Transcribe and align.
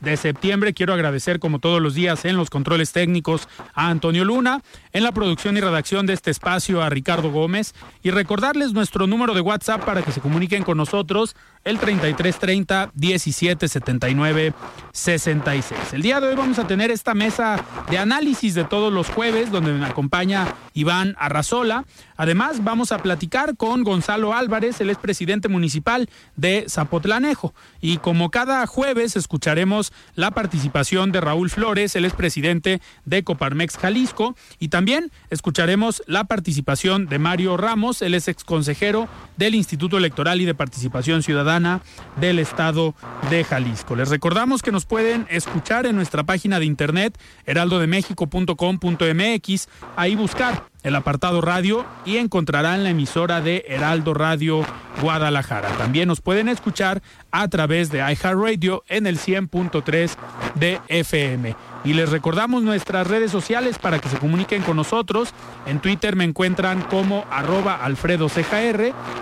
de 0.00 0.16
septiembre. 0.16 0.74
Quiero 0.74 0.92
agradecer, 0.92 1.38
como 1.38 1.58
todos 1.58 1.80
los 1.80 1.94
días, 1.94 2.24
en 2.24 2.36
los 2.36 2.50
controles 2.50 2.92
técnicos 2.92 3.48
a 3.74 3.88
Antonio 3.88 4.24
Luna, 4.24 4.62
en 4.92 5.02
la 5.02 5.12
producción 5.12 5.56
y 5.56 5.60
redacción 5.60 6.06
de 6.06 6.14
este 6.14 6.30
espacio 6.30 6.82
a 6.82 6.88
Ricardo 6.88 7.30
Gómez 7.30 7.74
y 8.02 8.10
recordarles 8.10 8.72
nuestro 8.72 9.06
número 9.06 9.34
de 9.34 9.40
WhatsApp 9.40 9.84
para 9.84 10.02
que 10.02 10.12
se 10.12 10.20
comuniquen 10.20 10.62
con 10.62 10.76
nosotros, 10.76 11.36
el 11.64 11.78
3330 11.78 12.90
1779 12.94 14.54
66. 14.92 15.92
El 15.92 16.02
día 16.02 16.20
de 16.20 16.28
hoy 16.28 16.34
vamos 16.34 16.58
a 16.58 16.66
tener 16.66 16.90
esta 16.90 17.14
mesa 17.14 17.62
de 17.90 17.98
análisis 17.98 18.54
de 18.54 18.64
todos 18.64 18.92
los 18.92 19.08
jueves, 19.08 19.50
donde 19.50 19.72
me 19.72 19.84
acompaña 19.84 20.54
Iván 20.74 21.14
Arrazola. 21.18 21.84
Además, 22.16 22.64
vamos 22.64 22.92
a 22.92 22.98
platicar 22.98 23.56
con 23.56 23.84
Gonzalo 23.84 24.34
Álvarez, 24.34 24.80
el 24.80 24.90
expresidente 24.90 25.48
municipal 25.48 26.08
de 26.36 26.66
Zapotlanejo. 26.68 27.54
Y 27.80 27.98
como 27.98 28.30
cada 28.30 28.66
jueves, 28.66 29.16
escucharemos 29.16 29.89
la 30.14 30.30
participación 30.30 31.12
de 31.12 31.20
Raúl 31.20 31.50
Flores, 31.50 31.96
el 31.96 32.04
expresidente 32.04 32.80
de 33.04 33.24
Coparmex 33.24 33.76
Jalisco. 33.76 34.36
Y 34.58 34.68
también 34.68 35.10
escucharemos 35.30 36.02
la 36.06 36.24
participación 36.24 37.06
de 37.06 37.18
Mario 37.18 37.56
Ramos, 37.56 38.02
el 38.02 38.14
ex 38.14 38.28
exconsejero 38.28 39.08
del 39.36 39.54
Instituto 39.54 39.98
Electoral 39.98 40.40
y 40.40 40.44
de 40.44 40.54
Participación 40.54 41.22
Ciudadana 41.22 41.82
del 42.20 42.38
Estado 42.38 42.94
de 43.30 43.44
Jalisco. 43.44 43.96
Les 43.96 44.08
recordamos 44.08 44.62
que 44.62 44.72
nos 44.72 44.86
pueden 44.86 45.26
escuchar 45.30 45.86
en 45.86 45.96
nuestra 45.96 46.24
página 46.24 46.58
de 46.58 46.66
internet 46.66 47.18
heraldodemexico.com.mx, 47.46 49.68
ahí 49.96 50.16
buscar 50.16 50.68
el 50.82 50.94
apartado 50.96 51.40
radio 51.40 51.84
y 52.04 52.16
encontrarán 52.16 52.84
la 52.84 52.90
emisora 52.90 53.40
de 53.40 53.64
Heraldo 53.68 54.14
Radio 54.14 54.64
Guadalajara. 55.00 55.68
También 55.76 56.08
nos 56.08 56.20
pueden 56.20 56.48
escuchar 56.48 57.02
a 57.30 57.48
través 57.48 57.90
de 57.90 57.98
iHeartRadio 57.98 58.84
en 58.88 59.06
el 59.06 59.18
100.3 59.18 60.16
de 60.54 60.80
FM. 60.88 61.54
Y 61.84 61.94
les 61.94 62.10
recordamos 62.10 62.62
nuestras 62.62 63.06
redes 63.06 63.30
sociales 63.30 63.78
para 63.78 63.98
que 63.98 64.08
se 64.08 64.18
comuniquen 64.18 64.62
con 64.62 64.76
nosotros. 64.76 65.32
En 65.66 65.80
Twitter 65.80 66.16
me 66.16 66.24
encuentran 66.24 66.82
como 66.82 67.24
arroba 67.30 67.76
Alfredo 67.76 68.28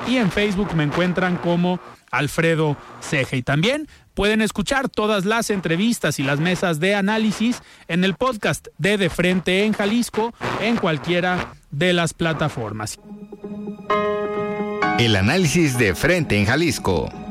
y 0.09 0.17
en 0.17 0.31
Facebook 0.31 0.75
me 0.75 0.85
encuentran 0.85 1.37
como 1.37 1.79
Alfredo 2.11 2.77
Ceja. 3.01 3.37
Y 3.37 3.43
también 3.43 3.89
pueden 4.19 4.43
escuchar 4.43 4.89
todas 4.89 5.27
las 5.27 5.49
entrevistas 5.49 6.19
y 6.19 6.25
las 6.25 6.41
mesas 6.41 6.81
de 6.81 6.97
análisis 6.97 7.63
en 7.87 8.03
el 8.03 8.17
podcast 8.17 8.67
de 8.77 8.99
De 8.99 9.11
Frente 9.11 9.63
en 9.63 9.73
Jalisco 9.73 10.35
en 10.61 10.77
cualquiera 10.77 11.55
de 11.71 11.93
las 11.93 12.15
plataformas. 12.15 12.99
El 14.99 15.15
análisis 15.15 15.79
de 15.79 15.95
Frente 15.95 16.37
en 16.37 16.47
Jalisco. 16.47 17.28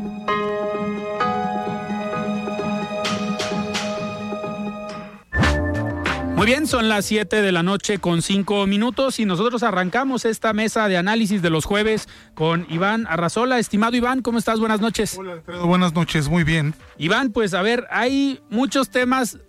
Muy 6.37 6.45
bien, 6.45 6.67
son 6.67 6.87
las 6.87 7.07
7 7.07 7.41
de 7.41 7.51
la 7.51 7.63
noche 7.63 7.97
con 7.97 8.21
5 8.21 8.67
minutos 8.67 9.19
y 9.19 9.25
nosotros 9.25 9.63
arrancamos 9.63 10.23
esta 10.23 10.53
mesa 10.53 10.87
de 10.87 10.95
análisis 10.95 11.41
de 11.41 11.49
los 11.49 11.65
jueves 11.65 12.07
con 12.35 12.67
Iván 12.69 13.07
Arrazola. 13.09 13.57
Estimado 13.57 13.95
Iván, 13.95 14.21
¿cómo 14.21 14.37
estás? 14.37 14.59
Buenas 14.59 14.79
noches. 14.79 15.17
Hola, 15.17 15.33
Alfredo, 15.33 15.65
buenas 15.65 15.95
noches, 15.95 16.29
muy 16.29 16.43
bien. 16.43 16.75
Iván, 16.99 17.31
pues 17.31 17.55
a 17.55 17.63
ver, 17.63 17.87
hay 17.89 18.39
muchos 18.51 18.91
temas 18.91 19.39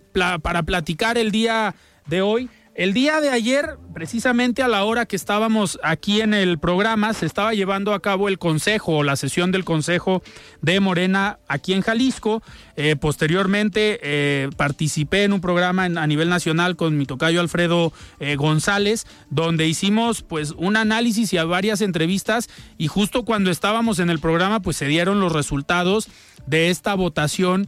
para 0.41 0.63
platicar 0.63 1.19
el 1.19 1.29
día 1.29 1.75
de 2.07 2.23
hoy. 2.23 2.49
El 2.79 2.93
día 2.93 3.19
de 3.19 3.27
ayer, 3.27 3.77
precisamente 3.93 4.63
a 4.63 4.69
la 4.69 4.85
hora 4.85 5.05
que 5.05 5.17
estábamos 5.17 5.77
aquí 5.83 6.21
en 6.21 6.33
el 6.33 6.59
programa, 6.59 7.13
se 7.13 7.25
estaba 7.25 7.53
llevando 7.53 7.93
a 7.93 8.01
cabo 8.01 8.29
el 8.29 8.39
consejo 8.39 8.99
o 8.99 9.03
la 9.03 9.17
sesión 9.17 9.51
del 9.51 9.65
consejo 9.65 10.23
de 10.61 10.79
Morena 10.79 11.39
aquí 11.49 11.73
en 11.73 11.81
Jalisco. 11.81 12.41
Eh, 12.77 12.95
posteriormente 12.95 13.99
eh, 14.01 14.49
participé 14.55 15.25
en 15.25 15.33
un 15.33 15.41
programa 15.41 15.83
a 15.83 16.07
nivel 16.07 16.29
nacional 16.29 16.77
con 16.77 16.97
mi 16.97 17.05
tocayo 17.05 17.41
Alfredo 17.41 17.91
eh, 18.21 18.37
González, 18.37 19.05
donde 19.29 19.67
hicimos 19.67 20.23
pues 20.23 20.51
un 20.51 20.77
análisis 20.77 21.33
y 21.33 21.37
varias 21.39 21.81
entrevistas 21.81 22.47
y 22.77 22.87
justo 22.87 23.25
cuando 23.25 23.51
estábamos 23.51 23.99
en 23.99 24.09
el 24.09 24.19
programa 24.19 24.61
pues 24.61 24.77
se 24.77 24.85
dieron 24.85 25.19
los 25.19 25.33
resultados 25.33 26.07
de 26.47 26.69
esta 26.69 26.93
votación 26.93 27.67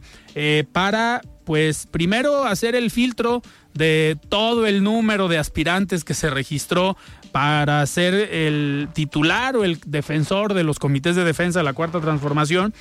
para 0.72 1.20
pues 1.44 1.86
primero 1.86 2.44
hacer 2.44 2.74
el 2.74 2.90
filtro 2.90 3.42
de 3.74 4.18
todo 4.28 4.66
el 4.66 4.82
número 4.82 5.28
de 5.28 5.38
aspirantes 5.38 6.04
que 6.04 6.14
se 6.14 6.30
registró 6.30 6.96
para 7.32 7.84
ser 7.86 8.14
el 8.14 8.88
titular 8.92 9.56
o 9.56 9.64
el 9.64 9.78
defensor 9.86 10.54
de 10.54 10.64
los 10.64 10.78
comités 10.78 11.16
de 11.16 11.24
defensa 11.24 11.60
de 11.60 11.64
la 11.64 11.72
Cuarta 11.72 12.00
Transformación, 12.00 12.74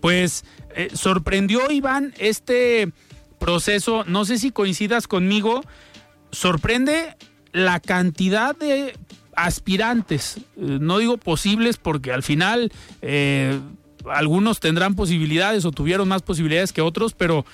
pues 0.00 0.44
eh, 0.76 0.90
sorprendió 0.92 1.70
Iván 1.70 2.12
este 2.18 2.92
proceso, 3.38 4.04
no 4.06 4.24
sé 4.24 4.38
si 4.38 4.50
coincidas 4.50 5.08
conmigo, 5.08 5.62
sorprende 6.30 7.16
la 7.52 7.80
cantidad 7.80 8.54
de 8.54 8.96
aspirantes, 9.34 10.36
eh, 10.36 10.42
no 10.56 10.98
digo 10.98 11.16
posibles 11.16 11.78
porque 11.78 12.12
al 12.12 12.22
final... 12.22 12.70
Eh, 13.02 13.58
algunos 14.10 14.60
tendrán 14.60 14.94
posibilidades 14.94 15.64
o 15.64 15.72
tuvieron 15.72 16.08
más 16.08 16.22
posibilidades 16.22 16.72
que 16.72 16.82
otros, 16.82 17.14
pero 17.14 17.44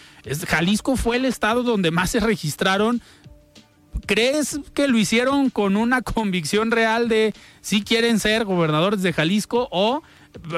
Jalisco 0.47 0.97
fue 0.97 1.17
el 1.17 1.25
estado 1.25 1.63
donde 1.63 1.91
más 1.91 2.11
se 2.11 2.21
registraron. 2.21 3.01
¿Crees 4.07 4.61
que 4.75 4.89
lo 4.89 4.99
hicieron 4.99 5.51
con 5.51 5.77
una 5.77 6.03
convicción 6.03 6.71
real 6.71 7.09
de 7.09 7.35
si 7.61 7.83
quieren 7.83 8.19
ser 8.19 8.45
gobernadores 8.45 9.03
de 9.03 9.13
Jalisco 9.13 9.69
o 9.71 10.03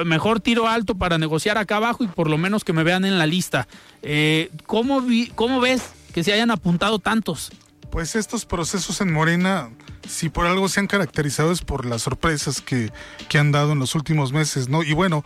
mejor 0.05 0.39
tiro 0.39 0.67
alto 0.67 0.95
para 0.95 1.17
negociar 1.17 1.57
acá 1.57 1.77
abajo 1.77 2.03
y 2.03 2.07
por 2.07 2.29
lo 2.29 2.37
menos 2.37 2.63
que 2.63 2.73
me 2.73 2.83
vean 2.83 3.05
en 3.05 3.17
la 3.17 3.25
lista? 3.25 3.67
Eh, 4.01 4.49
¿cómo, 4.65 5.03
¿Cómo 5.35 5.59
ves 5.59 5.91
que 6.13 6.23
se 6.23 6.33
hayan 6.33 6.51
apuntado 6.51 6.99
tantos? 6.99 7.51
Pues 7.91 8.15
estos 8.15 8.45
procesos 8.45 9.01
en 9.01 9.13
Morena, 9.13 9.69
si 10.07 10.29
por 10.29 10.47
algo 10.47 10.67
se 10.67 10.79
han 10.79 10.87
caracterizado 10.87 11.51
es 11.51 11.61
por 11.61 11.85
las 11.85 12.01
sorpresas 12.01 12.59
que, 12.59 12.91
que 13.29 13.37
han 13.37 13.51
dado 13.51 13.73
en 13.73 13.79
los 13.79 13.93
últimos 13.93 14.33
meses, 14.33 14.67
¿no? 14.67 14.81
Y 14.81 14.93
bueno, 14.93 15.23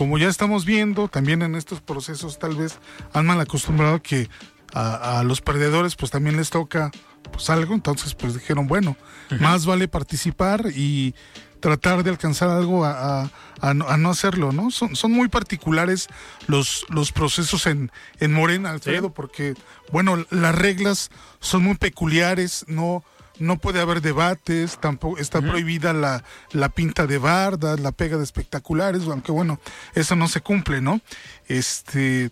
como 0.00 0.16
ya 0.16 0.28
estamos 0.28 0.64
viendo, 0.64 1.08
también 1.08 1.42
en 1.42 1.54
estos 1.54 1.82
procesos 1.82 2.38
tal 2.38 2.56
vez 2.56 2.78
han 3.12 3.26
mal 3.26 3.38
acostumbrado 3.38 4.00
que 4.00 4.30
a, 4.72 5.22
los 5.26 5.42
perdedores 5.42 5.94
pues 5.94 6.10
también 6.10 6.38
les 6.38 6.48
toca 6.48 6.90
pues 7.30 7.50
algo, 7.50 7.74
entonces 7.74 8.14
pues 8.14 8.32
dijeron, 8.32 8.66
bueno, 8.66 8.96
más 9.40 9.66
vale 9.66 9.88
participar 9.88 10.68
y 10.74 11.14
tratar 11.60 12.02
de 12.02 12.08
alcanzar 12.08 12.48
algo 12.48 12.86
a, 12.86 13.30
no, 13.74 14.10
hacerlo, 14.10 14.52
¿no? 14.52 14.70
Son, 14.70 14.96
son 14.96 15.12
muy 15.12 15.28
particulares 15.28 16.08
los, 16.46 16.86
los 16.88 17.12
procesos 17.12 17.66
en, 17.66 17.92
en 18.20 18.32
Morena, 18.32 18.70
Alfredo, 18.70 19.12
porque, 19.12 19.52
bueno, 19.92 20.24
las 20.30 20.54
reglas 20.54 21.10
son 21.40 21.62
muy 21.62 21.74
peculiares, 21.74 22.64
no, 22.68 23.04
no 23.38 23.58
puede 23.58 23.80
haber 23.80 24.02
debates, 24.02 24.78
tampoco 24.80 25.18
está 25.18 25.40
prohibida 25.40 25.92
la, 25.92 26.24
la, 26.52 26.68
pinta 26.68 27.06
de 27.06 27.18
bardas, 27.18 27.80
la 27.80 27.92
pega 27.92 28.16
de 28.16 28.24
espectaculares, 28.24 29.02
aunque 29.04 29.32
bueno, 29.32 29.60
eso 29.94 30.16
no 30.16 30.28
se 30.28 30.40
cumple, 30.40 30.80
¿no? 30.80 31.00
Este 31.48 32.30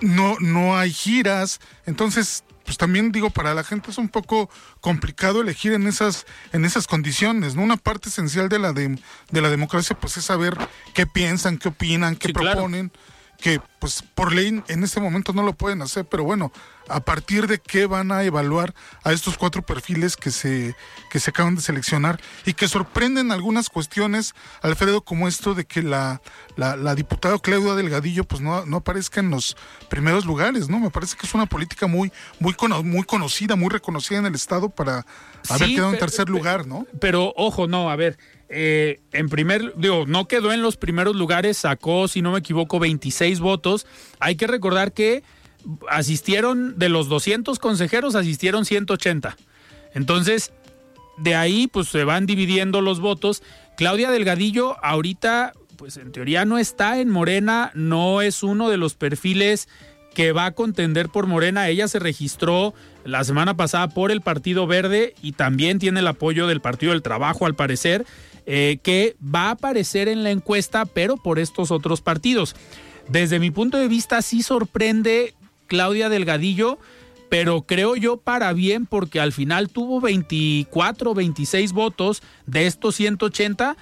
no, 0.00 0.36
no 0.40 0.78
hay 0.78 0.92
giras, 0.92 1.60
entonces 1.86 2.44
pues 2.64 2.76
también 2.76 3.12
digo, 3.12 3.30
para 3.30 3.54
la 3.54 3.64
gente 3.64 3.90
es 3.90 3.96
un 3.96 4.10
poco 4.10 4.50
complicado 4.82 5.40
elegir 5.40 5.72
en 5.72 5.86
esas, 5.86 6.26
en 6.52 6.66
esas 6.66 6.86
condiciones, 6.86 7.54
¿no? 7.54 7.62
Una 7.62 7.78
parte 7.78 8.10
esencial 8.10 8.50
de 8.50 8.58
la 8.58 8.74
de, 8.74 8.98
de 9.30 9.40
la 9.40 9.48
democracia, 9.48 9.98
pues 9.98 10.18
es 10.18 10.26
saber 10.26 10.54
qué 10.92 11.06
piensan, 11.06 11.56
qué 11.56 11.68
opinan, 11.68 12.14
qué 12.16 12.30
proponen 12.30 12.92
que 13.40 13.60
pues 13.78 14.02
por 14.02 14.32
ley 14.32 14.62
en 14.66 14.82
este 14.82 15.00
momento 15.00 15.32
no 15.32 15.42
lo 15.42 15.52
pueden 15.52 15.80
hacer, 15.82 16.04
pero 16.04 16.24
bueno, 16.24 16.52
a 16.88 17.00
partir 17.00 17.46
de 17.46 17.60
qué 17.60 17.86
van 17.86 18.10
a 18.10 18.24
evaluar 18.24 18.74
a 19.04 19.12
estos 19.12 19.38
cuatro 19.38 19.62
perfiles 19.62 20.16
que 20.16 20.32
se, 20.32 20.74
que 21.10 21.20
se 21.20 21.30
acaban 21.30 21.54
de 21.54 21.60
seleccionar 21.60 22.20
y 22.44 22.54
que 22.54 22.66
sorprenden 22.66 23.30
algunas 23.30 23.68
cuestiones, 23.68 24.34
Alfredo, 24.60 25.02
como 25.02 25.28
esto 25.28 25.54
de 25.54 25.64
que 25.64 25.82
la, 25.82 26.20
la, 26.56 26.94
diputada 26.96 27.38
Claudia 27.38 27.74
Delgadillo 27.74 28.24
pues 28.24 28.40
no, 28.40 28.66
no 28.66 28.78
aparezca 28.78 29.20
en 29.20 29.30
los 29.30 29.56
primeros 29.88 30.26
lugares, 30.26 30.68
¿no? 30.68 30.80
Me 30.80 30.90
parece 30.90 31.16
que 31.16 31.26
es 31.26 31.34
una 31.34 31.46
política 31.46 31.86
muy, 31.86 32.12
muy, 32.40 32.56
muy 32.82 33.04
conocida, 33.04 33.54
muy 33.54 33.68
reconocida 33.68 34.18
en 34.18 34.26
el 34.26 34.34
Estado 34.34 34.68
para 34.68 35.06
haber 35.48 35.68
quedado 35.68 35.92
en 35.92 35.98
tercer 35.98 36.28
lugar, 36.28 36.66
¿no? 36.66 36.86
Pero 37.00 37.32
ojo, 37.36 37.68
no, 37.68 37.88
a 37.90 37.96
ver, 37.96 38.18
eh, 38.48 39.00
en 39.12 39.28
primer, 39.28 39.74
digo, 39.76 40.04
no 40.06 40.26
quedó 40.26 40.52
en 40.52 40.62
los 40.62 40.76
primeros 40.76 41.14
lugares, 41.14 41.58
sacó, 41.58 42.08
si 42.08 42.22
no 42.22 42.32
me 42.32 42.38
equivoco, 42.38 42.78
26 42.78 43.40
votos. 43.40 43.86
Hay 44.20 44.36
que 44.36 44.46
recordar 44.46 44.92
que 44.92 45.22
asistieron, 45.90 46.78
de 46.78 46.88
los 46.88 47.08
200 47.08 47.58
consejeros, 47.58 48.14
asistieron 48.14 48.64
180. 48.64 49.36
Entonces, 49.94 50.52
de 51.18 51.34
ahí, 51.34 51.66
pues 51.66 51.88
se 51.88 52.04
van 52.04 52.26
dividiendo 52.26 52.80
los 52.80 53.00
votos. 53.00 53.42
Claudia 53.76 54.10
Delgadillo, 54.10 54.82
ahorita, 54.84 55.52
pues 55.76 55.96
en 55.96 56.12
teoría 56.12 56.44
no 56.44 56.58
está 56.58 57.00
en 57.00 57.10
Morena, 57.10 57.70
no 57.74 58.22
es 58.22 58.42
uno 58.42 58.70
de 58.70 58.76
los 58.76 58.94
perfiles 58.94 59.68
que 60.14 60.32
va 60.32 60.46
a 60.46 60.52
contender 60.52 61.10
por 61.10 61.26
Morena. 61.26 61.68
Ella 61.68 61.86
se 61.86 61.98
registró 61.98 62.74
la 63.04 63.22
semana 63.24 63.56
pasada 63.56 63.88
por 63.88 64.10
el 64.10 64.20
Partido 64.20 64.66
Verde 64.66 65.14
y 65.22 65.32
también 65.32 65.78
tiene 65.78 66.00
el 66.00 66.06
apoyo 66.06 66.46
del 66.46 66.60
Partido 66.60 66.92
del 66.92 67.02
Trabajo, 67.02 67.46
al 67.46 67.54
parecer. 67.54 68.04
Eh, 68.50 68.78
que 68.82 69.14
va 69.22 69.48
a 69.48 69.50
aparecer 69.50 70.08
en 70.08 70.24
la 70.24 70.30
encuesta, 70.30 70.86
pero 70.86 71.18
por 71.18 71.38
estos 71.38 71.70
otros 71.70 72.00
partidos. 72.00 72.56
Desde 73.06 73.38
mi 73.38 73.50
punto 73.50 73.76
de 73.76 73.88
vista, 73.88 74.22
sí 74.22 74.42
sorprende 74.42 75.34
Claudia 75.66 76.08
Delgadillo, 76.08 76.78
pero 77.28 77.66
creo 77.66 77.94
yo 77.94 78.16
para 78.16 78.50
bien 78.54 78.86
porque 78.86 79.20
al 79.20 79.34
final 79.34 79.68
tuvo 79.68 80.00
24, 80.00 81.12
26 81.12 81.72
votos 81.72 82.22
de 82.46 82.66
estos 82.66 82.94
180 82.94 83.76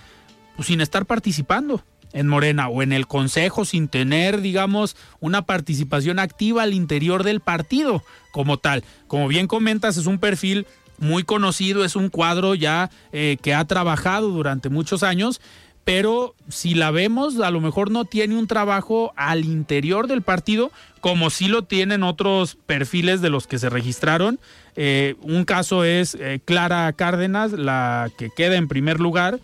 pues, 0.57 0.67
sin 0.67 0.81
estar 0.81 1.07
participando 1.07 1.85
en 2.13 2.27
Morena 2.27 2.69
o 2.69 2.83
en 2.83 2.91
el 2.91 3.07
Consejo 3.07 3.65
sin 3.65 3.87
tener, 3.87 4.41
digamos, 4.41 4.97
una 5.21 5.43
participación 5.43 6.19
activa 6.19 6.65
al 6.65 6.75
interior 6.75 7.23
del 7.23 7.39
partido 7.39 8.03
como 8.33 8.59
tal. 8.59 8.83
Como 9.07 9.29
bien 9.29 9.47
comentas, 9.47 9.97
es 9.97 10.07
un 10.07 10.19
perfil 10.19 10.67
muy 10.99 11.25
conocido, 11.25 11.85
es 11.85 11.97
un 11.97 12.09
cuadro 12.09 12.55
ya 12.55 12.91
eh, 13.13 13.37
que 13.43 13.55
ha 13.55 13.65
trabajado 13.65 14.31
durante 14.31 14.69
muchos 14.69 15.03
años, 15.03 15.41
pero 15.85 16.35
si 16.49 16.75
la 16.75 16.91
vemos, 16.91 17.39
a 17.39 17.51
lo 17.53 17.61
mejor 17.61 17.93
no 17.93 18.05
tiene 18.05 18.37
un 18.37 18.49
trabajo 18.49 19.13
al 19.15 19.45
interior 19.45 20.09
del 20.09 20.23
partido, 20.23 20.73
como 21.01 21.31
sí 21.31 21.47
lo 21.47 21.63
tienen 21.63 22.03
otros 22.03 22.57
perfiles 22.67 23.21
de 23.21 23.31
los 23.31 23.47
que 23.47 23.61
se 23.61 23.69
registraron. 23.71 24.41
Eh, 24.75 25.15
un 25.23 25.45
caso 25.45 25.85
es 25.85 26.17
eh, 26.17 26.41
Clara 26.45 26.93
Cárdenas, 26.93 27.53
la 27.53 28.11
que 28.19 28.31
queda 28.37 28.57
en 28.57 28.67
primer 28.67 28.99
lugar, 28.99 29.39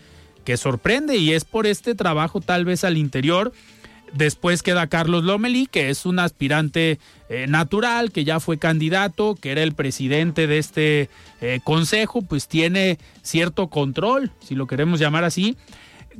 que 0.44 0.56
sorprende 0.56 1.16
y 1.16 1.32
es 1.32 1.44
por 1.44 1.68
este 1.68 1.94
trabajo 1.94 2.40
tal 2.40 2.64
vez 2.64 2.82
al 2.82 2.96
interior 2.96 3.52
Después 4.12 4.62
queda 4.62 4.88
Carlos 4.88 5.24
Lomeli, 5.24 5.66
que 5.66 5.88
es 5.88 6.04
un 6.04 6.18
aspirante 6.18 6.98
eh, 7.30 7.46
natural, 7.48 8.12
que 8.12 8.24
ya 8.24 8.40
fue 8.40 8.58
candidato, 8.58 9.36
que 9.40 9.52
era 9.52 9.62
el 9.62 9.72
presidente 9.72 10.46
de 10.46 10.58
este 10.58 11.08
eh, 11.40 11.60
consejo, 11.64 12.20
pues 12.20 12.46
tiene 12.46 12.98
cierto 13.22 13.68
control, 13.68 14.30
si 14.40 14.54
lo 14.54 14.66
queremos 14.66 15.00
llamar 15.00 15.24
así. 15.24 15.56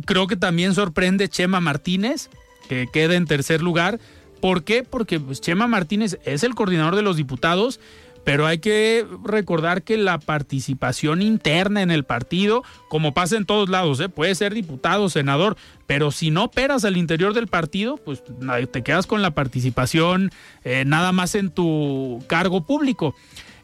Creo 0.06 0.26
que 0.26 0.36
también 0.36 0.74
sorprende 0.74 1.28
Chema 1.28 1.60
Martínez, 1.60 2.30
que 2.66 2.86
queda 2.90 3.14
en 3.14 3.26
tercer 3.26 3.60
lugar. 3.60 4.00
¿Por 4.40 4.64
qué? 4.64 4.84
Porque 4.84 5.20
pues, 5.20 5.42
Chema 5.42 5.66
Martínez 5.66 6.18
es 6.24 6.44
el 6.44 6.54
coordinador 6.54 6.96
de 6.96 7.02
los 7.02 7.16
diputados 7.16 7.78
pero 8.24 8.46
hay 8.46 8.58
que 8.58 9.06
recordar 9.24 9.82
que 9.82 9.96
la 9.96 10.18
participación 10.18 11.22
interna 11.22 11.82
en 11.82 11.90
el 11.90 12.04
partido, 12.04 12.62
como 12.88 13.14
pasa 13.14 13.36
en 13.36 13.46
todos 13.46 13.68
lados, 13.68 14.00
¿eh? 14.00 14.08
puede 14.08 14.34
ser 14.34 14.54
diputado, 14.54 15.08
senador, 15.08 15.56
pero 15.86 16.10
si 16.10 16.30
no 16.30 16.44
operas 16.44 16.84
al 16.84 16.96
interior 16.96 17.34
del 17.34 17.48
partido, 17.48 17.96
pues 17.96 18.22
te 18.70 18.82
quedas 18.82 19.06
con 19.06 19.22
la 19.22 19.32
participación 19.32 20.30
eh, 20.64 20.84
nada 20.86 21.12
más 21.12 21.34
en 21.34 21.50
tu 21.50 22.22
cargo 22.28 22.64
público. 22.64 23.14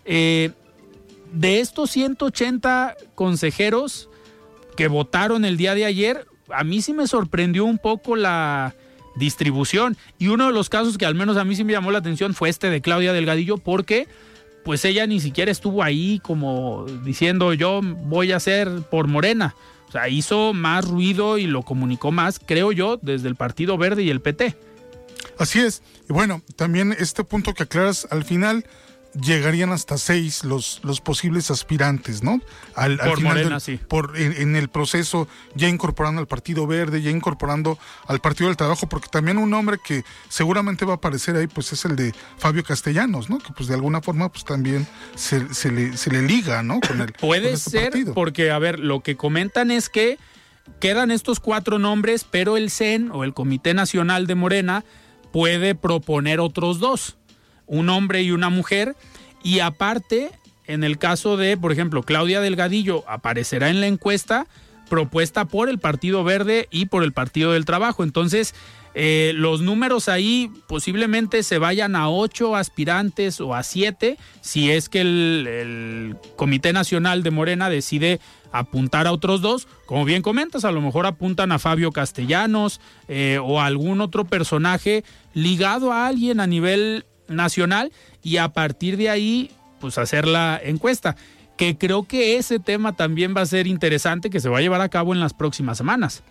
Eh, 0.04 0.50
de 1.32 1.60
estos 1.60 1.90
180 1.90 2.96
consejeros 3.14 4.08
que 4.76 4.88
votaron 4.88 5.44
el 5.44 5.56
día 5.56 5.74
de 5.74 5.84
ayer, 5.84 6.26
a 6.50 6.64
mí 6.64 6.82
sí 6.82 6.92
me 6.92 7.06
sorprendió 7.06 7.64
un 7.64 7.78
poco 7.78 8.16
la 8.16 8.74
distribución. 9.16 9.96
Y 10.18 10.28
uno 10.28 10.46
de 10.46 10.52
los 10.52 10.68
casos 10.68 10.96
que 10.96 11.06
al 11.06 11.14
menos 11.14 11.36
a 11.36 11.44
mí 11.44 11.54
sí 11.54 11.64
me 11.64 11.72
llamó 11.72 11.90
la 11.90 11.98
atención 11.98 12.34
fue 12.34 12.48
este 12.48 12.70
de 12.70 12.80
Claudia 12.80 13.12
Delgadillo, 13.12 13.58
porque 13.58 14.08
pues 14.64 14.84
ella 14.84 15.06
ni 15.06 15.20
siquiera 15.20 15.50
estuvo 15.50 15.82
ahí 15.82 16.20
como 16.22 16.86
diciendo 17.04 17.54
yo 17.54 17.80
voy 17.82 18.32
a 18.32 18.40
ser 18.40 18.68
por 18.90 19.06
Morena. 19.06 19.54
O 19.88 19.92
sea, 19.92 20.08
hizo 20.08 20.52
más 20.52 20.86
ruido 20.86 21.38
y 21.38 21.46
lo 21.46 21.62
comunicó 21.62 22.12
más, 22.12 22.38
creo 22.38 22.72
yo, 22.72 22.98
desde 23.00 23.28
el 23.28 23.36
Partido 23.36 23.78
Verde 23.78 24.02
y 24.02 24.10
el 24.10 24.20
PT. 24.20 24.54
Así 25.38 25.60
es. 25.60 25.82
Y 26.08 26.12
bueno, 26.12 26.42
también 26.56 26.94
este 26.98 27.24
punto 27.24 27.54
que 27.54 27.62
aclaras 27.62 28.06
al 28.10 28.24
final, 28.24 28.66
llegarían 29.14 29.72
hasta 29.72 29.98
seis 29.98 30.44
los, 30.44 30.80
los 30.82 31.00
posibles 31.00 31.50
aspirantes, 31.50 32.22
¿no? 32.22 32.40
Al, 32.74 32.98
por 32.98 33.20
Morena, 33.20 33.60
sí. 33.60 33.78
Por, 33.88 34.16
en, 34.16 34.56
el 34.56 34.68
proceso, 34.68 35.28
ya 35.54 35.68
incorporando 35.68 36.20
al 36.20 36.26
Partido 36.26 36.66
Verde, 36.66 37.02
ya 37.02 37.10
incorporando 37.10 37.78
al 38.06 38.20
Partido 38.20 38.48
del 38.48 38.56
Trabajo, 38.56 38.88
porque 38.88 39.08
también 39.08 39.38
un 39.38 39.50
nombre 39.50 39.78
que 39.82 40.04
seguramente 40.28 40.84
va 40.84 40.94
a 40.94 40.96
aparecer 40.96 41.36
ahí, 41.36 41.46
pues 41.46 41.72
es 41.72 41.84
el 41.84 41.96
de 41.96 42.14
Fabio 42.36 42.62
Castellanos, 42.62 43.30
¿no? 43.30 43.38
Que 43.38 43.52
pues 43.52 43.68
de 43.68 43.74
alguna 43.74 44.00
forma, 44.00 44.30
pues 44.30 44.44
también 44.44 44.86
se, 45.14 45.40
le, 45.70 45.96
se 45.96 46.10
le, 46.10 46.22
liga, 46.22 46.62
¿no? 46.62 46.80
Con 46.80 47.00
el, 47.00 47.12
Puede 47.20 47.52
este 47.52 47.70
ser, 47.70 47.92
porque, 48.14 48.50
a 48.50 48.58
ver, 48.58 48.78
lo 48.78 49.00
que 49.00 49.16
comentan 49.16 49.70
es 49.70 49.88
que 49.88 50.18
quedan 50.80 51.10
estos 51.10 51.40
cuatro 51.40 51.78
nombres, 51.78 52.24
pero 52.24 52.56
el 52.56 52.70
CEN 52.70 53.10
o 53.12 53.24
el 53.24 53.34
Comité 53.34 53.74
Nacional 53.74 54.26
de 54.26 54.34
Morena 54.34 54.84
puede 55.32 55.74
proponer 55.74 56.40
otros 56.40 56.78
dos 56.78 57.17
un 57.68 57.88
hombre 57.88 58.22
y 58.22 58.32
una 58.32 58.50
mujer. 58.50 58.96
Y 59.42 59.60
aparte, 59.60 60.30
en 60.66 60.82
el 60.82 60.98
caso 60.98 61.36
de, 61.36 61.56
por 61.56 61.70
ejemplo, 61.70 62.02
Claudia 62.02 62.40
Delgadillo 62.40 63.04
aparecerá 63.08 63.70
en 63.70 63.80
la 63.80 63.86
encuesta 63.86 64.46
propuesta 64.88 65.44
por 65.44 65.68
el 65.68 65.78
Partido 65.78 66.24
Verde 66.24 66.66
y 66.70 66.86
por 66.86 67.04
el 67.04 67.12
Partido 67.12 67.52
del 67.52 67.64
Trabajo. 67.64 68.02
Entonces, 68.02 68.54
eh, 68.94 69.32
los 69.36 69.60
números 69.60 70.08
ahí 70.08 70.50
posiblemente 70.66 71.42
se 71.42 71.58
vayan 71.58 71.94
a 71.94 72.08
ocho 72.08 72.56
aspirantes 72.56 73.40
o 73.40 73.54
a 73.54 73.62
siete 73.62 74.18
si 74.40 74.70
es 74.70 74.88
que 74.88 75.02
el, 75.02 76.16
Comité 76.36 76.72
Nacional 76.72 77.22
de 77.22 77.30
Morena 77.30 77.70
decide 77.70 78.18
apuntar 78.50 79.06
a 79.06 79.12
otros 79.12 79.40
dos. 79.40 79.68
Como 79.86 80.04
bien 80.04 80.22
comentas, 80.22 80.64
a 80.64 80.72
lo 80.72 80.80
mejor 80.80 81.06
apuntan 81.06 81.52
a 81.52 81.58
Fabio 81.58 81.92
Castellanos 81.92 82.80
eh, 83.08 83.38
o 83.42 83.60
a 83.60 83.66
algún 83.66 84.00
otro 84.00 84.24
personaje 84.24 85.04
ligado 85.34 85.92
a 85.92 86.06
alguien 86.06 86.40
a 86.40 86.46
nivel 86.46 87.04
nacional 87.28 87.92
y 88.22 88.38
a 88.38 88.48
partir 88.50 88.96
de 88.96 89.10
ahí 89.10 89.50
pues 89.80 89.98
hacer 89.98 90.26
la 90.26 90.60
encuesta 90.62 91.16
que 91.56 91.76
creo 91.76 92.06
que 92.06 92.36
ese 92.36 92.60
tema 92.60 92.94
también 92.94 93.34
va 93.36 93.42
a 93.42 93.46
ser 93.46 93.66
interesante 93.66 94.30
que 94.30 94.40
se 94.40 94.48
va 94.48 94.58
a 94.58 94.60
llevar 94.60 94.80
a 94.80 94.88
cabo 94.88 95.12
en 95.12 95.20
las 95.20 95.34
próximas 95.34 95.76
semanas. 95.76 96.22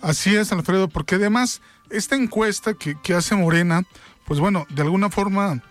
Así 0.00 0.34
es, 0.36 0.52
Alfredo, 0.52 0.88
porque 0.88 1.16
además 1.16 1.60
esta 1.90 2.14
encuesta 2.14 2.74
que, 2.74 2.96
que 3.02 3.12
hace 3.12 3.34
Morena, 3.34 3.82
pues 4.24 4.38
bueno, 4.38 4.66
de 4.70 4.82
alguna 4.82 5.10
forma 5.10 5.62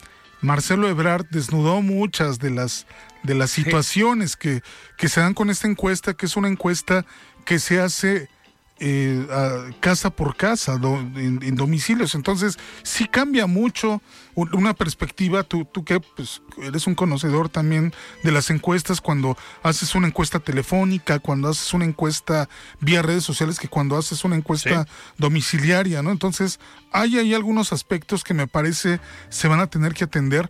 Marcelo 0.41 0.89
Ebrard 0.89 1.25
desnudó 1.31 1.81
muchas 1.81 2.37
de 2.39 2.51
las, 2.51 2.85
de 3.23 3.33
las 3.33 3.49
situaciones 3.49 4.35
que, 4.35 4.61
que 4.97 5.07
se 5.07 5.21
dan 5.21 5.33
con 5.33 5.49
esta 5.49 5.67
encuesta, 5.67 6.13
que 6.13 6.25
es 6.25 6.35
una 6.35 6.49
encuesta 6.49 7.05
que 7.45 7.59
se 7.59 7.79
hace 7.79 8.29
eh, 8.79 9.25
casa 9.79 10.09
por 10.09 10.35
casa, 10.35 10.73
en, 10.75 11.55
domicilios. 11.55 12.15
Entonces, 12.15 12.57
sí 12.83 13.07
cambia 13.07 13.47
mucho 13.47 14.01
una 14.35 14.73
perspectiva. 14.73 15.43
Tú, 15.43 15.65
tú 15.65 15.83
que 15.83 15.99
pues, 15.99 16.41
eres 16.61 16.85
un 16.87 16.95
conocedor 16.95 17.49
también 17.49 17.93
de 18.23 18.31
las 18.31 18.49
encuestas, 18.49 19.01
cuando 19.01 19.37
haces 19.63 19.95
una 19.95 20.07
encuesta 20.07 20.39
telefónica, 20.39 21.19
cuando 21.19 21.49
haces 21.49 21.73
una 21.73 21.85
encuesta 21.85 22.49
vía 22.79 23.01
redes 23.01 23.23
sociales, 23.23 23.59
que 23.59 23.67
cuando 23.67 23.97
haces 23.97 24.23
una 24.23 24.35
encuesta 24.35 24.87
domiciliaria, 25.17 26.03
¿no? 26.03 26.11
Entonces, 26.11 26.59
hay 26.91 27.17
ahí 27.17 27.33
algunos 27.33 27.73
aspectos 27.73 28.23
que 28.23 28.33
me 28.33 28.47
parece 28.47 28.99
se 29.29 29.47
van 29.47 29.59
a 29.59 29.67
tener 29.67 29.93
que 29.93 30.03
atender. 30.03 30.49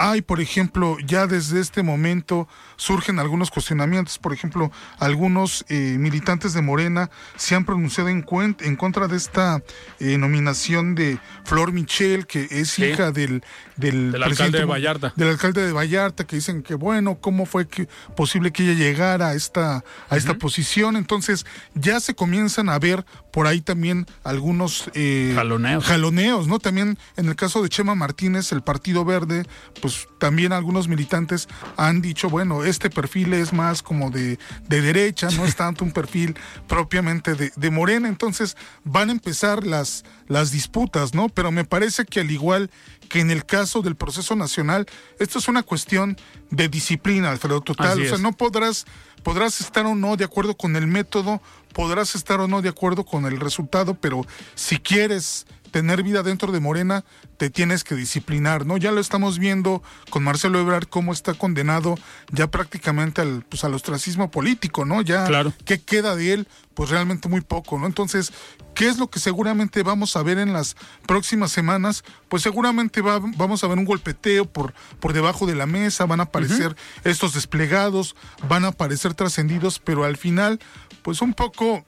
Hay, 0.00 0.22
por 0.22 0.40
ejemplo, 0.40 0.96
ya 1.04 1.26
desde 1.26 1.60
este 1.60 1.82
momento 1.82 2.48
surgen 2.76 3.18
algunos 3.18 3.50
cuestionamientos. 3.50 4.18
Por 4.18 4.32
ejemplo, 4.32 4.72
algunos 4.98 5.66
eh, 5.68 5.96
militantes 5.98 6.54
de 6.54 6.62
Morena 6.62 7.10
se 7.36 7.54
han 7.54 7.66
pronunciado 7.66 8.08
en, 8.08 8.24
en 8.60 8.76
contra 8.76 9.08
de 9.08 9.18
esta 9.18 9.62
eh, 9.98 10.16
nominación 10.16 10.94
de 10.94 11.18
Flor 11.44 11.72
Michel, 11.72 12.26
que 12.26 12.48
es 12.50 12.78
hija 12.78 13.12
del, 13.12 13.44
del, 13.76 14.14
alcalde 14.22 14.60
de 14.60 14.64
Vallarta. 14.64 15.12
Del 15.16 15.28
alcalde 15.28 15.66
de 15.66 15.72
Vallarta, 15.72 16.26
que 16.26 16.36
dicen 16.36 16.62
que, 16.62 16.74
bueno, 16.74 17.18
¿cómo 17.20 17.44
fue 17.44 17.68
que, 17.68 17.86
posible 18.16 18.52
que 18.52 18.62
ella 18.62 18.72
llegara 18.72 19.28
a 19.28 19.34
esta, 19.34 19.84
a 20.08 20.16
esta 20.16 20.32
posición? 20.38 20.96
Entonces, 20.96 21.44
ya 21.74 22.00
se 22.00 22.14
comienzan 22.14 22.70
a 22.70 22.78
ver 22.78 23.04
por 23.32 23.46
ahí 23.46 23.60
también 23.60 24.06
algunos 24.24 24.90
eh, 24.94 25.32
jaloneos. 25.34 25.84
jaloneos, 25.84 26.48
¿no? 26.48 26.58
También 26.58 26.98
en 27.18 27.28
el 27.28 27.36
caso 27.36 27.62
de 27.62 27.68
Chema 27.68 27.94
Martínez, 27.94 28.50
el 28.52 28.62
Partido 28.62 29.04
Verde, 29.04 29.44
pues 29.82 29.89
también 30.18 30.52
algunos 30.52 30.88
militantes 30.88 31.48
han 31.76 32.00
dicho, 32.00 32.28
bueno, 32.28 32.64
este 32.64 32.90
perfil 32.90 33.32
es 33.34 33.52
más 33.52 33.82
como 33.82 34.10
de, 34.10 34.38
de 34.68 34.80
derecha, 34.80 35.28
no 35.30 35.44
es 35.44 35.56
tanto 35.56 35.84
un 35.84 35.92
perfil 35.92 36.36
propiamente 36.66 37.34
de, 37.34 37.52
de, 37.54 37.70
Morena, 37.70 38.08
entonces 38.08 38.56
van 38.84 39.08
a 39.08 39.12
empezar 39.12 39.66
las, 39.66 40.04
las 40.28 40.50
disputas, 40.50 41.14
¿no? 41.14 41.28
Pero 41.28 41.52
me 41.52 41.64
parece 41.64 42.04
que 42.04 42.20
al 42.20 42.30
igual 42.30 42.70
que 43.08 43.20
en 43.20 43.30
el 43.30 43.44
caso 43.44 43.82
del 43.82 43.96
proceso 43.96 44.36
nacional, 44.36 44.86
esto 45.18 45.38
es 45.38 45.48
una 45.48 45.62
cuestión 45.62 46.16
de 46.50 46.68
disciplina, 46.68 47.30
Alfredo, 47.30 47.60
total, 47.60 48.00
o 48.02 48.08
sea, 48.08 48.18
no 48.18 48.32
podrás 48.32 48.86
podrás 49.20 49.60
estar 49.60 49.86
o 49.86 49.94
no 49.94 50.16
de 50.16 50.24
acuerdo 50.24 50.56
con 50.56 50.76
el 50.76 50.86
método, 50.86 51.40
podrás 51.72 52.14
estar 52.14 52.40
o 52.40 52.48
no 52.48 52.62
de 52.62 52.68
acuerdo 52.68 53.04
con 53.04 53.26
el 53.26 53.38
resultado, 53.38 53.94
pero 53.94 54.26
si 54.54 54.78
quieres 54.78 55.46
tener 55.70 56.02
vida 56.02 56.22
dentro 56.22 56.52
de 56.52 56.60
Morena, 56.60 57.04
te 57.36 57.50
tienes 57.50 57.84
que 57.84 57.94
disciplinar, 57.94 58.66
¿no? 58.66 58.76
Ya 58.76 58.92
lo 58.92 59.00
estamos 59.00 59.38
viendo 59.38 59.82
con 60.10 60.22
Marcelo 60.22 60.60
Ebrard 60.60 60.88
cómo 60.88 61.12
está 61.12 61.34
condenado 61.34 61.96
ya 62.32 62.50
prácticamente 62.50 63.20
al, 63.20 63.44
pues, 63.48 63.64
al 63.64 63.74
ostracismo 63.74 64.30
político, 64.30 64.84
¿no? 64.84 65.02
Ya, 65.02 65.26
claro. 65.26 65.52
¿qué 65.64 65.80
queda 65.80 66.16
de 66.16 66.32
él? 66.32 66.48
Pues 66.74 66.90
realmente 66.90 67.28
muy 67.28 67.40
poco, 67.40 67.78
¿no? 67.78 67.86
Entonces, 67.86 68.32
¿qué 68.74 68.88
es 68.88 68.98
lo 68.98 69.08
que 69.08 69.20
seguramente 69.20 69.82
vamos 69.82 70.16
a 70.16 70.22
ver 70.22 70.38
en 70.38 70.52
las 70.52 70.76
próximas 71.06 71.52
semanas? 71.52 72.04
Pues 72.28 72.42
seguramente 72.42 73.00
va, 73.00 73.20
vamos 73.36 73.62
a 73.64 73.68
ver 73.68 73.78
un 73.78 73.84
golpeteo 73.84 74.44
por, 74.44 74.74
por 74.98 75.12
debajo 75.12 75.46
de 75.46 75.54
la 75.54 75.66
mesa, 75.66 76.06
van 76.06 76.20
a 76.20 76.24
aparecer 76.24 76.76
estos 77.04 77.34
desplegados, 77.34 78.16
van 78.48 78.64
a 78.64 78.68
aparecer 78.68 79.14
trascendidos, 79.14 79.78
pero 79.78 80.04
al 80.04 80.16
final, 80.16 80.60
pues 81.02 81.22
un 81.22 81.34
poco 81.34 81.84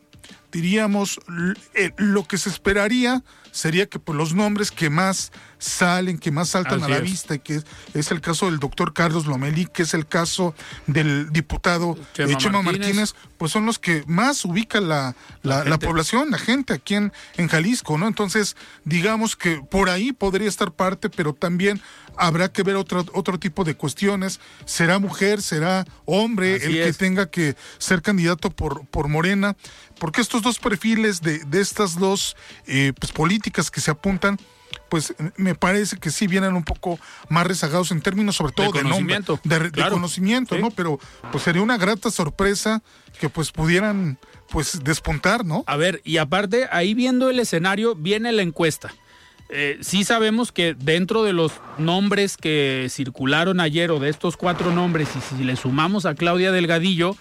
diríamos, 0.53 1.19
eh, 1.75 1.93
lo 1.97 2.25
que 2.25 2.39
se 2.39 2.51
esperaría 2.51 3.25
sería 3.53 3.87
que 3.87 4.01
pues, 4.01 4.17
los 4.19 4.35
nombres 4.35 4.73
que 4.73 4.91
más 4.91 5.31
salen, 5.59 6.19
que 6.19 6.33
más 6.33 6.49
saltan 6.49 6.83
a 6.83 6.89
la 6.89 6.99
vista, 6.99 7.37
y 7.37 7.39
que 7.39 7.63
es, 7.95 8.11
el 8.11 8.21
caso 8.21 8.47
del 8.47 8.59
doctor 8.59 8.93
Carlos 8.93 9.27
Lomelí, 9.27 9.67
que 9.67 9.85
es 9.85 9.95
el 9.95 10.09
caso 10.09 10.55
del 10.89 11.31
diputado 11.31 11.97
Chema, 12.15 12.63
Martínez. 12.63 13.15
pues 13.39 13.53
son 13.53 13.67
los 13.67 13.79
que 13.79 14.03
más 14.07 14.45
ubican 14.45 14.89
la, 14.89 15.15
la, 15.43 15.79
población, 15.79 16.31
la 16.31 16.39
gente 16.39 16.73
aquí 16.73 16.97
en, 16.97 17.13
en 17.37 17.47
Jalisco, 17.47 17.97
¿no? 17.97 18.09
Entonces, 18.09 18.57
digamos 18.85 19.37
que 19.37 19.61
por 19.61 19.89
ahí 19.89 20.13
podría 20.13 20.49
estar 20.49 20.73
parte, 20.73 21.11
pero 21.11 21.33
también 21.33 21.81
habrá 22.17 22.51
que 22.51 22.63
ver 22.63 22.77
otro, 22.77 23.05
otro 23.13 23.39
tipo 23.39 23.65
de 23.65 23.77
cuestiones. 23.77 24.41
¿Será 24.65 24.99
mujer, 24.99 25.43
será 25.43 25.87
hombre 26.07 26.57
el 26.57 26.73
que 26.73 26.93
tenga 26.93 27.31
que 27.31 27.55
ser 27.79 28.03
candidato 28.03 28.51
por, 28.51 28.87
por 28.87 29.09
Morena? 29.09 29.57
Porque 29.99 30.21
estos 30.21 30.43
dos 30.43 30.59
perfiles 30.59 31.21
de, 31.21 31.39
de 31.45 31.61
estas 31.61 31.97
dos 31.97 32.37
eh, 32.67 32.93
pues, 32.99 33.13
políticas 33.13 33.42
que 33.51 33.81
se 33.81 33.91
apuntan, 33.91 34.39
pues 34.89 35.15
me 35.37 35.55
parece 35.55 35.97
que 35.97 36.11
sí 36.11 36.27
vienen 36.27 36.55
un 36.55 36.65
poco 36.65 36.99
más 37.29 37.47
rezagados 37.47 37.91
en 37.91 38.01
términos 38.01 38.37
sobre 38.37 38.53
todo 38.53 38.73
de, 38.73 38.83
conocimiento, 38.83 39.41
de, 39.45 39.71
conocimiento, 39.91 40.59
¿no? 40.59 40.71
Pero 40.71 40.99
pues 41.31 41.45
sería 41.45 41.63
una 41.63 41.79
grata 41.79 42.11
sorpresa 42.11 42.83
que 43.19 43.29
pues 43.29 43.53
pudieran 43.53 44.19
pues 44.51 44.85
despuntar, 44.85 45.45
¿no? 45.45 45.65
A 45.67 45.77
ver, 45.77 46.03
y 46.05 46.19
aparte 46.19 46.69
ahí 46.71 46.95
viendo 46.95 47.31
el 47.31 47.39
escenario 47.39 47.95
viene 47.95 48.33
la 48.33 48.43
encuesta. 48.43 48.93
Eh, 49.49 49.79
sí 49.81 50.05
sabemos 50.05 50.51
que 50.51 50.75
dentro 50.75 51.25
de 51.25 51.33
los 51.33 51.53
nombres 51.77 52.37
que 52.37 52.87
circularon 52.91 53.61
ayer 53.61 53.91
o 53.91 53.99
de 53.99 54.09
estos 54.09 54.37
cuatro 54.37 54.73
nombres, 54.73 55.09
y 55.17 55.37
si 55.37 55.45
le 55.45 55.57
sumamos 55.57 56.07
a 56.07 56.15
Claudia 56.15 56.53
Delgadillo, 56.53 57.17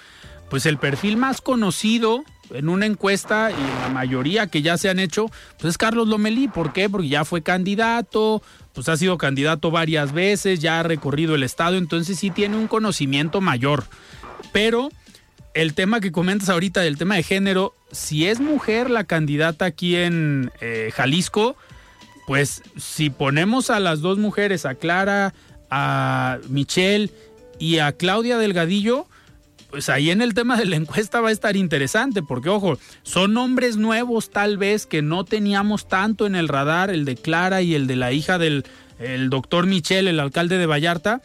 pues 0.49 0.65
el 0.65 0.77
perfil 0.77 1.17
más 1.17 1.41
conocido 1.41 2.23
en 2.53 2.69
una 2.69 2.85
encuesta 2.85 3.51
y 3.51 3.53
en 3.53 3.81
la 3.81 3.89
mayoría 3.89 4.47
que 4.47 4.61
ya 4.61 4.77
se 4.77 4.89
han 4.89 4.99
hecho, 4.99 5.27
pues 5.57 5.71
es 5.71 5.77
Carlos 5.77 6.07
Lomelí. 6.07 6.47
¿Por 6.47 6.73
qué? 6.73 6.89
Porque 6.89 7.09
ya 7.09 7.25
fue 7.25 7.41
candidato, 7.41 8.41
pues 8.73 8.89
ha 8.89 8.97
sido 8.97 9.17
candidato 9.17 9.71
varias 9.71 10.13
veces, 10.13 10.59
ya 10.59 10.79
ha 10.79 10.83
recorrido 10.83 11.35
el 11.35 11.43
estado, 11.43 11.77
entonces 11.77 12.19
sí 12.19 12.29
tiene 12.29 12.57
un 12.57 12.67
conocimiento 12.67 13.41
mayor. 13.41 13.85
Pero 14.51 14.89
el 15.53 15.73
tema 15.73 15.99
que 15.99 16.11
comentas 16.11 16.49
ahorita 16.49 16.81
del 16.81 16.97
tema 16.97 17.15
de 17.15 17.23
género, 17.23 17.73
si 17.91 18.27
es 18.27 18.39
mujer 18.39 18.89
la 18.89 19.03
candidata 19.03 19.65
aquí 19.65 19.95
en 19.95 20.51
eh, 20.61 20.91
Jalisco, 20.93 21.55
pues 22.27 22.63
si 22.77 23.09
ponemos 23.09 23.69
a 23.69 23.79
las 23.79 24.01
dos 24.01 24.17
mujeres, 24.17 24.65
a 24.65 24.75
Clara, 24.75 25.33
a 25.69 26.39
Michelle 26.47 27.11
y 27.59 27.79
a 27.79 27.91
Claudia 27.91 28.37
Delgadillo, 28.37 29.07
pues 29.71 29.89
ahí 29.89 30.11
en 30.11 30.21
el 30.21 30.33
tema 30.33 30.57
de 30.57 30.65
la 30.65 30.75
encuesta 30.75 31.21
va 31.21 31.29
a 31.29 31.31
estar 31.31 31.55
interesante, 31.55 32.21
porque 32.21 32.49
ojo, 32.49 32.77
son 33.03 33.33
nombres 33.33 33.77
nuevos 33.77 34.29
tal 34.29 34.57
vez 34.57 34.85
que 34.85 35.01
no 35.01 35.23
teníamos 35.23 35.87
tanto 35.87 36.27
en 36.27 36.35
el 36.35 36.49
radar, 36.49 36.89
el 36.89 37.05
de 37.05 37.15
Clara 37.15 37.61
y 37.61 37.73
el 37.73 37.87
de 37.87 37.95
la 37.95 38.11
hija 38.11 38.37
del 38.37 38.65
el 38.99 39.31
doctor 39.31 39.65
Michel, 39.65 40.07
el 40.07 40.19
alcalde 40.19 40.57
de 40.57 40.67
Vallarta. 40.67 41.21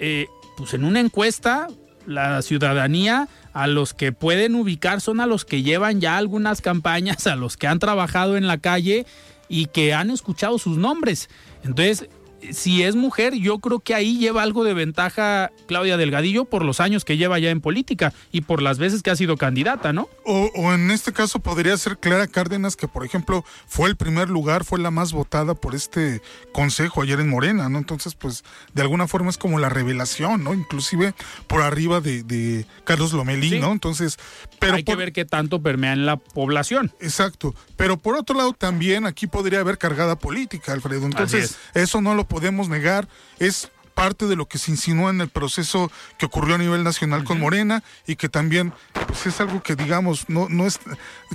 Eh, 0.00 0.26
pues 0.56 0.74
en 0.74 0.84
una 0.84 1.00
encuesta, 1.00 1.68
la 2.06 2.42
ciudadanía 2.42 3.28
a 3.52 3.66
los 3.66 3.94
que 3.94 4.12
pueden 4.12 4.54
ubicar 4.54 5.00
son 5.00 5.20
a 5.20 5.26
los 5.26 5.44
que 5.44 5.62
llevan 5.62 6.00
ya 6.00 6.16
algunas 6.16 6.60
campañas, 6.60 7.26
a 7.26 7.36
los 7.36 7.56
que 7.56 7.66
han 7.66 7.78
trabajado 7.78 8.36
en 8.36 8.46
la 8.46 8.58
calle 8.58 9.06
y 9.48 9.66
que 9.66 9.94
han 9.94 10.10
escuchado 10.10 10.58
sus 10.58 10.78
nombres. 10.78 11.28
Entonces, 11.62 12.08
si 12.50 12.82
es 12.82 12.96
mujer, 12.96 13.34
yo 13.34 13.58
creo 13.58 13.80
que 13.80 13.94
ahí 13.94 14.18
lleva 14.18 14.42
algo 14.42 14.64
de 14.64 14.74
ventaja 14.74 15.50
Claudia 15.66 15.96
Delgadillo 15.96 16.44
por 16.44 16.64
los 16.64 16.80
años 16.80 17.04
que 17.04 17.16
lleva 17.16 17.38
ya 17.38 17.50
en 17.50 17.60
política 17.60 18.12
y 18.30 18.42
por 18.42 18.62
las 18.62 18.78
veces 18.78 19.02
que 19.02 19.10
ha 19.10 19.16
sido 19.16 19.36
candidata, 19.36 19.92
¿no? 19.92 20.08
O, 20.24 20.72
en 20.72 20.90
este 20.90 21.12
caso 21.12 21.38
podría 21.38 21.76
ser 21.76 21.98
Clara 21.98 22.26
Cárdenas, 22.26 22.76
que 22.76 22.88
por 22.88 23.04
ejemplo 23.04 23.44
fue 23.66 23.88
el 23.88 23.96
primer 23.96 24.28
lugar, 24.28 24.64
fue 24.64 24.78
la 24.78 24.90
más 24.90 25.12
votada 25.12 25.54
por 25.54 25.74
este 25.74 26.22
consejo 26.52 27.02
ayer 27.02 27.20
en 27.20 27.28
Morena, 27.28 27.68
¿no? 27.68 27.78
Entonces, 27.78 28.14
pues 28.14 28.44
de 28.74 28.82
alguna 28.82 29.06
forma 29.06 29.30
es 29.30 29.38
como 29.38 29.58
la 29.58 29.68
revelación, 29.68 30.44
¿no? 30.44 30.54
Inclusive 30.54 31.14
por 31.46 31.62
arriba 31.62 32.00
de, 32.00 32.66
Carlos 32.84 33.12
Lomelí, 33.12 33.60
¿no? 33.60 33.72
Entonces, 33.72 34.18
pero... 34.58 34.74
Hay 34.74 34.84
que 34.84 34.96
ver 34.96 35.12
qué 35.12 35.24
tanto 35.24 35.62
permea 35.62 35.92
en 35.92 36.06
la 36.06 36.16
población. 36.16 36.92
Exacto. 37.00 37.54
Pero 37.76 37.98
por 37.98 38.16
otro 38.16 38.36
lado 38.36 38.52
también 38.52 39.06
aquí 39.06 39.26
podría 39.26 39.60
haber 39.60 39.78
cargada 39.78 40.16
política, 40.16 40.72
Alfredo. 40.72 41.06
Entonces, 41.06 41.56
eso 41.74 42.00
no 42.00 42.14
lo 42.14 42.24
podemos 42.32 42.70
negar, 42.70 43.08
es 43.38 43.70
parte 43.92 44.26
de 44.26 44.36
lo 44.36 44.46
que 44.46 44.56
se 44.56 44.70
insinuó 44.70 45.10
en 45.10 45.20
el 45.20 45.28
proceso 45.28 45.92
que 46.18 46.24
ocurrió 46.24 46.54
a 46.54 46.58
nivel 46.58 46.82
nacional 46.82 47.24
con 47.24 47.38
Morena 47.38 47.84
y 48.06 48.16
que 48.16 48.30
también 48.30 48.72
pues 49.06 49.26
es 49.26 49.38
algo 49.38 49.62
que 49.62 49.76
digamos 49.76 50.30
no 50.30 50.48
no 50.48 50.66
es 50.66 50.80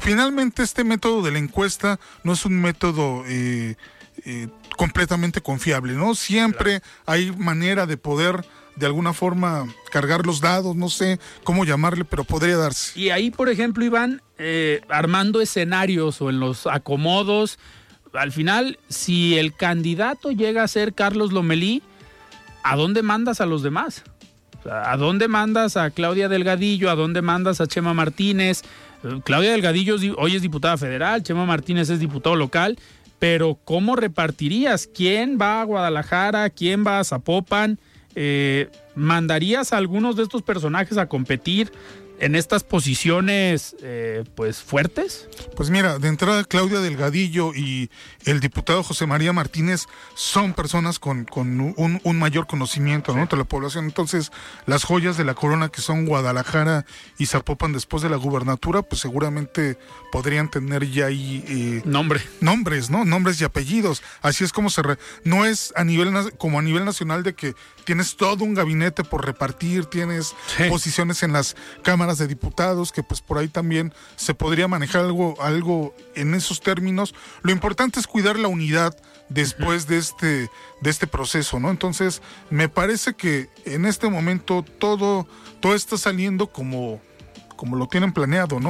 finalmente 0.01 0.63
este 0.63 0.83
método 0.83 1.21
de 1.21 1.29
la 1.29 1.37
encuesta 1.37 1.99
no 2.23 2.33
es 2.33 2.45
un 2.45 2.59
método 2.59 3.23
eh, 3.27 3.75
eh, 4.25 4.47
completamente 4.75 5.39
confiable 5.39 5.93
no 5.93 6.15
siempre 6.15 6.81
hay 7.05 7.31
manera 7.31 7.85
de 7.85 7.97
poder 7.97 8.43
de 8.75 8.85
alguna 8.87 9.11
forma 9.11 9.65
cargar 9.91 10.25
los 10.25 10.39
dados, 10.39 10.75
no 10.75 10.89
sé 10.89 11.19
cómo 11.43 11.65
llamarle, 11.65 12.05
pero 12.05 12.23
podría 12.23 12.57
darse. 12.57 12.97
Y 12.99 13.09
ahí, 13.09 13.31
por 13.31 13.49
ejemplo, 13.49 13.83
Iván, 13.83 14.21
eh, 14.37 14.81
armando 14.87 15.41
escenarios 15.41 16.21
o 16.21 16.29
en 16.29 16.39
los 16.39 16.67
acomodos, 16.67 17.57
al 18.17 18.31
final, 18.31 18.79
si 18.89 19.37
el 19.37 19.53
candidato 19.53 20.31
llega 20.31 20.63
a 20.63 20.67
ser 20.67 20.93
Carlos 20.93 21.31
Lomelí, 21.31 21.81
¿a 22.63 22.75
dónde 22.75 23.03
mandas 23.03 23.41
a 23.41 23.45
los 23.45 23.63
demás? 23.63 24.03
¿A 24.69 24.97
dónde 24.97 25.27
mandas 25.27 25.77
a 25.77 25.91
Claudia 25.91 26.27
Delgadillo? 26.27 26.89
¿A 26.89 26.95
dónde 26.95 27.21
mandas 27.21 27.61
a 27.61 27.67
Chema 27.67 27.93
Martínez? 27.93 28.63
Eh, 29.03 29.21
Claudia 29.23 29.51
Delgadillo 29.51 29.95
hoy 30.17 30.35
es 30.35 30.41
diputada 30.41 30.77
federal, 30.77 31.23
Chema 31.23 31.45
Martínez 31.45 31.89
es 31.89 31.99
diputado 31.99 32.35
local, 32.35 32.77
pero 33.19 33.57
¿cómo 33.63 33.95
repartirías? 33.95 34.87
¿Quién 34.87 35.37
va 35.39 35.61
a 35.61 35.63
Guadalajara? 35.63 36.49
¿Quién 36.49 36.85
va 36.85 36.99
a 36.99 37.03
Zapopan? 37.03 37.79
Eh, 38.15 38.69
¿Mandarías 38.95 39.73
a 39.73 39.77
algunos 39.77 40.15
de 40.15 40.23
estos 40.23 40.41
personajes 40.41 40.97
a 40.97 41.07
competir? 41.07 41.71
En 42.19 42.35
estas 42.35 42.63
posiciones 42.63 43.75
eh, 43.81 44.23
pues 44.35 44.61
fuertes? 44.61 45.27
Pues 45.55 45.69
mira, 45.69 45.99
de 45.99 46.07
entrada 46.07 46.43
Claudia 46.43 46.79
Delgadillo 46.79 47.53
y 47.53 47.89
el 48.25 48.39
diputado 48.39 48.83
José 48.83 49.05
María 49.05 49.33
Martínez 49.33 49.85
son 50.15 50.53
personas 50.53 50.99
con, 50.99 51.25
con 51.25 51.59
un, 51.59 52.01
un, 52.03 52.19
mayor 52.19 52.47
conocimiento 52.47 53.15
¿no? 53.15 53.25
de 53.25 53.37
la 53.37 53.43
población. 53.43 53.85
Entonces, 53.85 54.31
las 54.65 54.83
joyas 54.83 55.17
de 55.17 55.25
la 55.25 55.33
corona 55.33 55.69
que 55.69 55.81
son 55.81 56.05
Guadalajara 56.05 56.85
y 57.17 57.27
Zapopan 57.27 57.73
después 57.73 58.03
de 58.03 58.09
la 58.09 58.17
gubernatura, 58.17 58.81
pues 58.81 59.01
seguramente 59.01 59.77
podrían 60.11 60.49
tener 60.49 60.89
ya 60.89 61.07
ahí 61.07 61.43
eh, 61.47 61.81
Nombre. 61.85 62.21
nombres, 62.41 62.89
¿no? 62.89 63.05
Nombres 63.05 63.39
y 63.41 63.43
apellidos. 63.43 64.01
Así 64.21 64.43
es 64.43 64.51
como 64.51 64.69
se... 64.69 64.81
no 65.23 65.45
es 65.45 65.73
a 65.75 65.83
nivel 65.83 66.13
como 66.37 66.59
a 66.59 66.61
nivel 66.61 66.85
nacional 66.85 67.23
de 67.23 67.33
que 67.33 67.55
tienes 67.87 68.17
todo 68.17 68.43
un 68.43 68.53
gabinete 68.53 69.05
por 69.05 69.25
repartir, 69.25 69.85
tienes 69.85 70.35
posiciones 70.67 71.23
en 71.23 71.31
las 71.31 71.55
cámaras 71.83 72.17
de 72.17 72.27
diputados, 72.27 72.91
que 72.91 73.01
pues 73.01 73.21
por 73.21 73.37
ahí 73.37 73.47
también 73.47 73.93
se 74.17 74.33
podría 74.33 74.67
manejar 74.67 75.05
algo, 75.05 75.41
algo 75.41 75.95
en 76.13 76.33
esos 76.33 76.59
términos. 76.59 77.15
Lo 77.43 77.53
importante 77.53 78.01
es 78.01 78.05
cuidar 78.05 78.37
la 78.37 78.49
unidad 78.49 78.93
después 79.29 79.87
de 79.87 79.99
este, 79.99 80.49
de 80.81 80.89
este 80.89 81.07
proceso, 81.07 81.61
¿no? 81.61 81.69
Entonces, 81.69 82.21
me 82.49 82.67
parece 82.67 83.13
que 83.13 83.47
en 83.63 83.85
este 83.85 84.09
momento 84.09 84.65
todo, 84.79 85.25
todo 85.61 85.73
está 85.73 85.97
saliendo 85.97 86.47
como, 86.47 87.01
como 87.57 87.75
lo 87.75 87.87
tienen 87.87 88.13
planeado, 88.13 88.61
¿no? 88.61 88.69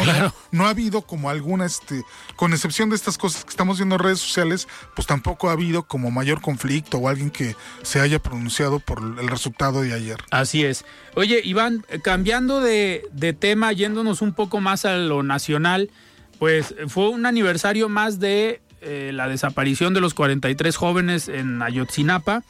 ¿no? 0.51 0.65
ha 0.65 0.69
habido 0.69 1.03
como 1.03 1.29
alguna, 1.29 1.67
este, 1.67 2.03
con 2.35 2.53
excepción 2.53 2.89
de 2.89 2.95
estas 2.95 3.19
cosas 3.19 3.43
que 3.43 3.51
estamos 3.51 3.77
viendo 3.77 3.95
en 3.95 3.99
redes 3.99 4.19
sociales, 4.19 4.67
pues 4.95 5.05
tampoco 5.05 5.49
ha 5.49 5.51
habido 5.51 5.83
como 5.83 6.09
mayor 6.09 6.41
conflicto 6.41 6.97
o 6.97 7.07
alguien 7.07 7.29
que 7.29 7.55
se 7.83 7.99
haya 7.99 8.17
pronunciado 8.17 8.79
por 8.79 8.99
el 9.19 9.27
resultado 9.27 9.81
de 9.81 9.93
ayer. 9.93 10.17
Así 10.31 10.65
es. 10.65 10.85
Oye, 11.13 11.41
Iván, 11.43 11.85
cambiando 12.01 12.61
de, 12.61 13.03
de 13.11 13.33
tema, 13.33 13.71
yéndonos 13.73 14.23
un 14.23 14.33
poco 14.33 14.59
más 14.59 14.85
a 14.85 14.97
lo 14.97 15.21
nacional, 15.21 15.91
pues 16.39 16.73
fue 16.87 17.09
un 17.09 17.25
aniversario 17.25 17.89
más 17.89 18.19
de 18.19 18.61
eh, 18.81 19.11
la 19.13 19.27
desaparición 19.27 19.93
de 19.93 20.01
los 20.01 20.13
43 20.13 20.75
jóvenes 20.75 21.29
en 21.29 21.61
Ayotzinapa 21.63 22.43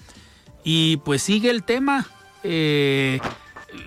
y 0.63 0.97
pues 0.97 1.21
sigue 1.23 1.49
el 1.49 1.63
tema. 1.63 2.05
Eh, 2.43 3.21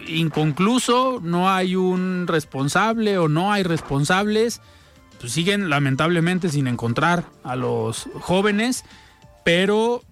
inconcluso, 0.06 1.20
no 1.22 1.50
hay 1.50 1.76
un 1.76 2.26
responsable 2.26 3.18
o 3.18 3.28
no 3.28 3.52
hay 3.52 3.62
responsables, 3.62 4.60
pues 5.20 5.32
siguen 5.32 5.68
lamentablemente 5.68 6.48
sin 6.48 6.66
encontrar 6.66 7.24
a 7.44 7.56
los 7.56 8.08
jóvenes, 8.14 8.84
pero 9.44 10.02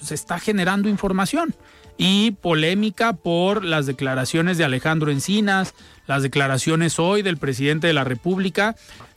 se 0.00 0.14
está 0.14 0.38
generando 0.38 0.88
información 0.88 1.54
y 1.96 2.30
polémica 2.32 3.12
por 3.12 3.64
las 3.64 3.86
declaraciones 3.86 4.56
de 4.56 4.64
Alejandro 4.64 5.10
Encinas, 5.10 5.74
las 6.06 6.22
declaraciones 6.22 6.98
hoy 6.98 7.22
del 7.22 7.36
presidente 7.36 7.86
de 7.86 7.92
la 7.92 8.04
República. 8.04 8.74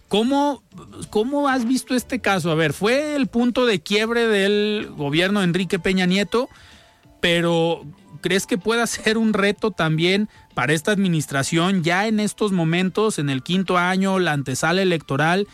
¿Cómo, 0.09 0.61
¿Cómo 1.09 1.47
has 1.47 1.65
visto 1.65 1.95
este 1.95 2.19
caso? 2.19 2.51
A 2.51 2.55
ver, 2.55 2.73
fue 2.73 3.15
el 3.15 3.27
punto 3.27 3.65
de 3.65 3.79
quiebre 3.79 4.27
del 4.27 4.89
gobierno 4.97 5.39
de 5.39 5.45
Enrique 5.45 5.79
Peña 5.79 6.05
Nieto, 6.05 6.49
pero 7.21 7.85
¿crees 8.23 8.47
que 8.47 8.57
pueda 8.57 8.87
ser 8.87 9.19
un 9.19 9.33
reto 9.33 9.69
también 9.69 10.29
para 10.55 10.73
esta 10.73 10.91
administración 10.91 11.83
ya 11.83 12.07
en 12.07 12.19
estos 12.19 12.51
momentos, 12.51 13.19
en 13.19 13.29
el 13.29 13.43
quinto 13.43 13.77
año, 13.77 14.17
la 14.17 14.31
antesala 14.31 14.81
electoral? 14.81 15.47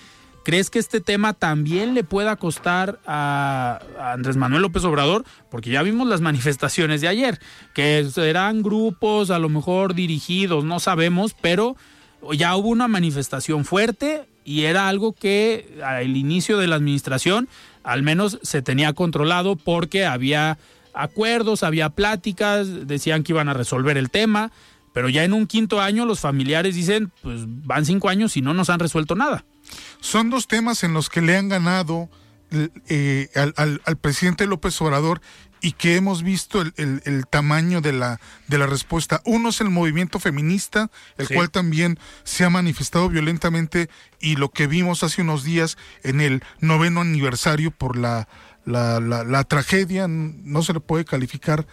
¿Crees 0.45 0.69
que 0.69 0.79
este 0.79 1.01
tema 1.01 1.33
también 1.33 1.93
le 1.93 2.05
pueda 2.05 2.37
costar 2.37 2.99
a, 3.05 3.81
Andrés 3.99 4.37
Manuel 4.37 4.61
López 4.61 4.85
Obrador? 4.85 5.25
Porque 5.51 5.69
ya 5.69 5.83
vimos 5.83 6.07
las 6.07 6.21
manifestaciones 6.29 7.01
de 7.01 7.09
ayer, 7.09 7.39
que 7.73 8.07
serán 8.09 8.61
grupos 8.61 9.31
a 9.31 9.39
lo 9.39 9.49
mejor 9.49 9.95
dirigidos, 9.95 10.63
no 10.63 10.79
sabemos, 10.79 11.35
pero 11.41 11.75
ya 12.31 12.55
hubo 12.55 12.69
una 12.69 12.87
manifestación 12.87 13.65
fuerte 13.65 14.27
y 14.45 14.63
era 14.63 14.87
algo 14.87 15.13
que 15.13 15.79
al 15.83 16.15
inicio 16.15 16.57
de 16.57 16.67
la 16.67 16.75
administración 16.75 17.49
al 17.83 18.03
menos 18.03 18.39
se 18.43 18.61
tenía 18.61 18.93
controlado 18.93 19.55
porque 19.55 20.05
había 20.05 20.57
acuerdos, 20.93 21.63
había 21.63 21.89
pláticas, 21.89 22.87
decían 22.87 23.23
que 23.23 23.33
iban 23.33 23.49
a 23.49 23.53
resolver 23.53 23.97
el 23.97 24.09
tema, 24.09 24.51
pero 24.93 25.09
ya 25.09 25.23
en 25.23 25.33
un 25.33 25.47
quinto 25.47 25.81
año 25.81 26.05
los 26.05 26.19
familiares 26.19 26.75
dicen, 26.75 27.11
pues 27.21 27.41
van 27.45 27.85
cinco 27.85 28.09
años 28.09 28.35
y 28.37 28.41
no 28.41 28.53
nos 28.53 28.69
han 28.69 28.79
resuelto 28.79 29.15
nada. 29.15 29.45
Son 29.99 30.29
dos 30.29 30.47
temas 30.47 30.83
en 30.83 30.93
los 30.93 31.09
que 31.09 31.21
le 31.21 31.37
han 31.37 31.49
ganado 31.49 32.09
eh, 32.87 33.29
al, 33.35 33.53
al, 33.85 33.97
presidente 33.97 34.47
López 34.47 34.81
Obrador 34.81 35.21
y 35.61 35.73
que 35.73 35.95
hemos 35.95 36.23
visto 36.23 36.61
el, 36.61 37.27
tamaño 37.29 37.81
de 37.81 37.93
la, 37.93 38.19
de 38.47 38.57
la 38.57 38.65
respuesta. 38.65 39.21
Uno 39.25 39.49
es 39.49 39.61
el 39.61 39.69
movimiento 39.69 40.19
feminista, 40.19 40.89
el 41.17 41.27
cual 41.27 41.51
también 41.51 41.99
se 42.23 42.45
ha 42.45 42.49
manifestado 42.49 43.09
violentamente 43.09 43.89
y 44.19 44.35
lo 44.35 44.49
que 44.49 44.67
vimos 44.67 45.03
hace 45.03 45.21
unos 45.21 45.43
días 45.43 45.77
en 46.03 46.21
el 46.21 46.43
noveno 46.59 47.01
aniversario 47.01 47.71
por 47.71 47.97
la 47.97 48.27
la, 48.69 48.99
la, 48.99 49.43
tragedia 49.43 50.07
no 50.07 50.61
se 50.61 50.73
le 50.73 50.79
puede 50.79 51.05
calificar 51.05 51.65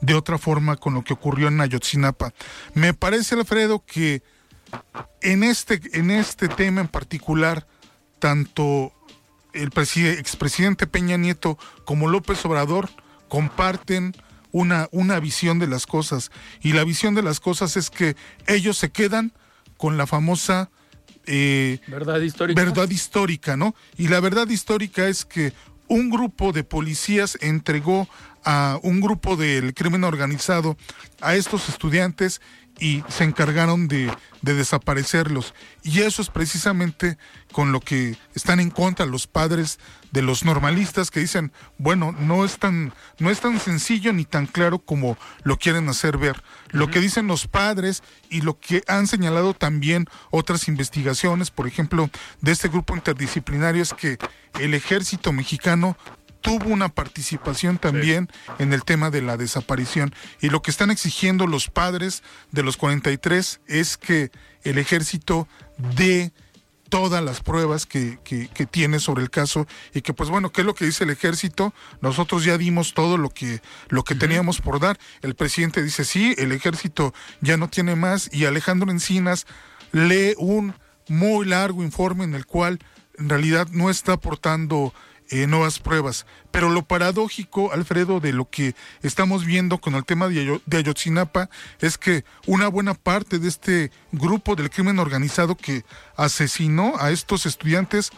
de 0.00 0.14
otra 0.14 0.38
forma 0.38 0.76
con 0.76 0.94
lo 0.94 1.02
que 1.02 1.14
ocurrió 1.14 1.48
en 1.48 1.60
Ayotzinapa. 1.60 2.34
Me 2.74 2.92
parece, 2.92 3.34
Alfredo, 3.34 3.84
que 3.84 4.22
en 5.20 5.44
este, 5.44 5.80
en 5.92 6.10
este 6.10 6.48
tema 6.48 6.80
en 6.80 6.88
particular, 6.88 7.66
tanto 8.18 8.92
el 9.52 9.70
expresidente 9.76 10.86
Peña 10.86 11.16
Nieto 11.16 11.58
como 11.84 12.08
López 12.08 12.44
Obrador 12.44 12.90
comparten 13.28 14.14
una, 14.50 14.88
una 14.92 15.20
visión 15.20 15.58
de 15.58 15.66
las 15.66 15.86
cosas. 15.86 16.30
Y 16.60 16.72
la 16.72 16.84
visión 16.84 17.14
de 17.14 17.22
las 17.22 17.40
cosas 17.40 17.76
es 17.76 17.90
que 17.90 18.16
ellos 18.46 18.76
se 18.78 18.90
quedan 18.90 19.32
con 19.76 19.96
la 19.96 20.06
famosa 20.06 20.70
eh, 21.26 21.80
verdad 21.86 22.20
histórica. 22.20 22.62
Verdad 22.62 22.90
histórica, 22.90 23.56
¿no? 23.56 23.74
Y 23.96 24.08
la 24.08 24.20
verdad 24.20 24.48
histórica 24.48 25.08
es 25.08 25.24
que 25.24 25.52
un 25.92 26.08
grupo 26.08 26.52
de 26.52 26.64
policías 26.64 27.36
entregó 27.42 28.08
a 28.44 28.78
un 28.82 29.02
grupo 29.02 29.36
del 29.36 29.74
crimen 29.74 30.04
organizado 30.04 30.78
a 31.20 31.34
estos 31.34 31.68
estudiantes 31.68 32.40
y 32.78 33.04
se 33.08 33.24
encargaron 33.24 33.86
de, 33.88 34.12
desaparecerlos. 34.40 35.54
Y 35.82 36.00
eso 36.00 36.20
es 36.20 36.30
precisamente 36.30 37.16
con 37.52 37.70
lo 37.70 37.80
que 37.80 38.16
están 38.34 38.60
en 38.60 38.70
contra 38.70 39.06
los 39.06 39.26
padres 39.26 39.78
de 40.10 40.22
los 40.22 40.44
normalistas 40.44 41.10
que 41.10 41.20
dicen, 41.20 41.52
bueno, 41.78 42.12
no 42.12 42.44
es 42.44 42.58
tan, 42.58 42.92
no 43.18 43.30
es 43.30 43.40
tan 43.40 43.60
sencillo 43.60 44.12
ni 44.12 44.24
tan 44.24 44.46
claro 44.46 44.78
como 44.78 45.16
lo 45.44 45.58
quieren 45.58 45.88
hacer 45.88 46.18
ver. 46.18 46.42
Lo 46.70 46.90
que 46.90 47.00
dicen 47.00 47.26
los 47.26 47.46
padres 47.46 48.02
y 48.30 48.40
lo 48.40 48.58
que 48.58 48.82
han 48.88 49.06
señalado 49.06 49.54
también 49.54 50.06
otras 50.30 50.66
investigaciones, 50.68 51.50
por 51.50 51.66
ejemplo, 51.66 52.10
de 52.40 52.52
este 52.52 52.68
grupo 52.68 52.96
interdisciplinario, 52.96 53.82
es 53.82 53.94
que 53.94 54.18
el 54.58 54.74
ejército 54.74 55.32
mexicano 55.32 55.96
tuvo 56.42 56.66
una 56.66 56.90
participación 56.90 57.78
también 57.78 58.28
en 58.58 58.72
el 58.72 58.84
tema 58.84 59.10
de 59.10 59.22
la 59.22 59.36
desaparición. 59.36 60.14
Y 60.40 60.50
lo 60.50 60.60
que 60.60 60.70
están 60.70 60.90
exigiendo 60.90 61.46
los 61.46 61.70
padres 61.70 62.22
de 62.50 62.62
los 62.62 62.76
43 62.76 63.60
es 63.66 63.96
que 63.96 64.30
el 64.64 64.78
ejército 64.78 65.48
dé 65.96 66.32
todas 66.92 67.24
las 67.24 67.40
pruebas 67.40 67.86
que, 67.86 68.18
que, 68.22 68.66
tiene 68.66 69.00
sobre 69.00 69.22
el 69.22 69.30
caso 69.30 69.66
y 69.94 70.02
que 70.02 70.12
pues 70.12 70.28
bueno, 70.28 70.52
¿qué 70.52 70.60
es 70.60 70.66
lo 70.66 70.74
que 70.74 70.84
dice 70.84 71.04
el 71.04 71.10
ejército? 71.10 71.72
Nosotros 72.02 72.44
ya 72.44 72.58
dimos 72.58 72.92
todo 72.92 73.16
lo 73.16 73.30
que, 73.30 73.62
lo 73.88 74.04
que 74.04 74.14
teníamos 74.14 74.60
por 74.60 74.78
dar. 74.78 74.98
El 75.22 75.34
presidente 75.34 75.82
dice 75.82 76.04
sí, 76.04 76.34
el 76.36 76.52
ejército 76.52 77.14
ya 77.40 77.56
no 77.56 77.68
tiene 77.68 77.96
más 77.96 78.28
y 78.30 78.44
Alejandro 78.44 78.90
Encinas 78.90 79.46
lee 79.92 80.34
un 80.36 80.74
muy 81.08 81.46
largo 81.46 81.82
informe 81.82 82.24
en 82.24 82.34
el 82.34 82.44
cual 82.44 82.78
en 83.18 83.30
realidad 83.30 83.68
no 83.70 83.88
está 83.88 84.12
aportando 84.12 84.92
eh, 85.30 85.46
nuevas 85.46 85.78
pruebas. 85.78 86.26
Pero 86.52 86.68
lo 86.68 86.82
paradójico, 86.82 87.72
Alfredo, 87.72 88.20
de 88.20 88.32
lo 88.32 88.48
que 88.48 88.74
estamos 89.02 89.44
viendo 89.44 89.78
con 89.78 89.94
el 89.94 90.04
tema 90.04 90.28
de, 90.28 90.60
Ayotzinapa 90.70 91.48
es 91.80 91.98
que 91.98 92.24
una 92.46 92.68
buena 92.68 92.94
parte 92.94 93.38
de 93.38 93.48
este 93.48 93.90
grupo 94.12 94.54
del 94.54 94.70
crimen 94.70 94.98
organizado 94.98 95.56
que 95.56 95.84
asesinó 96.16 96.94
a 97.00 97.10
estos 97.10 97.46
estudiantes, 97.46 98.10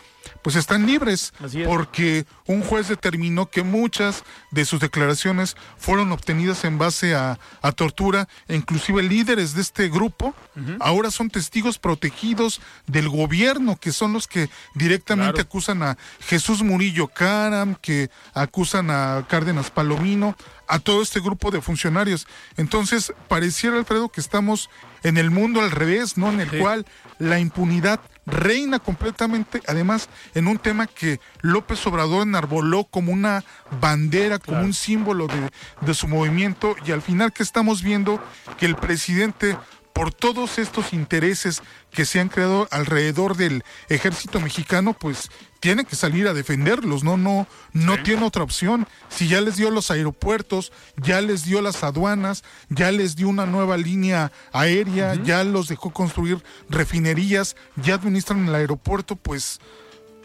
pues 0.43 0.57
están 0.57 0.87
libres, 0.87 1.33
porque 1.65 2.27
un 2.47 2.63
juez 2.63 2.89
determinó 2.89 3.51
que 3.51 3.63
muchas 3.63 4.25
de 4.51 4.65
sus 4.65 4.81
declaraciones 4.81 5.57
fueron 5.77 6.13
obtenidas 6.13 6.65
en 6.65 6.77
base 6.77 7.15
a, 7.15 7.39
tortura, 7.77 8.29
e 8.49 8.57
inclusive 8.57 9.03
líderes 9.03 9.55
de 9.55 9.63
este 9.63 9.89
grupo 9.89 10.35
ahora 10.81 11.11
son 11.11 11.31
testigos 11.31 11.79
protegidos 11.79 12.61
del 12.87 13.09
gobierno, 13.09 13.77
que 13.77 13.93
son 13.93 14.13
los 14.13 14.27
que 14.27 14.49
directamente 14.75 15.41
acusan 15.41 15.83
a 15.83 15.97
Jesús 16.21 16.63
Murillo 16.63 17.09
Caram, 17.09 17.75
que 17.77 18.11
acusan 18.33 18.91
a 18.91 19.27
Cárdenas 19.29 19.71
Palomino, 19.71 20.37
a 20.67 20.79
todo 20.79 21.03
este 21.03 21.21
grupo 21.21 21.51
de 21.51 21.61
funcionarios. 21.61 22.27
Entonces, 22.57 23.13
pareciera, 23.29 23.77
Alfredo, 23.77 24.09
que 24.09 24.21
estamos 24.21 24.71
en 25.03 25.19
el 25.19 25.31
mundo 25.31 25.61
al 25.61 25.71
revés, 25.71 26.17
¿no? 26.17 26.31
En 26.31 26.41
el 26.41 26.59
cual 26.59 26.87
la 27.19 27.39
impunidad 27.39 28.01
reina 28.27 28.79
completamente, 28.79 29.63
además, 29.67 30.09
en 30.35 30.49
un 30.49 30.59
tema 30.59 30.87
que 30.87 31.21
López 31.43 31.87
Obrador 31.87 32.23
enarboló 32.23 32.85
como 32.85 33.13
una 33.13 33.45
bandera, 33.81 34.39
como 34.39 34.61
un 34.61 34.73
símbolo 34.73 35.27
de, 35.27 35.51
de 35.83 35.95
su 35.95 36.09
movimiento, 36.09 36.75
y 36.87 36.93
al 36.93 37.03
final 37.03 37.33
que 37.33 37.43
estamos 37.43 37.83
viendo 37.83 38.23
que 38.59 38.67
el 38.67 38.77
presidente 38.77 39.57
por 39.95 40.13
todos 40.13 40.59
estos 40.59 40.93
intereses 40.93 41.63
que 41.93 42.05
se 42.05 42.19
han 42.19 42.29
creado 42.29 42.67
alrededor 42.73 43.37
del 43.37 43.63
ejército 43.89 44.41
mexicano, 44.41 44.93
pues 44.93 45.31
tiene 45.65 45.87
que 45.87 45.97
salir 45.97 46.29
a 46.29 46.35
defenderlos, 46.35 47.05
no, 47.05 47.17
no, 47.17 47.47
no 47.73 48.03
tiene 48.03 48.23
otra 48.27 48.43
opción. 48.43 48.87
Si 49.09 49.29
ya 49.29 49.41
les 49.41 49.57
dio 49.57 49.71
los 49.71 49.91
aeropuertos, 49.91 50.73
ya 50.99 51.23
les 51.23 51.47
dio 51.47 51.63
las 51.63 51.83
aduanas, 51.83 52.45
ya 52.69 52.93
les 52.93 53.17
dio 53.17 53.31
una 53.31 53.47
nueva 53.47 53.79
línea 53.79 54.31
aérea, 54.53 55.15
ya 55.15 55.43
los 55.43 55.69
dejó 55.69 55.89
construir 55.89 56.45
refinerías, 56.69 57.57
ya 57.77 57.95
administran 57.95 58.47
el 58.47 58.55
aeropuerto, 58.55 59.17
pues 59.17 59.59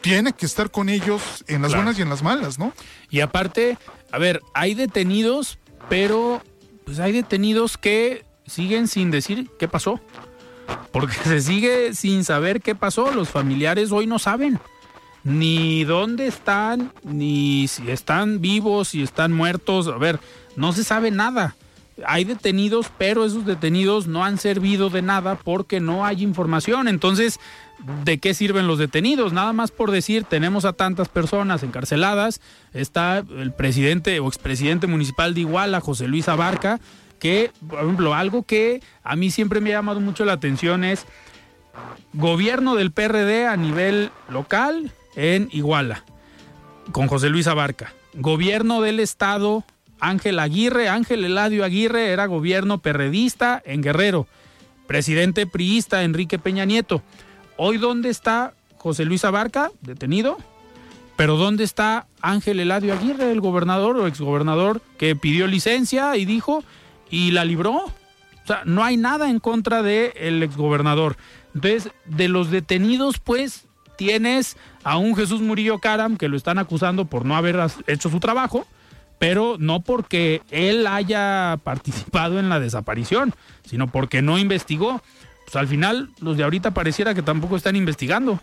tiene 0.01 0.33
que 0.33 0.45
estar 0.45 0.71
con 0.71 0.89
ellos 0.89 1.45
en 1.47 1.61
las 1.61 1.73
buenas 1.73 1.97
y 1.97 2.01
en 2.01 2.09
las 2.09 2.21
malas, 2.21 2.59
¿no? 2.59 2.73
Y 3.09 3.21
aparte, 3.21 3.77
a 4.11 4.17
ver, 4.17 4.41
hay 4.53 4.73
detenidos, 4.73 5.57
pero 5.87 6.43
pues 6.83 6.99
hay 6.99 7.13
detenidos 7.13 7.77
que 7.77 8.25
siguen 8.45 8.89
sin 8.89 9.09
decir 9.09 9.49
qué 9.57 9.69
pasó. 9.69 10.01
Porque 10.91 11.13
se 11.23 11.39
sigue 11.39 11.93
sin 11.93 12.25
saber 12.25 12.59
qué 12.59 12.75
pasó. 12.75 13.11
Los 13.11 13.29
familiares 13.29 13.93
hoy 13.93 14.05
no 14.05 14.19
saben 14.19 14.59
ni 15.23 15.83
dónde 15.83 16.27
están, 16.27 16.91
ni 17.03 17.67
si 17.67 17.89
están 17.91 18.41
vivos, 18.41 18.89
si 18.89 19.03
están 19.03 19.33
muertos. 19.33 19.87
A 19.87 19.97
ver, 19.97 20.19
no 20.55 20.73
se 20.73 20.83
sabe 20.83 21.11
nada. 21.11 21.55
Hay 22.05 22.23
detenidos, 22.23 22.89
pero 22.97 23.25
esos 23.25 23.45
detenidos 23.45 24.07
no 24.07 24.23
han 24.23 24.37
servido 24.37 24.89
de 24.89 25.01
nada 25.01 25.35
porque 25.35 25.81
no 25.81 26.05
hay 26.05 26.23
información. 26.23 26.87
Entonces, 26.87 27.39
¿de 28.05 28.19
qué 28.19 28.33
sirven 28.33 28.67
los 28.67 28.77
detenidos? 28.77 29.33
Nada 29.33 29.51
más 29.51 29.71
por 29.71 29.91
decir, 29.91 30.23
tenemos 30.23 30.63
a 30.63 30.73
tantas 30.73 31.09
personas 31.09 31.61
encarceladas. 31.63 32.39
Está 32.73 33.17
el 33.17 33.51
presidente 33.51 34.19
o 34.21 34.27
expresidente 34.27 34.87
municipal 34.87 35.33
de 35.33 35.41
Iguala, 35.41 35.81
José 35.81 36.07
Luis 36.07 36.29
Abarca, 36.29 36.79
que, 37.19 37.51
por 37.67 37.79
ejemplo, 37.79 38.13
algo 38.15 38.43
que 38.43 38.81
a 39.03 39.17
mí 39.17 39.29
siempre 39.29 39.59
me 39.59 39.71
ha 39.71 39.79
llamado 39.79 39.99
mucho 39.99 40.23
la 40.23 40.33
atención 40.33 40.85
es 40.85 41.05
gobierno 42.13 42.75
del 42.75 42.91
PRD 42.91 43.45
a 43.45 43.57
nivel 43.57 44.11
local 44.29 44.93
en 45.19 45.49
Iguala, 45.51 46.05
con 46.93 47.07
José 47.07 47.29
Luis 47.29 47.47
Abarca. 47.47 47.93
Gobierno 48.13 48.81
del 48.81 49.01
Estado, 49.01 49.65
Ángel 49.99 50.39
Aguirre, 50.39 50.87
Ángel 50.87 51.25
Eladio 51.25 51.65
Aguirre 51.65 52.11
era 52.11 52.25
gobierno 52.25 52.77
perredista 52.79 53.61
en 53.65 53.81
Guerrero. 53.81 54.27
Presidente 54.87 55.45
priista 55.45 56.03
Enrique 56.03 56.39
Peña 56.39 56.63
Nieto. 56.63 57.03
Hoy, 57.57 57.77
¿dónde 57.77 58.09
está 58.09 58.53
José 58.77 59.03
Luis 59.03 59.25
Abarca? 59.25 59.71
Detenido. 59.81 60.37
Pero 61.17 61.35
¿dónde 61.35 61.65
está 61.65 62.07
Ángel 62.21 62.61
Eladio 62.61 62.93
Aguirre, 62.93 63.29
el 63.29 63.41
gobernador 63.41 63.97
o 63.97 64.07
exgobernador 64.07 64.81
que 64.97 65.17
pidió 65.17 65.47
licencia 65.47 66.15
y 66.15 66.23
dijo, 66.23 66.63
y 67.09 67.31
la 67.31 67.43
libró. 67.43 67.73
O 67.73 68.47
sea, 68.47 68.61
no 68.63 68.85
hay 68.85 68.95
nada 68.95 69.29
en 69.29 69.39
contra 69.39 69.83
del 69.83 70.13
el 70.15 70.41
exgobernador. 70.43 71.17
Entonces, 71.53 71.91
de 72.05 72.29
los 72.29 72.51
detenidos, 72.51 73.19
pues, 73.19 73.65
tienes 73.99 74.55
a 74.83 74.97
un 74.97 75.15
Jesús 75.15 75.41
Murillo 75.41 75.79
Caram 75.79 76.17
que 76.17 76.29
lo 76.29 76.37
están 76.37 76.57
acusando 76.57 77.05
por 77.05 77.25
no 77.25 77.35
haber 77.35 77.59
hecho 77.87 78.09
su 78.09 78.19
trabajo, 78.19 78.65
pero 79.17 79.57
no 79.59 79.81
porque 79.81 80.41
él 80.49 80.87
haya 80.87 81.59
participado 81.63 82.39
en 82.39 82.49
la 82.49 82.59
desaparición, 82.59 83.35
sino 83.65 83.87
porque 83.87 84.21
no 84.21 84.37
investigó. 84.37 85.01
Pues 85.45 85.55
al 85.55 85.67
final, 85.67 86.09
los 86.21 86.37
de 86.37 86.43
ahorita 86.43 86.71
pareciera 86.71 87.13
que 87.13 87.21
tampoco 87.21 87.57
están 87.57 87.75
investigando. 87.75 88.39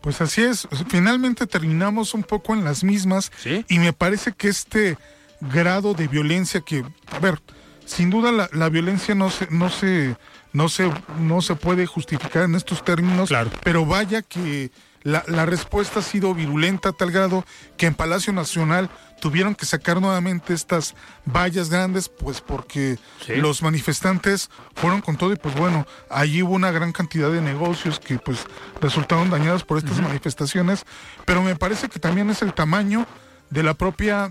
Pues 0.00 0.20
así 0.20 0.42
es, 0.42 0.66
finalmente 0.88 1.46
terminamos 1.46 2.14
un 2.14 2.22
poco 2.22 2.54
en 2.54 2.64
las 2.64 2.82
mismas 2.82 3.30
y 3.68 3.78
me 3.78 3.92
parece 3.92 4.32
que 4.32 4.48
este 4.48 4.96
grado 5.40 5.92
de 5.92 6.08
violencia 6.08 6.62
que, 6.62 6.84
a 7.12 7.18
ver, 7.18 7.38
sin 7.84 8.08
duda 8.08 8.32
la, 8.32 8.48
la, 8.52 8.70
violencia 8.70 9.14
no 9.14 9.28
se, 9.28 9.46
no 9.50 9.68
se, 9.68 10.16
no 10.54 10.70
se, 10.70 10.90
no 11.18 11.42
se 11.42 11.54
puede 11.54 11.84
justificar 11.84 12.44
en 12.44 12.54
estos 12.54 12.82
términos, 12.82 13.28
claro. 13.28 13.50
pero 13.62 13.84
vaya 13.84 14.22
que 14.22 14.70
la, 15.02 15.24
la, 15.26 15.46
respuesta 15.46 16.00
ha 16.00 16.02
sido 16.02 16.34
virulenta 16.34 16.90
a 16.90 16.92
tal 16.92 17.10
grado 17.10 17.44
que 17.76 17.86
en 17.86 17.94
Palacio 17.94 18.32
Nacional 18.32 18.90
tuvieron 19.20 19.54
que 19.54 19.66
sacar 19.66 20.00
nuevamente 20.00 20.52
estas 20.54 20.94
vallas 21.26 21.70
grandes, 21.70 22.08
pues 22.08 22.40
porque 22.40 22.98
Sí. 23.24 23.36
los 23.36 23.62
manifestantes 23.62 24.50
fueron 24.74 25.00
con 25.00 25.16
todo 25.16 25.32
y 25.32 25.36
pues 25.36 25.54
bueno, 25.54 25.86
allí 26.10 26.42
hubo 26.42 26.54
una 26.54 26.70
gran 26.70 26.92
cantidad 26.92 27.30
de 27.30 27.40
negocios 27.40 27.98
que 28.00 28.18
pues 28.18 28.44
resultaron 28.80 29.30
dañados 29.30 29.64
por 29.64 29.78
estas 29.78 30.00
manifestaciones, 30.00 30.84
pero 31.24 31.42
me 31.42 31.56
parece 31.56 31.88
que 31.88 31.98
también 31.98 32.28
es 32.30 32.42
el 32.42 32.52
tamaño 32.54 33.06
de 33.50 33.62
la 33.62 33.74
propia 33.74 34.30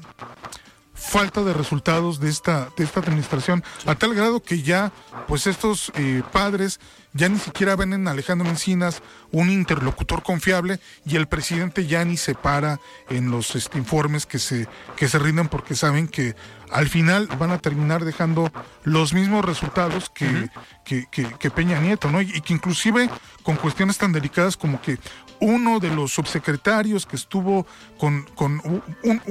falta 1.00 1.44
de 1.44 1.54
resultados 1.54 2.20
de 2.20 2.30
esta 2.30 2.70
de 2.78 2.84
esta 2.84 3.00
administración 3.00 3.64
a 3.86 3.96
tal 3.96 4.14
grado 4.14 4.42
que 4.42 4.62
ya 4.62 4.92
pues 5.28 5.48
estos 5.48 5.92
eh, 5.96 6.22
padres 6.32 6.80
ya 7.14 7.28
ni 7.30 7.40
siquiera 7.40 7.76
ven 7.76 7.94
en 7.94 8.08
Alejandro 8.08 8.48
Encinas 8.50 9.02
un 9.32 9.50
interlocutor 9.50 10.22
confiable 10.24 10.80
y 11.06 11.16
el 11.16 11.28
presidente 11.28 11.88
ya 11.88 12.04
ni 12.06 12.18
se 12.18 12.36
para 12.36 12.80
en 13.10 13.32
los 13.32 13.56
este, 13.56 13.78
informes 13.78 14.26
que 14.26 14.38
se 14.40 14.68
que 14.98 15.08
se 15.08 15.18
rinden 15.20 15.48
porque 15.48 15.74
saben 15.76 16.08
que 16.08 16.36
al 16.70 16.88
final 16.90 17.28
van 17.40 17.52
a 17.52 17.58
terminar 17.60 18.04
dejando 18.06 18.52
los 18.84 19.14
mismos 19.14 19.44
resultados 19.46 20.10
que, 20.12 20.50
que, 20.86 21.08
que- 21.10 21.34
que 21.40 21.50
Peña 21.50 21.80
Nieto, 21.80 22.12
¿no? 22.12 22.22
Y, 22.22 22.42
que 22.42 22.54
inclusive 22.54 23.10
con 23.42 23.56
cuestiones 23.56 23.98
tan 23.98 24.12
delicadas 24.12 24.56
como 24.56 24.80
que 24.82 25.00
uno 25.40 25.80
de 25.80 25.90
los 25.90 26.12
subsecretarios 26.14 27.08
que 27.08 27.16
estuvo 27.16 27.66
con, 27.98 28.24
con 28.36 28.62
un- 28.64 28.84
un- 29.04 29.22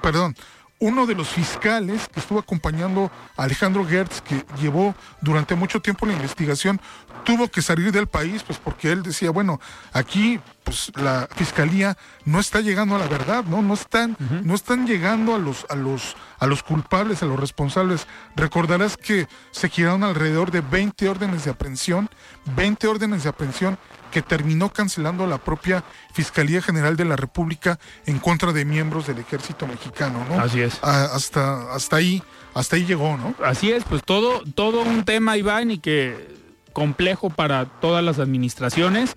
perdón, 0.00 0.34
uno 0.82 1.06
de 1.06 1.14
los 1.14 1.28
fiscales 1.28 2.08
que 2.08 2.18
estuvo 2.18 2.40
acompañando 2.40 3.08
a 3.36 3.44
Alejandro 3.44 3.86
Gertz, 3.86 4.20
que 4.20 4.44
llevó 4.60 4.96
durante 5.20 5.54
mucho 5.54 5.80
tiempo 5.80 6.06
la 6.06 6.12
investigación, 6.12 6.80
tuvo 7.24 7.46
que 7.46 7.62
salir 7.62 7.92
del 7.92 8.08
país, 8.08 8.42
pues 8.42 8.58
porque 8.58 8.90
él 8.90 9.04
decía, 9.04 9.30
bueno, 9.30 9.60
aquí 9.92 10.40
pues 10.64 10.92
la 10.96 11.28
fiscalía 11.34 11.96
no 12.24 12.38
está 12.40 12.60
llegando 12.60 12.96
a 12.96 12.98
la 12.98 13.08
verdad, 13.08 13.44
¿no? 13.44 13.62
No 13.62 13.74
están, 13.74 14.16
no 14.44 14.54
están 14.54 14.86
llegando 14.86 15.34
a 15.34 15.38
los, 15.38 15.66
a 15.68 15.74
los, 15.74 16.16
a 16.38 16.46
los 16.46 16.62
culpables, 16.62 17.22
a 17.22 17.26
los 17.26 17.38
responsables. 17.38 18.06
Recordarás 18.36 18.96
que 18.96 19.26
se 19.50 19.68
giraron 19.68 20.04
alrededor 20.04 20.50
de 20.50 20.60
20 20.60 21.08
órdenes 21.08 21.44
de 21.44 21.50
aprehensión, 21.50 22.08
20 22.56 22.86
órdenes 22.88 23.22
de 23.24 23.28
aprehensión 23.30 23.78
que 24.10 24.22
terminó 24.22 24.70
cancelando 24.72 25.26
la 25.26 25.38
propia 25.38 25.82
Fiscalía 26.12 26.60
General 26.60 26.96
de 26.96 27.06
la 27.06 27.16
República 27.16 27.78
en 28.06 28.18
contra 28.18 28.52
de 28.52 28.64
miembros 28.66 29.06
del 29.06 29.18
ejército 29.18 29.66
mexicano, 29.66 30.24
¿no? 30.28 30.38
Así 30.38 30.60
es. 30.60 30.78
A- 30.82 31.06
hasta, 31.14 31.72
hasta 31.72 31.96
ahí, 31.96 32.22
hasta 32.54 32.76
ahí 32.76 32.84
llegó, 32.84 33.16
¿no? 33.16 33.34
Así 33.44 33.72
es, 33.72 33.84
pues 33.84 34.02
todo, 34.04 34.42
todo 34.54 34.82
un 34.82 35.04
tema, 35.04 35.36
Iván, 35.38 35.70
y 35.70 35.78
que 35.78 36.41
complejo 36.72 37.30
para 37.30 37.66
todas 37.66 38.04
las 38.04 38.18
administraciones, 38.18 39.16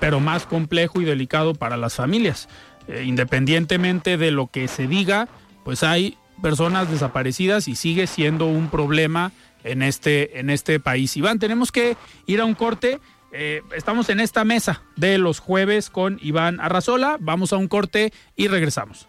pero 0.00 0.20
más 0.20 0.46
complejo 0.46 1.00
y 1.00 1.04
delicado 1.04 1.54
para 1.54 1.76
las 1.76 1.94
familias. 1.94 2.48
Eh, 2.88 3.04
independientemente 3.06 4.16
de 4.16 4.30
lo 4.30 4.48
que 4.48 4.68
se 4.68 4.86
diga, 4.86 5.28
pues 5.64 5.82
hay 5.82 6.18
personas 6.40 6.90
desaparecidas 6.90 7.68
y 7.68 7.76
sigue 7.76 8.06
siendo 8.06 8.46
un 8.46 8.68
problema 8.68 9.32
en 9.64 9.82
este, 9.82 10.40
en 10.40 10.50
este 10.50 10.80
país. 10.80 11.16
Iván, 11.16 11.38
tenemos 11.38 11.70
que 11.70 11.96
ir 12.26 12.40
a 12.40 12.44
un 12.44 12.54
corte. 12.54 13.00
Eh, 13.32 13.62
estamos 13.74 14.08
en 14.08 14.20
esta 14.20 14.44
mesa 14.44 14.82
de 14.96 15.18
los 15.18 15.38
jueves 15.38 15.88
con 15.88 16.18
Iván 16.20 16.60
Arrazola. 16.60 17.16
Vamos 17.20 17.52
a 17.52 17.56
un 17.56 17.68
corte 17.68 18.12
y 18.36 18.48
regresamos. 18.48 19.08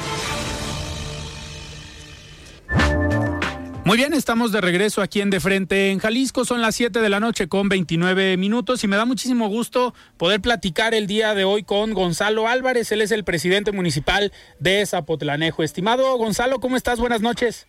Muy 3.83 3.97
bien, 3.97 4.13
estamos 4.13 4.51
de 4.51 4.61
regreso 4.61 5.01
aquí 5.01 5.21
en 5.21 5.31
De 5.31 5.39
Frente 5.39 5.89
en 5.89 5.97
Jalisco. 5.97 6.45
Son 6.45 6.61
las 6.61 6.75
7 6.75 7.01
de 7.01 7.09
la 7.09 7.19
noche 7.19 7.47
con 7.47 7.67
29 7.67 8.37
minutos 8.37 8.83
y 8.83 8.87
me 8.87 8.95
da 8.95 9.05
muchísimo 9.05 9.47
gusto 9.47 9.95
poder 10.17 10.39
platicar 10.39 10.93
el 10.93 11.07
día 11.07 11.33
de 11.33 11.45
hoy 11.45 11.63
con 11.63 11.95
Gonzalo 11.95 12.47
Álvarez. 12.47 12.91
Él 12.91 13.01
es 13.01 13.11
el 13.11 13.23
presidente 13.23 13.71
municipal 13.71 14.31
de 14.59 14.85
Zapotlanejo. 14.85 15.63
Estimado 15.63 16.15
Gonzalo, 16.17 16.59
¿cómo 16.59 16.77
estás? 16.77 16.99
Buenas 16.99 17.21
noches. 17.21 17.65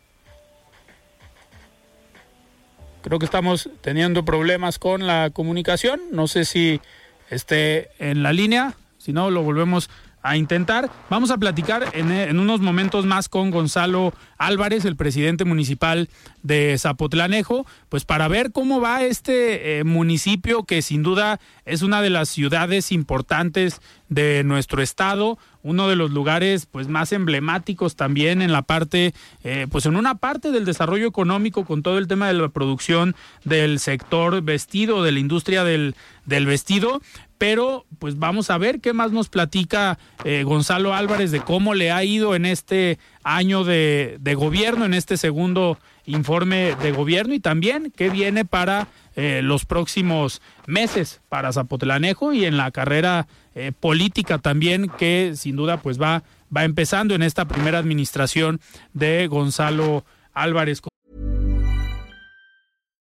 Creo 3.01 3.19
que 3.19 3.25
estamos 3.25 3.71
teniendo 3.81 4.23
problemas 4.23 4.79
con 4.79 5.07
la 5.07 5.31
comunicación. 5.31 5.99
No 6.13 6.29
sé 6.29 6.45
si 6.45 6.83
esté 7.31 7.89
en 7.99 8.23
la 8.23 8.35
línea. 8.35 8.75
Si 8.99 9.15
no, 9.15 9.31
lo 9.31 9.43
volvemos 9.43 9.89
a 10.23 10.37
intentar. 10.37 10.91
Vamos 11.11 11.31
a 11.31 11.39
platicar 11.39 11.91
en, 11.95 12.39
unos 12.39 12.61
momentos 12.61 13.07
más 13.07 13.29
con 13.29 13.51
Gonzalo 13.51 14.13
Álvarez, 14.39 14.85
el 14.85 14.97
presidente 14.97 15.45
municipal 15.45 16.09
de 16.43 16.77
Zapotlanejo, 16.79 17.67
pues 17.89 18.05
para 18.05 18.29
ver 18.29 18.53
cómo 18.53 18.81
va 18.81 19.03
este 19.03 19.79
eh, 19.79 19.85
municipio 19.85 20.65
que 20.65 20.83
sin 20.83 21.03
duda 21.03 21.41
es 21.65 21.83
una 21.83 22.03
de 22.03 22.11
las 22.11 22.29
ciudades 22.29 22.93
importantes 22.93 23.81
de 24.09 24.45
nuestro 24.45 24.83
estado, 24.83 25.39
uno 25.63 25.89
de 25.89 25.97
los 25.97 26.11
lugares 26.11 26.67
pues 26.67 26.89
más 26.89 27.13
emblemáticos 27.13 27.97
también 27.97 28.43
en 28.43 28.53
la 28.53 28.63
parte, 28.63 29.15
eh, 29.43 29.67
pues 29.71 29.87
en 29.87 29.97
una 29.97 30.17
parte 30.17 30.51
del 30.51 30.65
desarrollo 30.65 31.07
económico 31.07 31.65
con 31.65 31.83
todo 31.83 31.99
el 31.99 32.09
tema 32.09 32.27
de 32.27 32.35
la 32.35 32.49
producción 32.49 33.15
del 33.45 33.79
sector 33.79 34.43
vestido, 34.43 35.03
de 35.03 35.13
la 35.13 35.21
industria 35.21 35.65
del, 35.65 35.95
del 36.27 36.47
vestido, 36.47 37.01
pero 37.43 37.87
pues 37.99 38.21
vamos 38.21 38.51
a 38.51 38.59
ver 38.59 38.81
qué 38.81 38.93
más 38.93 39.11
nos 39.11 39.29
platica 39.29 39.99
eh, 40.23 40.45
Gonzalo 40.45 40.95
Álvarez 40.95 41.33
de 41.33 41.41
cómo 41.41 41.75
le 41.75 41.91
ha 41.91 42.05
ido 42.05 42.37
en 42.37 42.47
este 42.47 43.01
año 43.25 43.65
de, 43.65 44.17
gobierno, 44.37 44.85
en 44.85 44.95
este 44.95 45.17
segundo 45.17 45.77
informe 46.07 46.77
de 46.77 46.93
gobierno 46.93 47.35
y 47.35 47.41
también 47.41 47.93
qué 47.97 48.11
viene 48.11 48.45
para 48.45 48.87
eh, 49.17 49.41
los 49.43 49.65
próximos 49.67 50.41
meses 50.69 51.21
para 51.29 51.53
Zapotlanejo 51.53 52.33
y 52.33 52.45
en 52.45 52.57
la 52.57 52.71
carrera 52.71 53.27
eh, 53.57 53.73
política 53.73 54.39
también 54.39 54.89
que 54.97 55.33
sin 55.35 55.57
duda 55.57 55.79
pues 55.79 56.01
va, 56.01 56.23
va 56.57 56.63
empezando 56.63 57.17
en 57.17 57.25
esta 57.25 57.47
primera 57.47 57.81
administración 57.81 58.61
de 58.93 59.27
Gonzalo 59.27 60.05
Álvarez. 60.33 60.81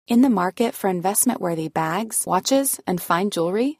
Market 0.09 0.73
for 0.73 0.89
investment 0.89 1.39
worthy 1.39 1.69
bags, 1.69 2.23
watches 2.25 2.81
and 2.85 2.99
fine 2.99 3.29
jewelry 3.29 3.79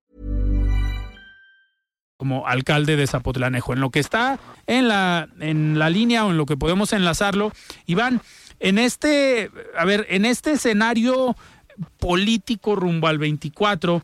como 2.21 2.45
alcalde 2.45 2.97
de 2.97 3.07
Zapotlanejo. 3.07 3.73
En 3.73 3.79
lo 3.79 3.89
que 3.89 3.99
está 3.99 4.37
en 4.67 4.87
la, 4.87 5.27
en 5.39 5.79
la 5.79 5.89
línea 5.89 6.23
o 6.23 6.29
en 6.29 6.37
lo 6.37 6.45
que 6.45 6.55
podemos 6.55 6.93
enlazarlo, 6.93 7.51
Iván, 7.87 8.21
en 8.59 8.77
este, 8.77 9.49
a 9.75 9.85
ver, 9.85 10.05
en 10.07 10.25
este 10.25 10.51
escenario 10.51 11.35
político 11.97 12.75
rumbo 12.75 13.07
al 13.07 13.17
24, 13.17 14.03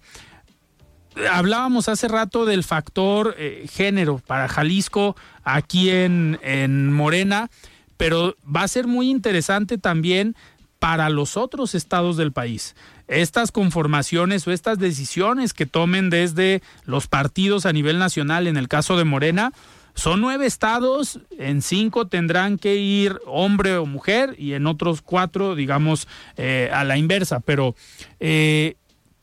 hablábamos 1.32 1.90
hace 1.90 2.08
rato 2.08 2.48
del 2.48 2.64
factor 2.64 3.36
eh, 3.38 3.68
género 3.72 4.20
para 4.26 4.48
Jalisco 4.48 5.16
aquí 5.44 5.92
en, 5.92 6.40
en 6.42 6.92
Morena, 6.92 7.52
pero 7.98 8.36
va 8.44 8.64
a 8.64 8.68
ser 8.68 8.88
muy 8.88 9.12
interesante 9.12 9.78
también 9.78 10.36
para 10.80 11.12
los 11.12 11.38
otros 11.38 11.76
estados 11.76 12.18
del 12.18 12.32
país 12.32 12.74
estas 13.08 13.52
conformaciones 13.52 14.48
o 14.48 14.52
estas 14.52 14.80
decisiones 14.80 15.54
que 15.54 15.66
tomen 15.66 16.10
desde 16.10 16.62
los 16.86 17.08
partidos 17.08 17.66
a 17.66 17.74
nivel 17.74 18.00
nacional, 18.00 18.48
en 18.48 18.58
el 18.58 18.68
caso 18.68 18.98
de 18.98 19.06
Morena, 19.06 19.54
son 19.98 20.22
nueve 20.22 20.46
estados, 20.46 21.20
en 21.40 21.64
cinco 21.64 22.06
tendrán 22.06 22.60
que 22.60 22.76
ir 22.76 23.20
hombre 23.26 23.78
o 23.78 23.88
mujer 23.88 24.36
y 24.38 24.54
en 24.54 24.68
otros 24.68 25.02
cuatro, 25.02 25.56
digamos, 25.56 26.08
eh, 26.38 26.70
a 26.72 26.84
la 26.84 26.98
inversa. 26.98 27.40
Pero, 27.40 27.76
eh, 28.20 28.76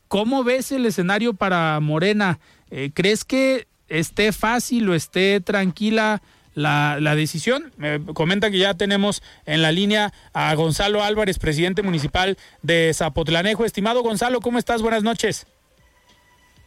¿cómo 0.09 0.43
ves 0.43 0.73
el 0.73 0.85
escenario 0.85 1.33
para 1.33 1.79
Morena? 1.79 2.39
Eh, 2.71 2.91
¿Crees 2.93 3.23
que 3.23 3.67
esté 3.87 4.33
fácil 4.33 4.89
o 4.89 4.95
esté 4.95 5.39
tranquila 5.39 6.21
la, 6.55 6.97
la 6.99 7.15
decisión. 7.15 7.71
Me 7.77 8.03
comenta 8.13 8.49
que 8.49 8.57
ya 8.57 8.73
tenemos 8.73 9.21
en 9.45 9.61
la 9.61 9.71
línea 9.71 10.11
a 10.33 10.53
Gonzalo 10.55 11.03
Álvarez, 11.03 11.37
presidente 11.37 11.83
municipal 11.83 12.37
de 12.63 12.91
Zapotlanejo. 12.93 13.65
Estimado 13.65 14.01
Gonzalo, 14.01 14.41
¿cómo 14.41 14.57
estás? 14.57 14.81
Buenas 14.81 15.03
noches. 15.03 15.45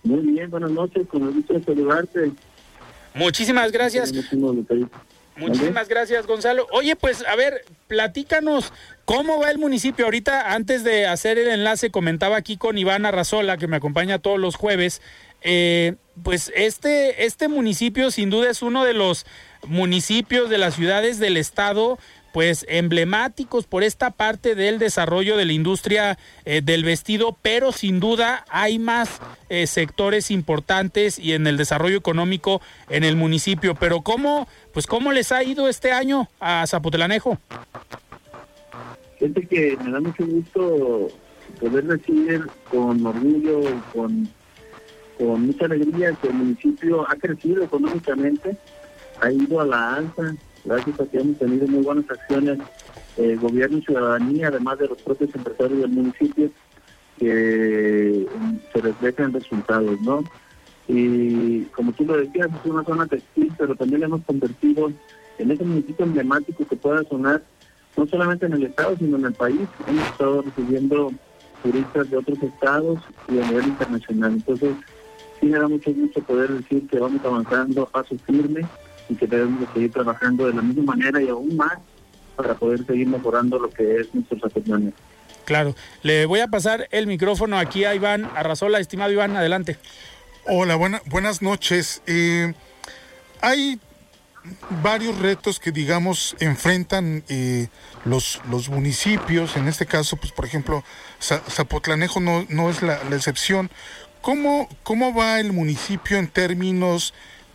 Muy 0.05 0.21
bien, 0.21 0.49
buenas 0.51 0.71
noches, 0.71 1.07
con 1.09 1.23
el 1.25 1.33
gusto 1.33 1.55
de 1.55 1.65
saludarte. 1.65 2.31
Muchísimas 3.15 3.73
gracias. 3.73 4.13
Muchísimas 5.37 5.89
gracias, 5.89 6.27
Gonzalo. 6.27 6.67
Oye, 6.73 6.97
pues, 6.97 7.25
a 7.27 7.37
ver, 7.37 7.65
platícanos 7.87 8.73
cómo 9.05 9.41
va 9.41 9.51
el 9.51 9.59
municipio. 9.59 10.05
Ahorita, 10.05 10.53
antes 10.53 10.83
de 10.85 11.07
hacer 11.07 11.39
el 11.39 11.49
enlace, 11.49 11.91
comentaba 11.91 12.37
aquí 12.37 12.57
con 12.57 12.77
Iván 12.77 13.07
Arrazola, 13.07 13.57
que 13.57 13.69
me 13.69 13.77
acompaña 13.77 14.19
todos 14.19 14.39
los 14.39 14.57
jueves. 14.57 15.01
Eh, 15.43 15.95
pues 16.25 16.53
este, 16.57 17.25
este 17.25 17.47
municipio 17.47 18.11
sin 18.11 18.31
duda 18.31 18.51
es 18.51 18.63
uno 18.63 18.85
de 18.85 18.95
los 18.95 19.25
municipios 19.67 20.51
de 20.51 20.59
las 20.59 20.75
ciudades 20.75 21.19
del 21.19 21.37
estado 21.37 21.99
pues 22.33 22.67
emblemáticos 22.69 23.67
por 23.67 23.83
esta 23.83 24.11
parte 24.11 24.55
del 24.55 24.79
desarrollo 24.79 25.37
de 25.37 25.45
la 25.45 25.53
industria 25.53 26.19
eh, 26.45 26.61
del 26.63 26.85
vestido, 26.85 27.37
pero 27.43 27.73
sin 27.73 28.01
duda 28.01 28.45
hay 28.49 28.79
más 28.79 29.21
eh, 29.49 29.67
sectores 29.67 30.31
importantes 30.31 31.19
y 31.19 31.33
en 31.33 31.47
el 31.47 31.57
desarrollo 31.57 31.97
económico 31.97 32.61
en 32.89 33.05
el 33.05 33.17
municipio. 33.17 33.75
Pero 33.75 34.03
cómo, 34.03 34.47
pues 34.73 34.87
cómo 34.87 35.13
les 35.13 35.33
ha 35.33 35.43
ido 35.43 35.69
este 35.69 35.93
año 35.93 36.29
a 36.39 36.67
Zapotelanejo. 36.67 37.39
Gente 39.19 39.47
que 39.47 39.77
me 39.83 39.91
da 39.91 40.01
mucho 40.01 40.25
gusto 40.27 41.09
poder 41.61 41.85
decir 41.85 42.47
con 42.71 43.05
orgullo, 43.05 43.63
con, 43.93 44.29
con 45.19 45.47
mucha 45.47 45.65
alegría 45.65 46.13
que 46.21 46.29
el 46.29 46.35
municipio 46.35 47.09
ha 47.11 47.17
crecido 47.17 47.65
económicamente 47.65 48.57
ha 49.21 49.33
ido 49.33 49.61
a 49.61 49.67
la 49.67 49.95
alza, 49.95 50.35
gracias 50.65 51.01
a 51.01 51.07
que 51.07 51.19
hemos 51.19 51.39
tenido 51.39 51.67
muy 51.67 51.83
buenas 51.83 52.11
acciones, 52.11 52.59
eh, 53.17 53.37
gobierno 53.41 53.79
y 53.79 53.83
ciudadanía, 53.83 54.49
además 54.49 54.79
de 54.79 54.89
los 54.89 55.03
propios 55.03 55.35
empresarios 55.35 55.81
del 55.81 55.91
municipio, 55.91 56.51
que 57.19 58.27
se 58.73 58.81
reflejan 58.81 59.33
resultados, 59.33 60.01
¿no? 60.03 60.23
Y 60.87 61.63
como 61.67 61.93
tú 61.93 62.05
lo 62.05 62.17
decías, 62.17 62.49
es 62.49 62.71
una 62.71 62.85
zona 62.85 63.07
textil, 63.07 63.53
pero 63.59 63.75
también 63.75 64.05
hemos 64.05 64.23
convertido 64.25 64.91
en 65.39 65.51
ese 65.51 65.65
municipio 65.65 66.05
emblemático 66.05 66.67
que 66.67 66.77
pueda 66.77 67.03
sonar 67.05 67.43
no 67.97 68.07
solamente 68.07 68.47
en 68.47 68.53
el 68.53 68.65
estado, 68.65 68.97
sino 68.97 69.17
en 69.19 69.27
el 69.27 69.35
país. 69.35 69.69
Hemos 69.87 70.07
estado 70.07 70.43
recibiendo 70.43 71.13
turistas 71.63 72.09
de 72.11 72.17
otros 72.17 72.43
estados 72.43 73.01
y 73.29 73.39
a 73.39 73.47
nivel 73.49 73.67
internacional. 73.67 74.33
Entonces, 74.33 74.77
sí 75.41 75.47
me 75.47 75.59
da 75.59 75.69
mucho 75.69 75.93
gusto 75.93 76.23
poder 76.23 76.53
decir 76.53 76.87
que 76.89 76.99
vamos 76.99 77.21
avanzando 77.25 77.83
a 77.83 77.87
paso 77.87 78.17
firme 78.25 78.67
y 79.09 79.15
que 79.15 79.27
debemos 79.27 79.69
seguir 79.73 79.93
trabajando 79.93 80.47
de 80.47 80.55
la 80.55 80.63
misma 80.63 80.95
manera 80.95 81.23
y 81.23 81.29
aún 81.29 81.57
más 81.57 81.79
para 82.37 82.55
poder 82.55 82.87
seguir 82.87 83.09
mejorando 83.09 83.59
lo 83.59 83.71
que 83.71 83.97
es 83.97 84.15
nuestros 84.15 84.43
asociaciones. 84.45 84.95
Claro, 85.45 85.75
le 86.03 86.27
voy 86.27 86.41
a 86.41 86.49
pasar 86.49 86.89
el 86.91 87.07
micrófono 87.07 87.59
aquí 87.59 87.85
a 87.85 87.95
Iván 87.95 88.31
Arrazola, 88.37 88.79
estimado 88.79 89.11
Iván, 89.11 89.37
adelante. 89.37 89.79
Hola, 90.47 90.77
buena, 90.77 91.03
buenas 91.07 91.43
noches. 91.43 92.03
Eh, 92.07 92.53
hay 93.41 93.81
varios 94.83 95.19
retos 95.19 95.59
que 95.59 95.73
digamos 95.73 96.37
enfrentan 96.41 97.25
eh, 97.29 97.69
los, 98.05 98.41
los 98.51 98.69
municipios, 98.69 99.57
en 99.57 99.69
este 99.69 99.87
caso, 99.87 100.17
pues 100.17 100.33
por 100.33 100.45
ejemplo, 100.45 100.85
Zapotlanejo 101.21 102.21
no, 102.21 102.47
no 102.49 102.71
es 102.71 102.83
la, 102.83 103.03
la 103.05 103.17
excepción. 103.17 103.71
¿Cómo, 104.21 104.69
¿Cómo 104.83 105.15
va 105.15 105.41
el 105.41 105.53
municipio 105.53 106.19
en 106.19 106.29
términos 106.29 107.15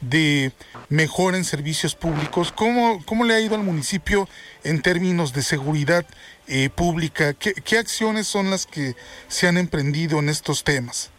de 0.09 0.51
mejora 0.89 1.37
en 1.37 1.43
servicios 1.43 1.95
públicos. 1.95 2.51
¿Cómo, 2.51 3.03
cómo 3.05 3.25
le 3.25 3.33
ha 3.33 3.41
ido 3.41 3.55
al 3.55 3.63
municipio 3.63 4.27
en 4.63 4.81
términos 4.81 5.33
de 5.33 5.41
seguridad 5.41 6.05
eh, 6.47 6.69
pública? 6.69 7.33
¿Qué, 7.33 7.53
¿Qué, 7.53 7.77
acciones 7.77 8.27
son 8.27 8.49
las 8.49 8.65
que 8.65 8.95
se 9.27 9.47
han 9.47 9.57
emprendido 9.57 10.19
en 10.19 10.29
estos 10.29 10.63
temas? 10.63 11.11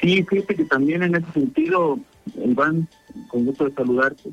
Sí, 0.00 0.22
fíjate 0.24 0.54
que 0.56 0.64
también 0.64 1.02
en 1.02 1.14
ese 1.14 1.30
sentido 1.32 1.98
Iván, 2.36 2.88
con 3.28 3.44
gusto 3.44 3.68
de 3.68 3.74
saludarte 3.74 4.30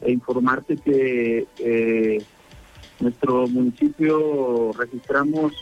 e 0.00 0.12
informarte 0.12 0.76
que 0.76 1.46
eh, 1.58 2.22
nuestro 3.00 3.48
municipio 3.48 4.72
registramos 4.72 5.52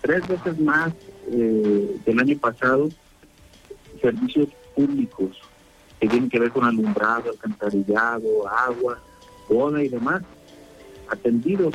tres 0.00 0.26
veces 0.28 0.58
más 0.60 0.92
eh, 1.30 1.96
del 2.04 2.20
año 2.20 2.38
pasado 2.38 2.88
servicios 4.00 4.48
públicos 4.74 5.40
que 6.00 6.08
tienen 6.08 6.28
que 6.28 6.40
ver 6.40 6.50
con 6.50 6.64
alumbrado, 6.64 7.30
alcantarillado, 7.30 8.48
agua, 8.48 8.98
boda 9.48 9.82
y 9.82 9.88
demás, 9.88 10.22
atendidos 11.10 11.74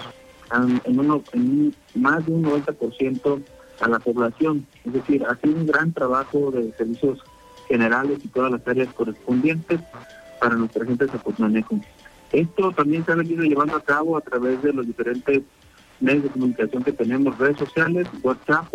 en, 0.85 0.99
uno, 0.99 1.23
en 1.33 1.75
más 1.95 2.25
de 2.25 2.31
un 2.33 2.43
90% 2.43 3.41
a 3.79 3.87
la 3.87 3.99
población. 3.99 4.65
Es 4.85 4.93
decir, 4.93 5.25
ha 5.25 5.35
sido 5.35 5.55
un 5.55 5.65
gran 5.65 5.93
trabajo 5.93 6.51
de 6.51 6.71
servicios 6.73 7.19
generales 7.67 8.19
y 8.23 8.27
todas 8.29 8.51
las 8.51 8.67
áreas 8.67 8.93
correspondientes 8.93 9.79
para 10.39 10.55
nuestra 10.55 10.85
gente 10.85 11.05
de 11.05 11.11
Zapotlanejo. 11.11 11.79
Esto 12.31 12.71
también 12.71 13.05
se 13.05 13.11
ha 13.11 13.15
venido 13.15 13.43
llevando 13.43 13.75
a 13.75 13.81
cabo 13.81 14.17
a 14.17 14.21
través 14.21 14.61
de 14.61 14.73
los 14.73 14.85
diferentes 14.85 15.41
medios 15.99 16.23
de 16.23 16.29
comunicación 16.29 16.83
que 16.83 16.93
tenemos, 16.93 17.37
redes 17.37 17.57
sociales, 17.57 18.07
WhatsApp 18.23 18.67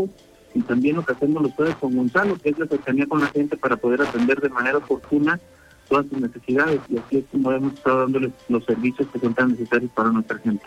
y 0.55 0.61
también 0.63 0.97
lo 0.97 1.05
que 1.05 1.13
hacemos 1.13 1.45
ustedes 1.45 1.75
con 1.77 1.97
Gonzalo, 1.97 2.37
que 2.37 2.51
es 2.51 2.59
la 2.59 2.67
cercanía 2.67 3.07
con 3.07 3.21
la 3.21 3.27
gente 3.27 3.57
para 3.57 3.77
poder 3.77 4.03
atender 4.03 4.41
de 4.41 4.49
manera 4.49 4.79
oportuna 4.79 5.41
todas 5.89 6.07
sus 6.07 6.21
necesidades 6.21 6.81
y 6.89 6.97
así 6.97 7.19
es 7.19 7.25
como 7.31 7.53
hemos 7.53 7.75
estado 7.75 8.01
dándoles 8.01 8.33
los 8.49 8.65
servicios 8.65 9.09
que 9.13 9.19
son 9.19 9.35
tan 9.35 9.51
necesarios 9.51 9.91
para 9.93 10.11
nuestra 10.11 10.39
gente. 10.39 10.65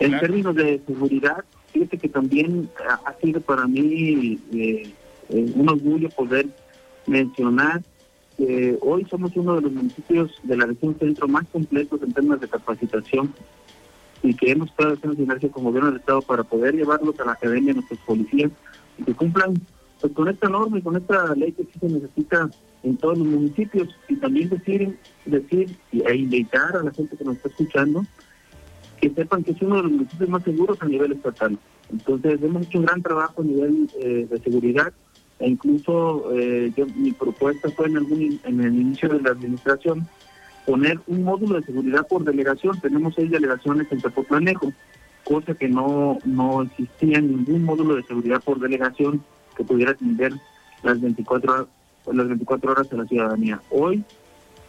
En 0.00 0.18
términos 0.20 0.54
de 0.54 0.80
seguridad, 0.86 1.44
fíjate 1.72 1.98
que 1.98 2.08
también 2.08 2.70
ha 3.04 3.12
sido 3.20 3.40
para 3.40 3.66
mí 3.66 4.38
eh, 4.52 4.92
eh, 5.28 5.52
un 5.54 5.68
orgullo 5.68 6.08
poder 6.10 6.46
mencionar 7.06 7.82
que 8.36 8.78
hoy 8.80 9.04
somos 9.10 9.32
uno 9.34 9.56
de 9.56 9.62
los 9.62 9.72
municipios 9.72 10.30
de 10.44 10.56
la 10.56 10.66
región 10.66 10.96
centro 11.00 11.26
más 11.26 11.44
completos 11.48 12.00
en 12.02 12.12
temas 12.12 12.40
de 12.40 12.48
capacitación 12.48 13.34
y 14.22 14.34
que 14.34 14.52
hemos 14.52 14.70
estado 14.70 14.94
haciendo 14.94 15.16
sinergia 15.16 15.50
con 15.50 15.64
gobierno 15.64 15.90
del 15.90 16.00
Estado 16.00 16.22
para 16.22 16.44
poder 16.44 16.74
llevarlos 16.74 17.18
a 17.20 17.24
la 17.24 17.32
academia 17.32 17.72
de 17.72 17.80
nuestros 17.80 18.00
policías 18.00 18.50
y 18.98 19.04
que 19.04 19.14
cumplan 19.14 19.54
pues, 20.00 20.12
con 20.12 20.28
esta 20.28 20.48
norma 20.48 20.78
y 20.78 20.82
con 20.82 20.96
esta 20.96 21.34
ley 21.34 21.52
que 21.52 21.64
sí 21.64 21.78
se 21.80 21.88
necesita 21.88 22.50
en 22.82 22.96
todos 22.96 23.18
los 23.18 23.26
municipios 23.26 23.88
y 24.08 24.16
también 24.16 24.48
decir, 24.48 24.96
decir 25.24 25.76
e 25.92 26.16
invitar 26.16 26.76
a 26.76 26.82
la 26.82 26.92
gente 26.92 27.16
que 27.16 27.24
nos 27.24 27.36
está 27.36 27.48
escuchando 27.48 28.04
que 29.00 29.10
sepan 29.10 29.44
que 29.44 29.52
es 29.52 29.62
uno 29.62 29.76
de 29.76 29.82
los 29.84 29.92
municipios 29.92 30.28
más 30.28 30.42
seguros 30.42 30.78
a 30.80 30.86
nivel 30.86 31.12
estatal. 31.12 31.58
Entonces 31.90 32.42
hemos 32.42 32.66
hecho 32.66 32.78
un 32.78 32.84
gran 32.84 33.02
trabajo 33.02 33.42
a 33.42 33.44
nivel 33.44 33.88
eh, 34.00 34.26
de 34.28 34.38
seguridad 34.40 34.92
e 35.38 35.48
incluso 35.48 36.32
eh, 36.36 36.72
mi 36.96 37.12
propuesta 37.12 37.70
fue 37.70 37.86
en, 37.86 37.96
algún, 37.96 38.40
en 38.44 38.60
el 38.60 38.74
inicio 38.74 39.08
de 39.08 39.20
la 39.20 39.30
administración 39.30 40.06
poner 40.66 41.00
un 41.06 41.24
módulo 41.24 41.60
de 41.60 41.66
seguridad 41.66 42.06
por 42.06 42.24
delegación. 42.24 42.78
Tenemos 42.80 43.14
seis 43.14 43.30
delegaciones 43.30 43.86
en 43.90 44.00
Tepotlanejo, 44.00 44.72
cosa 45.28 45.54
que 45.54 45.68
no, 45.68 46.18
no 46.24 46.62
existía 46.62 47.20
ningún 47.20 47.64
módulo 47.64 47.96
de 47.96 48.02
seguridad 48.04 48.42
por 48.42 48.58
delegación 48.58 49.22
que 49.56 49.64
pudiera 49.64 49.92
atender 49.92 50.32
las 50.82 51.00
24 51.00 51.52
horas, 51.52 51.66
las 52.10 52.28
24 52.28 52.72
horas 52.72 52.88
de 52.88 52.96
la 52.96 53.06
ciudadanía. 53.06 53.60
Hoy 53.70 54.02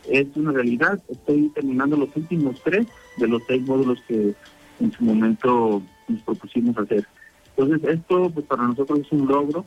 es 0.09 0.27
una 0.35 0.51
realidad. 0.51 0.99
Estoy 1.07 1.49
terminando 1.49 1.95
los 1.95 2.13
últimos 2.15 2.61
tres 2.63 2.87
de 3.17 3.27
los 3.27 3.41
seis 3.47 3.65
módulos 3.65 3.99
que 4.07 4.35
en 4.79 4.91
su 4.91 5.03
momento 5.03 5.81
nos 6.07 6.21
propusimos 6.23 6.77
hacer. 6.77 7.07
Entonces, 7.55 7.89
esto 7.89 8.29
pues 8.29 8.45
para 8.45 8.63
nosotros 8.63 8.99
es 8.99 9.11
un 9.11 9.27
logro 9.27 9.65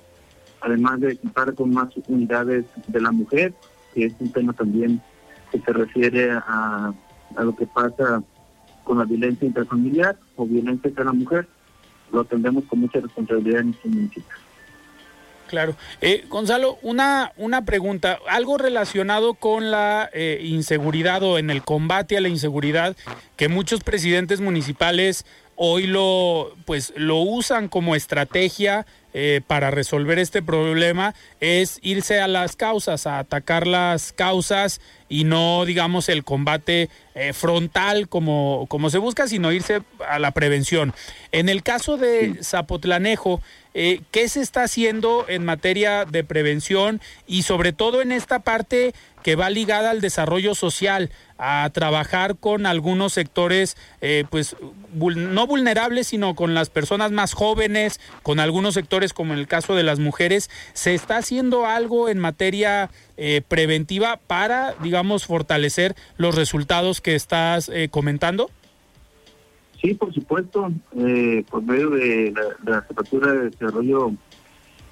además 0.62 1.00
de 1.00 1.12
equipar 1.12 1.54
con 1.54 1.70
más 1.70 1.88
unidades 2.08 2.64
de 2.86 3.00
la 3.00 3.10
mujer, 3.10 3.52
que 3.94 4.06
es 4.06 4.14
un 4.20 4.32
tema 4.32 4.52
también 4.52 5.02
que 5.50 5.60
se 5.60 5.72
refiere 5.72 6.30
a, 6.30 6.94
lo 7.36 7.54
que 7.56 7.66
pasa 7.66 8.22
con 8.84 8.98
la 8.98 9.04
violencia 9.04 9.46
intrafamiliar 9.46 10.16
o 10.36 10.46
violencia 10.46 10.90
de 10.90 11.04
la 11.04 11.12
mujer, 11.12 11.46
lo 12.12 12.20
atendemos 12.20 12.64
con 12.64 12.80
mucha 12.80 13.00
responsabilidad 13.00 13.60
en 13.60 13.70
este 13.70 13.88
municipio. 13.88 14.34
Claro. 15.52 15.76
Eh, 16.00 16.24
Gonzalo, 16.30 16.78
una, 16.80 17.32
una 17.36 17.66
pregunta, 17.66 18.18
algo 18.26 18.56
relacionado 18.56 19.34
con 19.34 19.70
la 19.70 20.08
eh, 20.14 20.40
inseguridad 20.42 21.22
o 21.22 21.38
en 21.38 21.50
el 21.50 21.62
combate 21.62 22.16
a 22.16 22.22
la 22.22 22.30
inseguridad 22.30 22.96
que 23.36 23.48
muchos 23.48 23.80
presidentes 23.80 24.40
municipales 24.40 25.26
hoy 25.56 25.86
lo, 25.86 26.54
pues, 26.64 26.92
lo 26.96 27.18
usan 27.18 27.68
como 27.68 27.94
estrategia 27.94 28.86
eh, 29.14 29.42
para 29.46 29.70
resolver 29.70 30.18
este 30.18 30.40
problema 30.40 31.14
es 31.40 31.78
irse 31.82 32.18
a 32.20 32.28
las 32.28 32.56
causas, 32.56 33.06
a 33.06 33.18
atacar 33.18 33.66
las 33.66 34.12
causas 34.12 34.80
y 35.10 35.24
no, 35.24 35.66
digamos, 35.66 36.08
el 36.08 36.24
combate 36.24 36.88
eh, 37.14 37.34
frontal 37.34 38.08
como, 38.08 38.64
como 38.70 38.88
se 38.88 38.96
busca, 38.96 39.28
sino 39.28 39.52
irse 39.52 39.82
a 40.08 40.18
la 40.18 40.30
prevención. 40.30 40.94
En 41.30 41.50
el 41.50 41.62
caso 41.62 41.98
de 41.98 42.38
Zapotlanejo, 42.42 43.42
eh, 43.74 44.00
¿qué 44.10 44.28
se 44.28 44.40
está 44.40 44.64
haciendo 44.64 45.26
en 45.28 45.44
materia 45.44 46.04
de 46.04 46.24
prevención 46.24 47.00
y 47.26 47.42
sobre 47.42 47.72
todo 47.72 48.02
en 48.02 48.12
esta 48.12 48.40
parte 48.40 48.92
que 49.22 49.36
va 49.36 49.50
ligada 49.50 49.90
al 49.90 50.00
desarrollo 50.00 50.54
social, 50.54 51.10
a 51.38 51.68
trabajar 51.72 52.36
con 52.36 52.66
algunos 52.66 53.12
sectores, 53.12 53.76
eh, 54.00 54.24
pues 54.30 54.56
no 54.94 55.46
vulnerables, 55.46 56.08
sino 56.08 56.34
con 56.34 56.54
las 56.54 56.70
personas 56.70 57.10
más 57.10 57.32
jóvenes, 57.32 58.00
con 58.22 58.40
algunos 58.40 58.74
sectores 58.74 59.12
como 59.12 59.32
en 59.32 59.38
el 59.38 59.48
caso 59.48 59.74
de 59.74 59.82
las 59.82 59.98
mujeres. 59.98 60.50
¿Se 60.72 60.94
está 60.94 61.16
haciendo 61.16 61.66
algo 61.66 62.08
en 62.08 62.18
materia 62.18 62.90
eh, 63.16 63.42
preventiva 63.46 64.18
para, 64.26 64.74
digamos, 64.82 65.26
fortalecer 65.26 65.96
los 66.16 66.34
resultados 66.34 67.00
que 67.00 67.14
estás 67.14 67.68
eh, 67.68 67.88
comentando? 67.90 68.50
Sí, 69.82 69.94
por 69.94 70.14
supuesto, 70.14 70.72
por 71.50 71.62
medio 71.62 71.90
de 71.90 72.32
la, 72.64 72.86
la 72.86 73.32
de 73.32 73.50
Desarrollo 73.50 74.12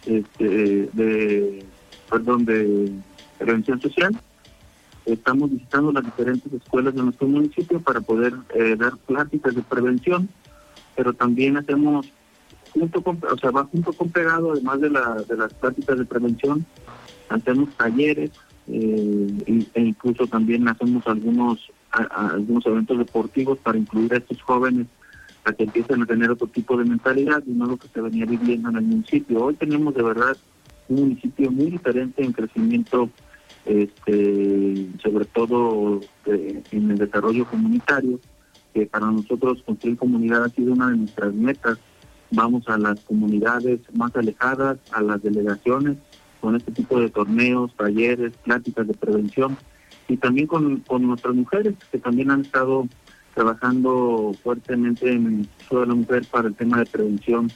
este, 0.05 0.45
de, 0.93 1.65
perdón, 2.11 2.45
de 2.45 2.93
prevención 3.39 3.81
social 3.81 4.21
Estamos 5.07 5.51
visitando 5.51 5.93
las 5.93 6.05
diferentes 6.05 6.53
escuelas 6.53 6.95
de 6.95 7.03
nuestro 7.03 7.27
municipio 7.27 7.81
para 7.81 8.01
poder 8.01 8.35
eh, 8.55 8.77
dar 8.77 8.97
pláticas 8.99 9.55
de 9.55 9.63
prevención, 9.63 10.29
pero 10.95 11.13
también 11.15 11.57
hacemos, 11.57 12.13
junto 12.73 13.03
o 13.05 13.39
sea, 13.39 13.51
va 13.51 13.65
junto 13.65 13.93
con 13.93 14.11
pegado, 14.11 14.53
además 14.53 14.81
de, 14.81 14.91
la, 14.91 15.15
de 15.27 15.37
las 15.37 15.55
pláticas 15.55 15.99
de 15.99 16.05
prevención, 16.05 16.67
hacemos 17.31 17.71
talleres 17.77 18.31
eh, 18.69 19.69
e 19.75 19.81
incluso 19.81 20.27
también 20.27 20.69
hacemos 20.69 21.07
algunos, 21.07 21.71
algunos 21.91 22.65
eventos 22.67 22.99
deportivos 22.99 23.59
para 23.59 23.79
incluir 23.79 24.15
a 24.15 24.19
estos 24.19 24.41
jóvenes 24.43 24.87
a 25.45 25.53
que 25.53 25.65
empiecen 25.65 26.03
a 26.03 26.07
tener 26.07 26.31
otro 26.31 26.47
tipo 26.47 26.77
de 26.77 26.85
mentalidad 26.85 27.43
y 27.47 27.51
no 27.51 27.67
lo 27.67 27.77
que 27.77 27.89
se 27.89 28.01
venía 28.01 28.27
viviendo 28.27 28.69
en 28.69 28.77
el 28.77 28.83
municipio. 28.85 29.45
Hoy 29.45 29.55
tenemos 29.55 29.95
de 29.95 30.03
verdad 30.03 30.37
un 30.89 31.01
municipio 31.01 31.51
muy 31.51 31.71
diferente 31.71 32.23
en 32.23 32.33
crecimiento 32.33 33.11
este, 33.65 34.87
sobre 35.03 35.25
todo 35.27 36.01
eh, 36.27 36.63
en 36.71 36.91
el 36.91 36.99
desarrollo 36.99 37.47
comunitario, 37.47 38.21
que 38.75 38.87
para 38.87 39.11
nosotros 39.11 39.63
construir 39.65 39.99
comunidad 39.99 40.45
ha 40.45 40.49
sido 40.49 40.73
una 40.73 40.91
de 40.91 40.97
nuestras 40.97 41.35
metas. 41.35 41.79
Vamos 42.31 42.69
a 42.69 42.79
las 42.79 43.01
comunidades 43.01 43.81
más 43.93 44.15
alejadas, 44.15 44.79
a 44.93 45.03
las 45.03 45.23
delegaciones, 45.23 45.97
con 46.41 46.57
este 46.57 46.73
tipo 46.73 47.01
de 47.01 47.11
torneos, 47.11 47.75
talleres, 47.77 48.33
pláticas 48.45 48.87
de 48.87 48.95
prevención 48.95 49.57
y 50.11 50.17
también 50.17 50.49
con, 50.49 50.81
con 50.81 51.07
nuestras 51.07 51.35
mujeres 51.35 51.75
que 51.93 51.99
también 51.99 52.33
han 52.33 52.41
estado 52.41 52.89
trabajando 53.33 54.35
fuertemente 54.43 55.11
en 55.11 55.49
toda 55.69 55.87
la 55.87 55.95
mujer 55.95 56.25
para 56.29 56.49
el 56.49 56.55
tema 56.55 56.81
de 56.81 56.87
prevención 56.87 57.51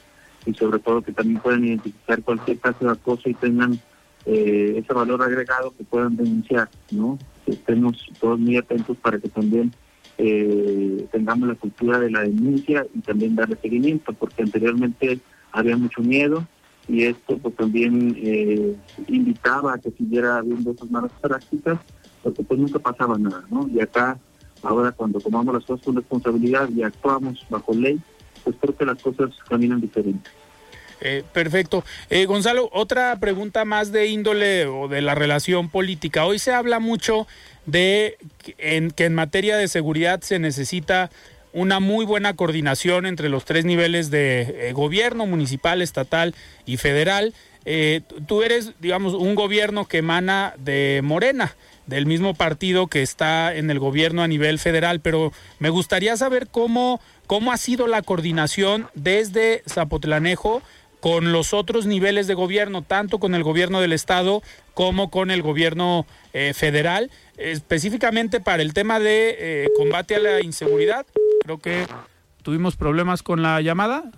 y 0.45 0.53
sobre 0.53 0.79
todo 0.79 1.01
que 1.01 1.11
también 1.11 1.41
pueden 1.41 1.65
identificar 1.65 2.23
cualquier 2.23 2.59
caso 2.59 2.85
de 2.85 2.91
acoso 2.91 3.29
y 3.29 3.33
tengan 3.33 3.77
eh, 4.25 4.75
ese 4.77 4.93
valor 4.93 5.21
agregado 5.21 5.73
que 5.77 5.83
puedan 5.83 6.15
denunciar, 6.15 6.69
¿no? 6.91 7.19
estemos 7.45 8.07
todos 8.19 8.39
muy 8.39 8.55
atentos 8.55 8.95
para 8.97 9.19
que 9.19 9.27
también 9.27 9.71
eh, 10.17 11.05
tengamos 11.11 11.49
la 11.49 11.55
cultura 11.55 11.99
de 11.99 12.09
la 12.09 12.21
denuncia 12.21 12.87
y 12.95 12.99
también 13.01 13.35
darle 13.35 13.57
seguimiento, 13.61 14.13
porque 14.13 14.43
anteriormente 14.43 15.19
había 15.51 15.75
mucho 15.75 16.01
miedo 16.01 16.47
y 16.87 17.03
esto 17.03 17.37
pues 17.37 17.55
también 17.55 18.15
eh, 18.17 18.75
invitaba 19.07 19.73
a 19.73 19.77
que 19.77 19.91
siguiera 19.91 20.37
habiendo 20.37 20.71
esas 20.71 20.89
malas 20.89 21.11
prácticas, 21.21 21.79
porque 22.25 22.41
pues 22.41 22.59
nunca 22.59 22.79
pasaba 22.79 23.19
nada, 23.19 23.43
¿no? 23.51 23.69
Y 23.71 23.79
acá, 23.79 24.17
ahora 24.63 24.91
cuando 24.91 25.19
tomamos 25.19 25.53
las 25.53 25.63
cosas 25.63 25.85
con 25.85 25.95
responsabilidad 25.95 26.67
y 26.75 26.81
actuamos 26.81 27.45
bajo 27.51 27.71
ley, 27.75 27.99
pues 28.43 28.55
creo 28.59 28.75
que 28.75 28.83
las 28.83 28.99
cosas 28.99 29.29
caminan 29.47 29.79
diferentes. 29.79 30.33
Eh, 31.01 31.23
perfecto. 31.31 31.83
Eh, 32.09 32.25
Gonzalo, 32.25 32.67
otra 32.73 33.15
pregunta 33.19 33.63
más 33.63 33.91
de 33.91 34.07
índole 34.07 34.65
o 34.65 34.87
de 34.87 35.01
la 35.03 35.13
relación 35.13 35.69
política. 35.69 36.25
Hoy 36.25 36.39
se 36.39 36.51
habla 36.51 36.79
mucho 36.79 37.27
de 37.67 38.17
en, 38.57 38.89
que 38.89 39.05
en 39.05 39.13
materia 39.13 39.55
de 39.55 39.67
seguridad 39.67 40.21
se 40.21 40.39
necesita 40.39 41.11
una 41.53 41.79
muy 41.79 42.05
buena 42.05 42.35
coordinación 42.35 43.05
entre 43.05 43.29
los 43.29 43.45
tres 43.45 43.65
niveles 43.65 44.09
de 44.09 44.69
eh, 44.69 44.73
gobierno, 44.73 45.27
municipal, 45.27 45.83
estatal 45.83 46.33
y 46.65 46.77
federal. 46.77 47.35
eh, 47.65 48.01
tú 48.25 48.41
eres, 48.41 48.71
digamos, 48.79 49.13
un 49.13 49.35
gobierno 49.35 49.85
que 49.85 49.99
emana 49.99 50.53
de 50.57 51.01
Morena, 51.03 51.55
del 51.87 52.05
mismo 52.05 52.33
partido 52.33 52.87
que 52.87 53.01
está 53.01 53.55
en 53.55 53.69
el 53.69 53.79
gobierno 53.79 54.23
a 54.23 54.27
nivel 54.27 54.59
federal, 54.59 54.99
pero 54.99 55.31
me 55.59 55.69
gustaría 55.69 56.17
saber 56.17 56.47
cómo, 56.47 56.99
cómo 57.27 57.51
ha 57.51 57.57
sido 57.57 57.87
la 57.87 58.01
coordinación 58.01 58.87
desde 58.95 59.63
Zapotlanejo 59.67 60.61
con 60.99 61.31
los 61.31 61.53
otros 61.53 61.85
niveles 61.85 62.25
de 62.25 62.33
gobierno, 62.33 62.81
tanto 62.81 63.19
con 63.19 63.35
el 63.35 63.43
gobierno 63.43 63.79
del 63.79 63.93
estado 63.93 64.41
como 64.73 65.11
con 65.11 65.29
el 65.29 65.43
gobierno 65.43 66.07
eh, 66.33 66.53
federal, 66.55 67.11
específicamente 67.37 68.39
para 68.39 68.63
el 68.63 68.73
tema 68.73 68.99
de 68.99 69.35
eh, 69.37 69.67
combate 69.77 70.15
a 70.15 70.19
la 70.19 70.41
inseguridad. 70.41 71.05
Creo 71.43 71.59
que 71.59 71.85
tuvimos 72.41 72.75
problemas 72.75 73.21
con 73.21 73.43
la 73.43 73.61
llamada. 73.61 74.11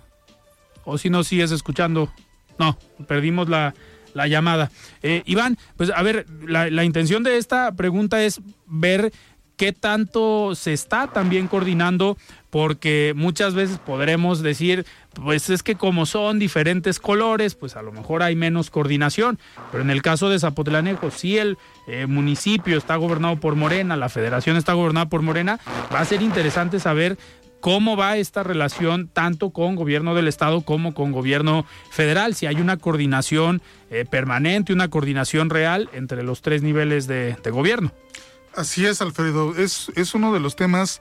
O 0.84 0.96
si 0.96 1.10
no 1.10 1.24
sigues 1.24 1.50
escuchando. 1.50 2.10
No, 2.58 2.78
perdimos 3.06 3.50
la, 3.50 3.74
la 4.18 4.28
llamada. 4.28 4.70
Eh, 5.02 5.22
Iván, 5.24 5.56
pues 5.76 5.90
a 5.90 6.02
ver, 6.02 6.26
la, 6.46 6.68
la 6.70 6.84
intención 6.84 7.22
de 7.22 7.38
esta 7.38 7.72
pregunta 7.72 8.22
es 8.22 8.40
ver 8.66 9.12
qué 9.58 9.72
tanto 9.72 10.54
se 10.54 10.72
está 10.72 11.08
también 11.08 11.48
coordinando, 11.48 12.16
porque 12.48 13.12
muchas 13.16 13.54
veces 13.54 13.78
podremos 13.78 14.40
decir, 14.40 14.86
pues 15.14 15.50
es 15.50 15.62
que 15.62 15.74
como 15.74 16.06
son 16.06 16.38
diferentes 16.38 17.00
colores, 17.00 17.56
pues 17.56 17.76
a 17.76 17.82
lo 17.82 17.92
mejor 17.92 18.22
hay 18.22 18.36
menos 18.36 18.70
coordinación, 18.70 19.38
pero 19.70 19.82
en 19.82 19.90
el 19.90 20.00
caso 20.00 20.30
de 20.30 20.38
Zapotlanejo, 20.38 21.10
si 21.10 21.38
el 21.38 21.58
eh, 21.88 22.06
municipio 22.06 22.78
está 22.78 22.96
gobernado 22.96 23.36
por 23.36 23.56
Morena, 23.56 23.96
la 23.96 24.08
federación 24.08 24.56
está 24.56 24.74
gobernada 24.74 25.08
por 25.08 25.22
Morena, 25.22 25.58
va 25.92 26.00
a 26.00 26.04
ser 26.04 26.22
interesante 26.22 26.78
saber 26.78 27.18
cómo 27.60 27.96
va 27.96 28.16
esta 28.16 28.42
relación 28.42 29.08
tanto 29.08 29.50
con 29.50 29.74
gobierno 29.74 30.14
del 30.14 30.28
estado 30.28 30.62
como 30.62 30.94
con 30.94 31.12
gobierno 31.12 31.64
federal, 31.90 32.34
si 32.34 32.46
hay 32.46 32.60
una 32.60 32.76
coordinación 32.76 33.62
eh, 33.90 34.04
permanente, 34.08 34.72
una 34.72 34.88
coordinación 34.88 35.50
real 35.50 35.88
entre 35.92 36.22
los 36.22 36.42
tres 36.42 36.62
niveles 36.62 37.06
de, 37.06 37.36
gobierno. 37.50 37.92
Así 38.54 38.84
es, 38.84 39.00
Alfredo. 39.00 39.56
Es, 39.56 39.90
es 39.96 40.14
uno 40.14 40.32
de 40.34 40.40
los 40.40 40.54
temas 40.54 41.00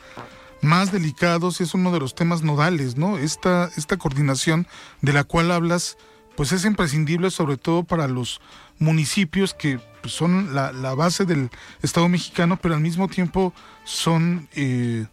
más 0.62 0.92
delicados, 0.92 1.62
es 1.62 1.74
uno 1.74 1.92
de 1.92 2.00
los 2.00 2.16
temas 2.16 2.42
nodales, 2.42 2.98
¿no? 2.98 3.18
Esta, 3.18 3.70
esta 3.76 3.98
coordinación 3.98 4.68
de 5.02 5.14
la 5.14 5.24
cual 5.24 5.52
hablas, 5.52 5.98
pues 6.36 6.52
es 6.52 6.66
imprescindible 6.66 7.32
sobre 7.32 7.58
todo 7.58 7.84
para 7.84 8.08
los 8.08 8.42
municipios 8.80 9.54
que 9.54 9.80
pues, 10.02 10.14
son 10.14 10.56
la, 10.56 10.72
la, 10.72 10.96
base 10.96 11.26
del 11.26 11.50
Estado 11.82 12.08
mexicano, 12.10 12.58
pero 12.62 12.76
al 12.76 12.82
mismo 12.82 13.08
tiempo 13.08 13.54
son 13.84 14.48
eh, 14.56 15.06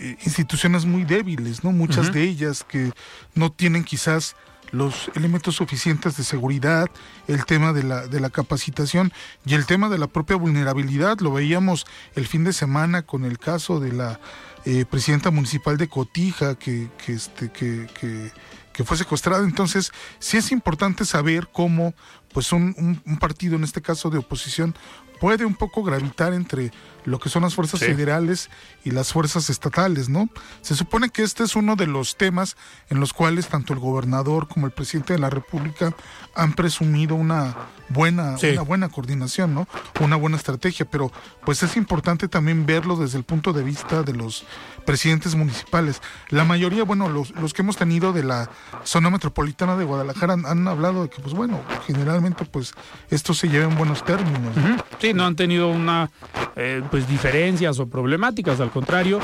eh 0.00 0.16
instituciones 0.24 0.84
muy 0.84 1.04
débiles, 1.04 1.64
¿no? 1.64 1.72
Muchas 1.72 2.06
uh 2.06 2.10
-huh. 2.10 2.14
de 2.14 2.22
ellas 2.22 2.64
que 2.64 2.92
no 3.34 3.50
tienen 3.50 3.84
quizás 3.84 4.34
los 4.70 5.10
elementos 5.14 5.56
suficientes 5.56 6.16
de 6.16 6.24
seguridad, 6.24 6.88
el 7.26 7.44
tema 7.44 7.72
de 7.72 7.84
la, 7.84 8.06
de 8.06 8.20
la 8.20 8.30
capacitación 8.30 9.12
y 9.46 9.54
el 9.54 9.66
tema 9.66 9.88
de 9.88 9.98
la 9.98 10.06
propia 10.06 10.36
vulnerabilidad. 10.36 11.20
Lo 11.20 11.32
veíamos 11.32 11.86
el 12.14 12.26
fin 12.26 12.44
de 12.44 12.52
semana 12.52 13.02
con 13.02 13.24
el 13.24 13.38
caso 13.38 13.80
de 13.80 13.92
la 13.92 14.20
eh, 14.64 14.84
presidenta 14.84 15.30
municipal 15.30 15.76
de 15.76 15.88
Cotija 15.88 16.54
que, 16.56 16.88
que, 17.04 17.14
este, 17.14 17.50
que, 17.50 17.86
que, 17.98 18.30
que 18.72 18.84
fue 18.84 18.96
secuestrada. 18.96 19.44
Entonces, 19.44 19.92
sí 20.18 20.36
es 20.36 20.52
importante 20.52 21.04
saber 21.04 21.48
cómo 21.52 21.94
pues 22.32 22.52
un, 22.52 22.74
un, 22.76 23.00
un, 23.06 23.18
partido, 23.18 23.56
en 23.56 23.64
este 23.64 23.80
caso 23.80 24.10
de 24.10 24.18
oposición, 24.18 24.74
puede 25.18 25.44
un 25.44 25.54
poco 25.54 25.82
gravitar 25.82 26.32
entre 26.34 26.70
lo 27.08 27.18
que 27.18 27.28
son 27.28 27.42
las 27.42 27.54
fuerzas 27.54 27.80
sí. 27.80 27.86
federales 27.86 28.50
y 28.84 28.90
las 28.90 29.12
fuerzas 29.12 29.50
estatales, 29.50 30.08
¿no? 30.08 30.28
Se 30.60 30.74
supone 30.74 31.08
que 31.10 31.22
este 31.22 31.44
es 31.44 31.56
uno 31.56 31.76
de 31.76 31.86
los 31.86 32.16
temas 32.16 32.56
en 32.90 33.00
los 33.00 33.12
cuales 33.12 33.48
tanto 33.48 33.72
el 33.72 33.78
gobernador 33.78 34.48
como 34.48 34.66
el 34.66 34.72
presidente 34.72 35.14
de 35.14 35.18
la 35.18 35.30
República 35.30 35.94
han 36.34 36.52
presumido 36.52 37.14
una 37.14 37.56
buena, 37.88 38.36
sí. 38.38 38.48
una 38.48 38.62
buena 38.62 38.88
coordinación, 38.88 39.54
¿no? 39.54 39.66
Una 40.00 40.16
buena 40.16 40.36
estrategia, 40.36 40.86
pero 40.88 41.10
pues 41.44 41.62
es 41.62 41.76
importante 41.76 42.28
también 42.28 42.66
verlo 42.66 42.96
desde 42.96 43.18
el 43.18 43.24
punto 43.24 43.52
de 43.52 43.62
vista 43.62 44.02
de 44.02 44.12
los 44.12 44.44
presidentes 44.84 45.34
municipales. 45.34 46.00
La 46.30 46.44
mayoría, 46.44 46.84
bueno, 46.84 47.08
los, 47.08 47.30
los 47.32 47.52
que 47.52 47.62
hemos 47.62 47.76
tenido 47.76 48.12
de 48.12 48.24
la 48.24 48.50
zona 48.84 49.10
metropolitana 49.10 49.76
de 49.76 49.84
Guadalajara 49.84 50.34
han, 50.34 50.46
han, 50.46 50.66
hablado 50.66 51.02
de 51.02 51.10
que, 51.10 51.20
pues 51.20 51.34
bueno, 51.34 51.60
generalmente 51.86 52.44
pues 52.44 52.74
esto 53.10 53.34
se 53.34 53.48
lleva 53.48 53.70
en 53.70 53.76
buenos 53.76 54.04
términos. 54.04 54.56
Uh 54.56 54.60
-huh. 54.60 54.84
Sí, 55.00 55.12
no 55.12 55.26
han 55.26 55.36
tenido 55.36 55.68
una 55.68 56.10
eh, 56.56 56.82
pues 56.90 56.97
diferencias 57.06 57.78
o 57.78 57.86
problemáticas, 57.86 58.60
al 58.60 58.70
contrario, 58.70 59.20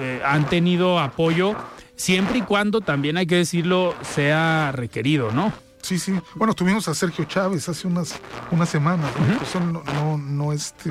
eh, 0.00 0.22
han 0.24 0.48
tenido 0.48 0.98
apoyo 1.00 1.56
siempre 1.96 2.38
y 2.38 2.42
cuando 2.42 2.80
también 2.80 3.16
hay 3.16 3.26
que 3.26 3.36
decirlo 3.36 3.94
sea 4.02 4.72
requerido, 4.72 5.32
¿no? 5.32 5.52
Sí, 5.82 5.98
sí. 5.98 6.18
Bueno, 6.34 6.54
tuvimos 6.54 6.88
a 6.88 6.94
Sergio 6.94 7.24
Chávez 7.24 7.68
hace 7.68 7.86
unas, 7.86 8.14
unas 8.50 8.68
semanas. 8.68 9.10
¿no? 9.18 9.24
Uh 9.24 9.28
-huh. 9.28 9.38
pues 9.38 9.54
no, 9.54 9.82
no, 9.94 10.18
no, 10.18 10.52
este, 10.52 10.90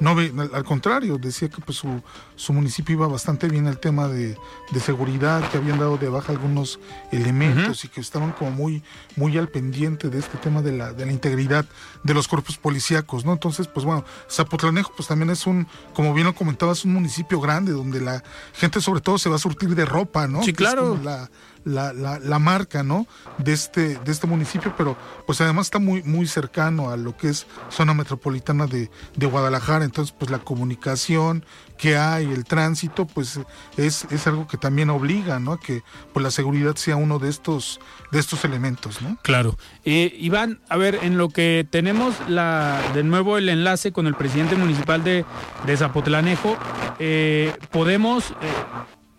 no 0.00 0.14
ve, 0.14 0.32
al 0.52 0.64
contrario, 0.64 1.18
decía 1.18 1.48
que 1.48 1.60
pues 1.60 1.78
su, 1.78 2.02
su 2.36 2.52
municipio 2.52 2.94
iba 2.94 3.08
bastante 3.08 3.48
bien 3.48 3.66
el 3.66 3.78
tema 3.78 4.08
de, 4.08 4.36
de, 4.70 4.80
seguridad, 4.80 5.48
que 5.50 5.58
habían 5.58 5.78
dado 5.78 5.96
de 5.98 6.08
baja 6.08 6.32
algunos 6.32 6.78
elementos 7.12 7.68
uh 7.68 7.70
-huh. 7.70 7.84
y 7.86 7.88
que 7.88 8.00
estaban 8.00 8.32
como 8.32 8.50
muy, 8.50 8.82
muy 9.16 9.38
al 9.38 9.48
pendiente 9.48 10.08
de 10.08 10.18
este 10.18 10.38
tema 10.38 10.62
de 10.62 10.72
la, 10.72 10.92
de 10.92 11.06
la 11.06 11.12
integridad 11.12 11.66
de 12.02 12.14
los 12.14 12.28
cuerpos 12.28 12.58
policíacos, 12.58 13.24
¿no? 13.24 13.32
Entonces, 13.32 13.66
pues 13.68 13.84
bueno, 13.86 14.04
Zapotlanejo 14.30 14.92
pues 14.96 15.08
también 15.08 15.30
es 15.30 15.46
un, 15.46 15.66
como 15.94 16.12
bien 16.14 16.26
lo 16.26 16.34
comentabas, 16.34 16.84
un 16.84 16.92
municipio 16.94 17.40
grande 17.40 17.72
donde 17.72 18.00
la 18.00 18.22
gente 18.54 18.80
sobre 18.80 19.00
todo 19.00 19.18
se 19.18 19.28
va 19.28 19.36
a 19.36 19.38
surtir 19.38 19.74
de 19.74 19.84
ropa, 19.84 20.26
¿no? 20.26 20.42
Sí, 20.42 20.52
claro. 20.52 20.94
Es 20.94 21.04
la, 21.04 21.30
la, 21.68 21.92
la, 21.92 22.18
la, 22.18 22.38
marca 22.38 22.82
¿no? 22.82 23.06
de, 23.38 23.52
este, 23.52 23.98
de 23.98 24.12
este 24.12 24.26
municipio, 24.26 24.74
pero 24.76 24.96
pues 25.26 25.40
además 25.40 25.66
está 25.66 25.78
muy, 25.78 26.02
muy 26.02 26.26
cercano 26.26 26.90
a 26.90 26.96
lo 26.96 27.16
que 27.16 27.28
es 27.28 27.46
zona 27.68 27.94
metropolitana 27.94 28.66
de, 28.66 28.90
de 29.16 29.26
Guadalajara, 29.26 29.84
entonces 29.84 30.14
pues 30.18 30.30
la 30.30 30.38
comunicación 30.38 31.44
que 31.78 31.96
hay, 31.96 32.26
el 32.26 32.44
tránsito, 32.44 33.06
pues 33.06 33.40
es, 33.76 34.04
es 34.10 34.26
algo 34.26 34.46
que 34.46 34.58
también 34.58 34.90
obliga, 34.90 35.38
¿no? 35.38 35.52
A 35.52 35.60
que 35.60 35.82
pues 36.12 36.22
la 36.22 36.30
seguridad 36.30 36.74
sea 36.76 36.96
uno 36.96 37.18
de 37.18 37.30
estos, 37.30 37.80
de 38.10 38.18
estos 38.18 38.44
elementos, 38.44 39.00
¿no? 39.00 39.16
Claro. 39.22 39.56
Eh, 39.84 40.14
Iván, 40.18 40.60
a 40.68 40.76
ver, 40.76 40.98
en 41.02 41.16
lo 41.16 41.28
que 41.28 41.66
tenemos 41.70 42.14
la, 42.28 42.82
de 42.94 43.04
nuevo 43.04 43.38
el 43.38 43.48
enlace 43.48 43.92
con 43.92 44.06
el 44.06 44.14
presidente 44.14 44.56
municipal 44.56 45.04
de, 45.04 45.24
de 45.66 45.76
Zapotlanejo, 45.76 46.58
eh, 46.98 47.54
podemos, 47.70 48.30
eh, 48.30 48.34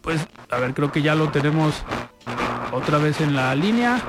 pues, 0.02 0.28
a 0.52 0.58
ver, 0.58 0.74
creo 0.74 0.91
que 0.91 1.02
ya 1.02 1.16
lo 1.16 1.30
tenemos 1.30 1.74
otra 2.72 2.97
vez 2.97 3.22
en 3.22 3.36
la 3.36 3.55
línea. 3.55 4.01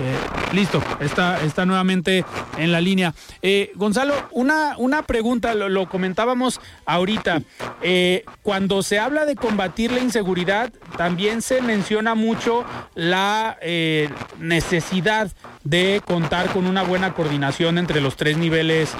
Eh, 0.00 0.16
listo, 0.54 0.80
está, 1.00 1.42
está 1.42 1.66
nuevamente 1.66 2.24
en 2.56 2.70
la 2.70 2.80
línea. 2.80 3.14
Eh, 3.42 3.72
Gonzalo, 3.74 4.14
una, 4.30 4.76
una 4.78 5.02
pregunta, 5.02 5.54
lo, 5.54 5.88
comentábamos 5.88 6.60
ahorita. 6.86 7.42
Eh, 7.82 8.24
cuando 8.42 8.82
se 8.82 9.00
habla 9.00 9.26
de 9.26 9.34
combatir 9.34 9.90
la 9.90 9.98
inseguridad, 9.98 10.72
también 10.96 11.42
se 11.42 11.62
menciona 11.62 12.14
mucho 12.14 12.64
la 12.94 13.58
necesidad 14.38 15.30
de 15.64 16.00
contar 16.04 16.50
con 16.50 16.66
una 16.66 16.82
buena 16.82 17.12
coordinación 17.12 17.78
entre 17.78 18.00
los 18.00 18.16
tres 18.16 18.38
niveles 18.38 18.92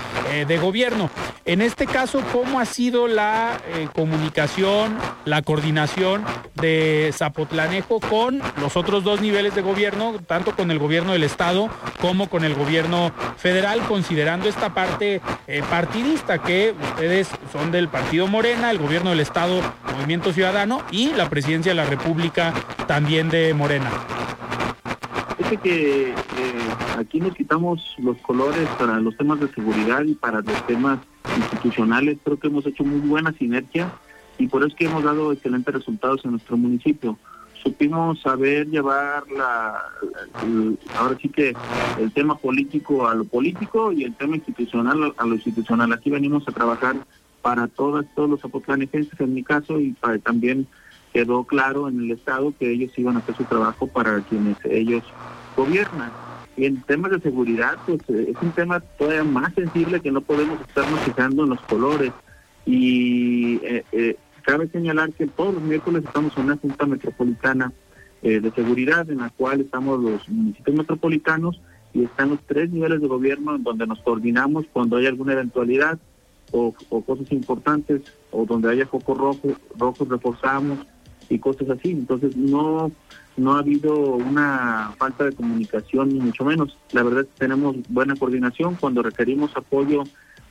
de 0.46 0.58
gobierno. 0.58 1.10
En 1.44 1.62
este 1.62 1.86
caso, 1.86 2.22
¿cómo 2.32 2.60
ha 2.60 2.66
sido 2.66 3.08
la 3.08 3.58
comunicación, 3.94 4.96
la 5.24 5.42
coordinación 5.42 6.24
de 6.54 7.12
Zapotlanejo 7.16 8.00
con 8.00 8.27
los 8.60 8.76
otros 8.76 9.04
dos 9.04 9.20
niveles 9.20 9.54
de 9.54 9.62
gobierno, 9.62 10.14
tanto 10.26 10.54
con 10.54 10.70
el 10.70 10.78
gobierno 10.78 11.12
del 11.12 11.24
Estado 11.24 11.68
como 12.00 12.28
con 12.28 12.44
el 12.44 12.54
gobierno 12.54 13.12
federal, 13.36 13.80
considerando 13.88 14.48
esta 14.48 14.74
parte 14.74 15.20
eh, 15.46 15.62
partidista 15.68 16.38
que 16.42 16.74
ustedes 16.92 17.28
son 17.52 17.70
del 17.70 17.88
Partido 17.88 18.26
Morena, 18.26 18.70
el 18.70 18.78
gobierno 18.78 19.10
del 19.10 19.20
Estado, 19.20 19.60
Movimiento 19.96 20.32
Ciudadano 20.32 20.82
y 20.90 21.12
la 21.14 21.28
presidencia 21.28 21.72
de 21.72 21.76
la 21.76 21.86
República 21.86 22.52
también 22.86 23.28
de 23.28 23.54
Morena? 23.54 23.90
Fíjate 25.36 25.56
que 25.58 26.10
eh, 26.10 26.14
aquí 26.98 27.20
nos 27.20 27.34
quitamos 27.34 27.94
los 27.98 28.16
colores 28.18 28.68
para 28.78 29.00
los 29.00 29.16
temas 29.16 29.40
de 29.40 29.48
seguridad 29.48 30.02
y 30.04 30.14
para 30.14 30.40
los 30.40 30.66
temas 30.66 30.98
institucionales. 31.36 32.18
Creo 32.24 32.38
que 32.38 32.48
hemos 32.48 32.66
hecho 32.66 32.84
muy 32.84 33.00
buena 33.00 33.32
sinergia 33.32 33.90
y 34.38 34.46
por 34.48 34.62
eso 34.62 34.68
es 34.68 34.74
que 34.74 34.86
hemos 34.86 35.04
dado 35.04 35.32
excelentes 35.32 35.74
resultados 35.74 36.24
en 36.24 36.32
nuestro 36.32 36.56
municipio. 36.56 37.18
Supimos 37.62 38.20
saber 38.20 38.68
llevar 38.68 39.24
la, 39.30 39.82
ahora 40.96 41.18
sí 41.20 41.28
que 41.28 41.54
el 41.98 42.12
tema 42.12 42.36
político 42.36 43.08
a 43.08 43.14
lo 43.14 43.24
político 43.24 43.92
y 43.92 44.04
el 44.04 44.14
tema 44.14 44.36
institucional 44.36 45.12
a 45.16 45.26
lo 45.26 45.34
institucional. 45.34 45.92
Aquí 45.92 46.10
venimos 46.10 46.46
a 46.48 46.52
trabajar 46.52 46.96
para 47.42 47.66
todas, 47.68 48.06
todos 48.14 48.30
los 48.30 48.44
apotlanejenses 48.44 49.20
en 49.20 49.34
mi 49.34 49.42
caso 49.42 49.80
y 49.80 49.94
también 50.22 50.66
quedó 51.12 51.44
claro 51.44 51.88
en 51.88 52.00
el 52.00 52.10
Estado 52.12 52.52
que 52.58 52.70
ellos 52.70 52.92
iban 52.96 53.16
a 53.16 53.20
hacer 53.20 53.36
su 53.36 53.44
trabajo 53.44 53.86
para 53.86 54.20
quienes 54.20 54.56
ellos 54.64 55.02
gobiernan. 55.56 56.10
Y 56.56 56.66
en 56.66 56.82
temas 56.82 57.12
de 57.12 57.20
seguridad, 57.20 57.76
pues 57.86 58.00
es 58.08 58.36
un 58.42 58.50
tema 58.52 58.80
todavía 58.80 59.24
más 59.24 59.54
sensible 59.54 60.00
que 60.00 60.10
no 60.10 60.20
podemos 60.20 60.60
estarnos 60.60 61.00
fijando 61.00 61.44
en 61.44 61.50
los 61.50 61.60
colores. 61.62 62.12
Y 62.66 63.56
eh, 63.62 63.84
eh, 63.92 64.16
cabe 64.48 64.66
señalar 64.68 65.12
que 65.12 65.26
todos 65.26 65.56
los 65.56 65.62
miércoles 65.62 66.02
estamos 66.06 66.34
en 66.38 66.44
una 66.44 66.56
Junta 66.56 66.86
Metropolitana 66.86 67.70
eh, 68.22 68.40
de 68.40 68.50
Seguridad 68.52 69.10
en 69.10 69.18
la 69.18 69.28
cual 69.28 69.60
estamos 69.60 70.02
los 70.02 70.26
municipios 70.26 70.74
metropolitanos 70.74 71.60
y 71.92 72.04
están 72.04 72.30
los 72.30 72.40
tres 72.46 72.70
niveles 72.70 73.02
de 73.02 73.08
gobierno 73.08 73.56
en 73.56 73.62
donde 73.62 73.86
nos 73.86 74.00
coordinamos 74.00 74.64
cuando 74.72 74.96
hay 74.96 75.04
alguna 75.04 75.34
eventualidad 75.34 75.98
o, 76.50 76.74
cosas 77.04 77.30
importantes 77.30 78.00
o 78.30 78.46
donde 78.46 78.70
haya 78.70 78.86
foco 78.86 79.12
rojo, 79.12 79.48
rojos 79.76 80.08
reforzamos 80.08 80.78
y 81.28 81.38
cosas 81.38 81.68
así. 81.68 81.90
Entonces 81.90 82.34
no, 82.34 82.90
no 83.36 83.54
ha 83.54 83.58
habido 83.58 83.94
una 84.00 84.94
falta 84.96 85.24
de 85.24 85.32
comunicación 85.32 86.08
ni 86.08 86.20
mucho 86.20 86.46
menos. 86.46 86.78
La 86.92 87.02
verdad 87.02 87.20
es 87.20 87.26
que 87.26 87.40
tenemos 87.40 87.76
buena 87.90 88.16
coordinación 88.16 88.76
cuando 88.80 89.02
requerimos 89.02 89.54
apoyo 89.54 90.04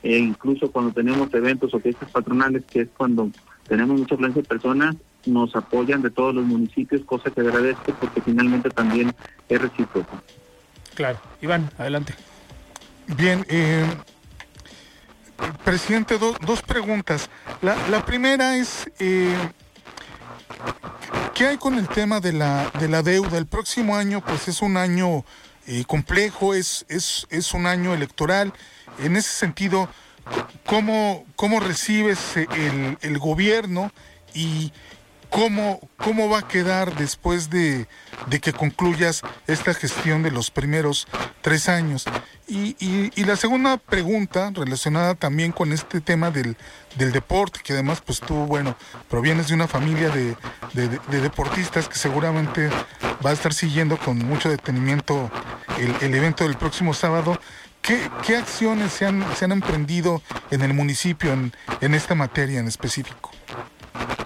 e 0.04 0.18
incluso 0.18 0.70
cuando 0.70 0.92
tenemos 0.92 1.34
eventos 1.34 1.74
o 1.74 1.80
fiestas 1.80 2.12
patronales, 2.12 2.62
que 2.66 2.82
es 2.82 2.88
cuando 2.96 3.32
tenemos 3.68 3.98
mucha 3.98 4.14
afluencia 4.14 4.42
de 4.42 4.48
personas, 4.48 4.96
nos 5.26 5.54
apoyan 5.54 6.02
de 6.02 6.10
todos 6.10 6.34
los 6.34 6.44
municipios, 6.44 7.02
cosa 7.04 7.30
que 7.30 7.40
agradezco 7.40 7.92
porque 8.00 8.20
finalmente 8.22 8.70
también 8.70 9.14
es 9.48 9.60
recíproco. 9.60 10.20
Claro. 10.94 11.18
Iván, 11.40 11.70
adelante. 11.78 12.14
Bien, 13.06 13.44
eh, 13.48 13.86
presidente, 15.64 16.18
dos 16.18 16.62
preguntas. 16.62 17.30
La, 17.62 18.04
primera 18.04 18.56
es, 18.56 18.90
eh, 18.98 19.36
¿qué 21.34 21.46
hay 21.46 21.56
con 21.56 21.74
el 21.78 21.88
tema 21.88 22.20
de 22.20 22.32
la, 22.32 22.70
de 22.80 22.88
la 22.88 23.02
deuda? 23.02 23.38
El 23.38 23.46
próximo 23.46 23.96
año, 23.96 24.22
pues 24.24 24.48
es 24.48 24.60
un 24.60 24.76
año 24.76 25.24
eh, 25.66 25.84
complejo, 25.86 26.54
es, 26.54 26.84
es, 26.88 27.26
es 27.30 27.54
un 27.54 27.66
año 27.66 27.94
electoral. 27.94 28.52
En 28.98 29.16
ese 29.16 29.30
sentido, 29.30 29.88
¿cómo, 30.66 31.24
cómo 31.36 31.60
recibes 31.60 32.36
el, 32.36 32.98
el 33.00 33.18
gobierno 33.18 33.92
y 34.34 34.72
¿Cómo, 35.30 35.80
¿Cómo 35.98 36.30
va 36.30 36.38
a 36.38 36.48
quedar 36.48 36.96
después 36.96 37.50
de, 37.50 37.86
que 38.40 38.52
concluyas 38.52 39.22
esta 39.46 39.74
gestión 39.74 40.22
de 40.22 40.30
los 40.30 40.50
primeros 40.50 41.06
tres 41.42 41.68
años? 41.68 42.06
Y, 42.46 42.76
y, 42.80 43.24
la 43.24 43.36
segunda 43.36 43.76
pregunta, 43.76 44.50
relacionada 44.54 45.14
también 45.14 45.52
con 45.52 45.72
este 45.72 46.00
tema 46.00 46.30
del, 46.30 46.56
del, 46.96 47.12
deporte, 47.12 47.60
que 47.62 47.74
además 47.74 48.00
pues 48.00 48.20
tú, 48.20 48.34
bueno, 48.46 48.74
provienes 49.10 49.48
de 49.48 49.54
una 49.54 49.68
familia 49.68 50.08
de, 50.08 50.34
de, 50.72 51.20
deportistas 51.20 51.90
que 51.90 51.96
seguramente 51.96 52.70
va 53.24 53.30
a 53.30 53.34
estar 53.34 53.52
siguiendo 53.52 53.98
con 53.98 54.16
mucho 54.18 54.48
detenimiento 54.48 55.30
el, 55.78 55.94
el 56.00 56.14
evento 56.14 56.44
del 56.44 56.56
próximo 56.56 56.94
sábado. 56.94 57.38
¿Qué, 57.88 57.98
¿Qué, 58.26 58.36
acciones 58.36 58.92
se 58.92 59.06
han, 59.06 59.24
se 59.34 59.46
han 59.46 59.52
emprendido 59.52 60.20
en 60.50 60.60
el 60.60 60.74
municipio 60.74 61.32
en, 61.32 61.52
en 61.80 61.94
esta 61.94 62.14
materia 62.14 62.60
en 62.60 62.66
específico? 62.66 63.30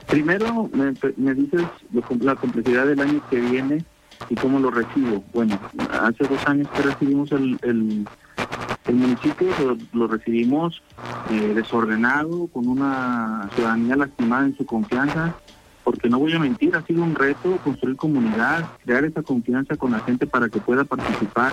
Primero, 0.08 0.68
me, 0.74 1.34
dices 1.34 1.62
la 2.20 2.34
complejidad 2.34 2.86
del 2.86 3.00
año 3.00 3.22
que 3.30 3.40
viene 3.40 3.84
y 4.28 4.34
cómo 4.34 4.58
lo 4.58 4.72
recibo. 4.72 5.22
Bueno, 5.32 5.60
hace 5.92 6.24
dos 6.24 6.44
años 6.46 6.68
que 6.70 6.82
recibimos 6.82 7.30
el, 7.30 7.56
el, 7.62 8.94
municipio, 8.94 9.46
lo, 9.92 10.08
recibimos 10.08 10.82
eh, 11.30 11.52
desordenado, 11.54 12.48
con 12.48 12.66
una 12.66 13.48
ciudadanía 13.54 13.94
lastimada 13.94 14.46
en 14.46 14.56
su 14.56 14.66
confianza, 14.66 15.36
porque 15.84 16.08
no 16.08 16.18
voy 16.18 16.32
a 16.32 16.38
mentir, 16.38 16.76
ha 16.76 16.82
sido 16.82 17.02
un 17.02 17.14
reto 17.14 17.58
construir 17.64 17.96
comunidad, 17.96 18.66
crear 18.84 19.04
esa 19.04 19.22
confianza 19.22 19.76
con 19.76 19.92
la 19.92 20.00
gente 20.00 20.26
para 20.26 20.48
que 20.48 20.60
pueda 20.60 20.84
participar 20.84 21.52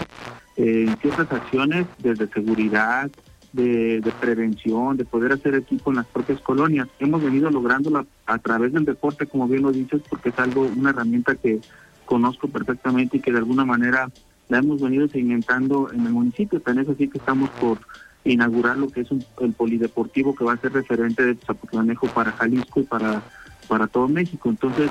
en 0.55 0.95
ciertas 0.97 1.32
acciones 1.32 1.88
desde 1.99 2.27
seguridad, 2.27 3.09
de, 3.53 4.13
prevención, 4.19 4.97
de 4.97 5.05
poder 5.05 5.32
hacer 5.32 5.55
equipo 5.55 5.89
en 5.89 5.97
las 5.97 6.05
propias 6.05 6.39
colonias. 6.41 6.88
Hemos 6.99 7.23
venido 7.23 7.49
lográndola 7.49 8.05
a 8.25 8.38
través 8.38 8.73
del 8.73 8.86
deporte, 8.86 9.25
como 9.25 9.47
bien 9.47 9.63
lo 9.63 9.71
dices, 9.71 10.01
porque 10.09 10.30
es 10.30 10.39
algo, 10.39 10.69
una 10.75 10.91
herramienta 10.91 11.36
que 11.36 11.59
conozco 12.05 12.47
perfectamente 12.47 13.17
y 13.17 13.19
que 13.19 13.32
de 13.32 13.39
alguna 13.39 13.65
manera 13.65 14.09
la 14.49 14.59
hemos 14.59 14.82
venido 14.82 15.07
segmentando 15.07 15.91
en 15.91 16.05
el 16.05 16.13
municipio. 16.13 16.59
Tan 16.59 16.80
es 16.80 16.89
así 16.89 17.07
que 17.07 17.17
estamos 17.17 17.49
por 17.51 17.80
inaugurar 18.23 18.77
lo 18.77 18.89
que 18.89 19.01
es 19.01 19.07
el 19.11 19.53
polideportivo 19.53 20.36
que 20.36 20.43
va 20.43 20.53
a 20.53 20.57
ser 20.57 20.73
referente 20.73 21.23
de 21.23 21.36
Zapotlanejo 21.36 22.07
para 22.07 22.32
Jalisco 22.34 22.82
y 22.82 22.84
para, 22.84 23.23
para 23.68 23.88
todo 23.88 24.07
México. 24.07 24.49
Entonces, 24.49 24.89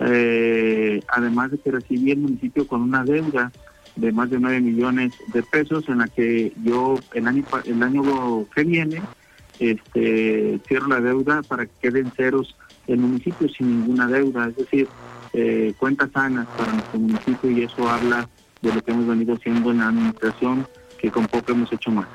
eh, 0.00 1.02
además 1.08 1.50
de 1.50 1.58
que 1.58 1.70
recibí 1.70 2.10
el 2.10 2.18
municipio 2.18 2.66
con 2.66 2.82
una 2.82 3.04
deuda 3.04 3.52
de 3.96 4.12
más 4.12 4.30
de 4.30 4.40
9 4.40 4.60
millones 4.60 5.12
de 5.32 5.42
pesos 5.42 5.88
en 5.88 5.98
la 5.98 6.08
que 6.08 6.52
yo 6.64 6.98
el 7.12 7.28
año 7.28 7.44
el 7.64 7.82
año 7.82 8.46
que 8.52 8.64
viene 8.64 9.00
este 9.60 10.58
cierro 10.66 10.88
la 10.88 11.00
deuda 11.00 11.42
para 11.42 11.66
que 11.66 11.72
queden 11.80 12.10
ceros 12.10 12.56
el 12.86 12.98
municipio 12.98 13.48
sin 13.48 13.80
ninguna 13.80 14.06
deuda, 14.08 14.48
es 14.48 14.56
decir, 14.56 14.88
eh, 15.32 15.72
cuentas 15.78 16.10
sanas 16.12 16.46
para 16.56 16.72
nuestro 16.72 16.98
municipio 16.98 17.50
y 17.50 17.62
eso 17.62 17.88
habla 17.88 18.28
de 18.62 18.74
lo 18.74 18.82
que 18.82 18.90
hemos 18.92 19.06
venido 19.06 19.34
haciendo 19.34 19.70
en 19.70 19.78
la 19.78 19.88
administración, 19.88 20.66
que 20.98 21.10
con 21.10 21.26
poco 21.26 21.52
hemos 21.52 21.72
hecho 21.72 21.90
más. 21.90 22.06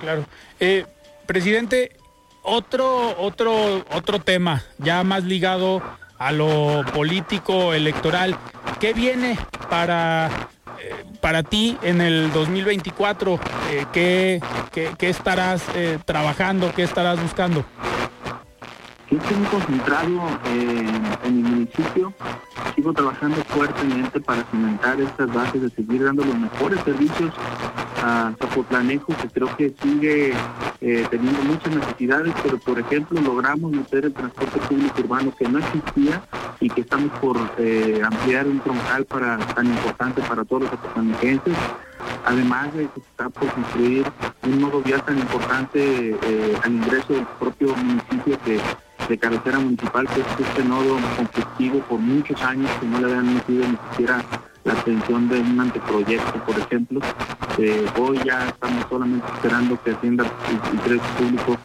Claro. 0.00 0.24
Eh, 0.60 0.84
presidente, 1.26 1.92
otro, 2.42 3.16
otro, 3.18 3.84
otro 3.94 4.20
tema, 4.20 4.62
ya 4.78 5.02
más 5.04 5.24
ligado 5.24 5.82
a 6.18 6.32
lo 6.32 6.84
político 6.92 7.72
electoral. 7.72 8.36
¿Qué 8.80 8.92
viene 8.92 9.38
para 9.68 10.48
para 11.22 11.44
ti 11.44 11.78
en 11.82 12.00
el 12.00 12.32
2024, 12.32 13.38
eh, 13.70 13.86
¿qué, 13.92 14.42
qué, 14.72 15.08
estarás 15.08 15.62
eh, 15.76 15.98
trabajando, 16.04 16.72
qué 16.74 16.82
estarás 16.82 17.22
buscando? 17.22 17.64
estoy 19.08 19.36
muy 19.36 19.46
concentrado 19.46 20.08
en 20.46 21.36
mi 21.36 21.42
municipio. 21.42 22.12
Sigo 22.74 22.92
trabajando 22.92 23.36
fuertemente 23.48 24.20
para 24.20 24.44
cimentar 24.44 25.00
estas 25.00 25.32
bases, 25.32 25.62
de 25.62 25.70
seguir 25.70 26.04
dando 26.04 26.24
los 26.24 26.36
mejores 26.36 26.80
servicios 26.84 27.32
a 28.02 28.32
Zapotlanejo, 28.38 29.14
que 29.16 29.28
creo 29.28 29.56
que 29.56 29.74
sigue 29.82 30.32
eh, 30.80 31.06
teniendo 31.10 31.42
muchas 31.42 31.74
necesidades, 31.74 32.34
pero 32.42 32.58
por 32.58 32.78
ejemplo 32.78 33.20
logramos 33.20 33.70
meter 33.70 34.06
el 34.06 34.12
transporte 34.12 34.58
público 34.60 35.00
urbano 35.00 35.34
que 35.36 35.48
no 35.48 35.58
existía 35.58 36.22
y 36.60 36.68
que 36.68 36.80
estamos 36.80 37.10
por 37.20 37.36
eh, 37.58 38.00
ampliar 38.04 38.46
un 38.46 38.60
troncal 38.60 39.04
para 39.04 39.38
tan 39.38 39.66
importante 39.66 40.22
para 40.22 40.44
todos 40.44 40.62
los 40.62 40.70
zapotlanejenses 40.70 41.56
además 42.24 42.72
de 42.74 42.88
que 42.88 43.00
está 43.00 43.28
por 43.28 43.48
construir 43.52 44.04
un 44.44 44.60
nuevo 44.60 44.80
vial 44.82 45.02
tan 45.04 45.18
importante 45.18 46.10
eh, 46.10 46.56
al 46.62 46.72
ingreso 46.72 47.12
del 47.12 47.26
propio 47.38 47.74
municipio 47.76 48.38
que 48.44 48.60
de 49.08 49.18
cabecera 49.18 49.58
municipal, 49.58 50.06
que 50.08 50.20
es 50.20 50.48
este 50.48 50.64
nodo 50.64 50.96
conflictivo 51.16 51.80
por 51.80 51.98
muchos 51.98 52.40
años 52.44 52.70
que 52.80 52.86
no 52.86 53.00
le 53.00 53.04
habían 53.06 53.34
metido 53.34 53.66
ni 53.68 53.76
siquiera 53.90 54.24
la 54.64 54.72
atención 54.74 55.28
de 55.28 55.40
un 55.40 55.60
anteproyecto, 55.60 56.44
por 56.44 56.58
ejemplo. 56.58 57.00
Eh, 57.58 57.86
hoy 57.98 58.20
ya 58.24 58.48
estamos 58.48 58.86
solamente 58.88 59.26
esperando 59.34 59.82
que 59.82 59.90
Hacienda 59.90 60.24
y 60.48 60.76
Interés 60.76 61.00
Público 61.18 61.58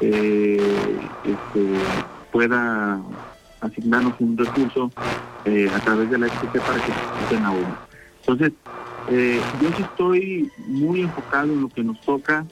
eh, 0.00 0.98
este, 1.24 1.66
pueda 2.30 3.00
asignarnos 3.60 4.14
un 4.20 4.36
recurso 4.36 4.90
eh, 5.44 5.70
a 5.74 5.78
través 5.80 6.10
de 6.10 6.18
la 6.18 6.26
FCC 6.26 6.60
para 6.60 6.84
que 6.84 6.92
se 6.92 7.22
estén 7.22 7.44
ahora. 7.44 7.80
Entonces, 8.20 8.52
yo 9.08 9.68
sí 9.76 9.82
estoy 9.82 10.50
muy 10.66 11.02
enfocado 11.02 11.52
en 11.52 11.62
lo 11.62 11.68
que 11.68 11.84
nos 11.84 12.00
toca, 12.00 12.44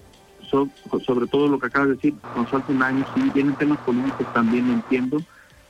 sobre 1.04 1.26
todo 1.26 1.48
lo 1.48 1.58
que 1.58 1.66
acabas 1.66 1.88
de 1.88 1.94
decir, 1.96 2.14
nos 2.36 2.48
falta 2.48 2.72
un 2.72 2.80
año, 2.80 3.04
sí, 3.14 3.28
vienen 3.34 3.56
temas 3.56 3.78
políticos 3.78 4.26
también, 4.32 4.70
entiendo, 4.70 5.18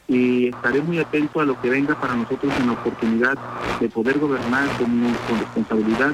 y 0.06 0.48
estaré 0.48 0.82
muy 0.82 0.98
atento 0.98 1.40
a 1.40 1.44
lo 1.44 1.60
que 1.60 1.70
venga 1.70 1.98
para 1.98 2.14
nosotros 2.14 2.52
en 2.60 2.66
la 2.66 2.72
oportunidad 2.72 3.38
de 3.80 3.88
poder 3.88 4.18
gobernar 4.18 4.68
con, 4.76 5.02
responsabilidad 5.38 6.12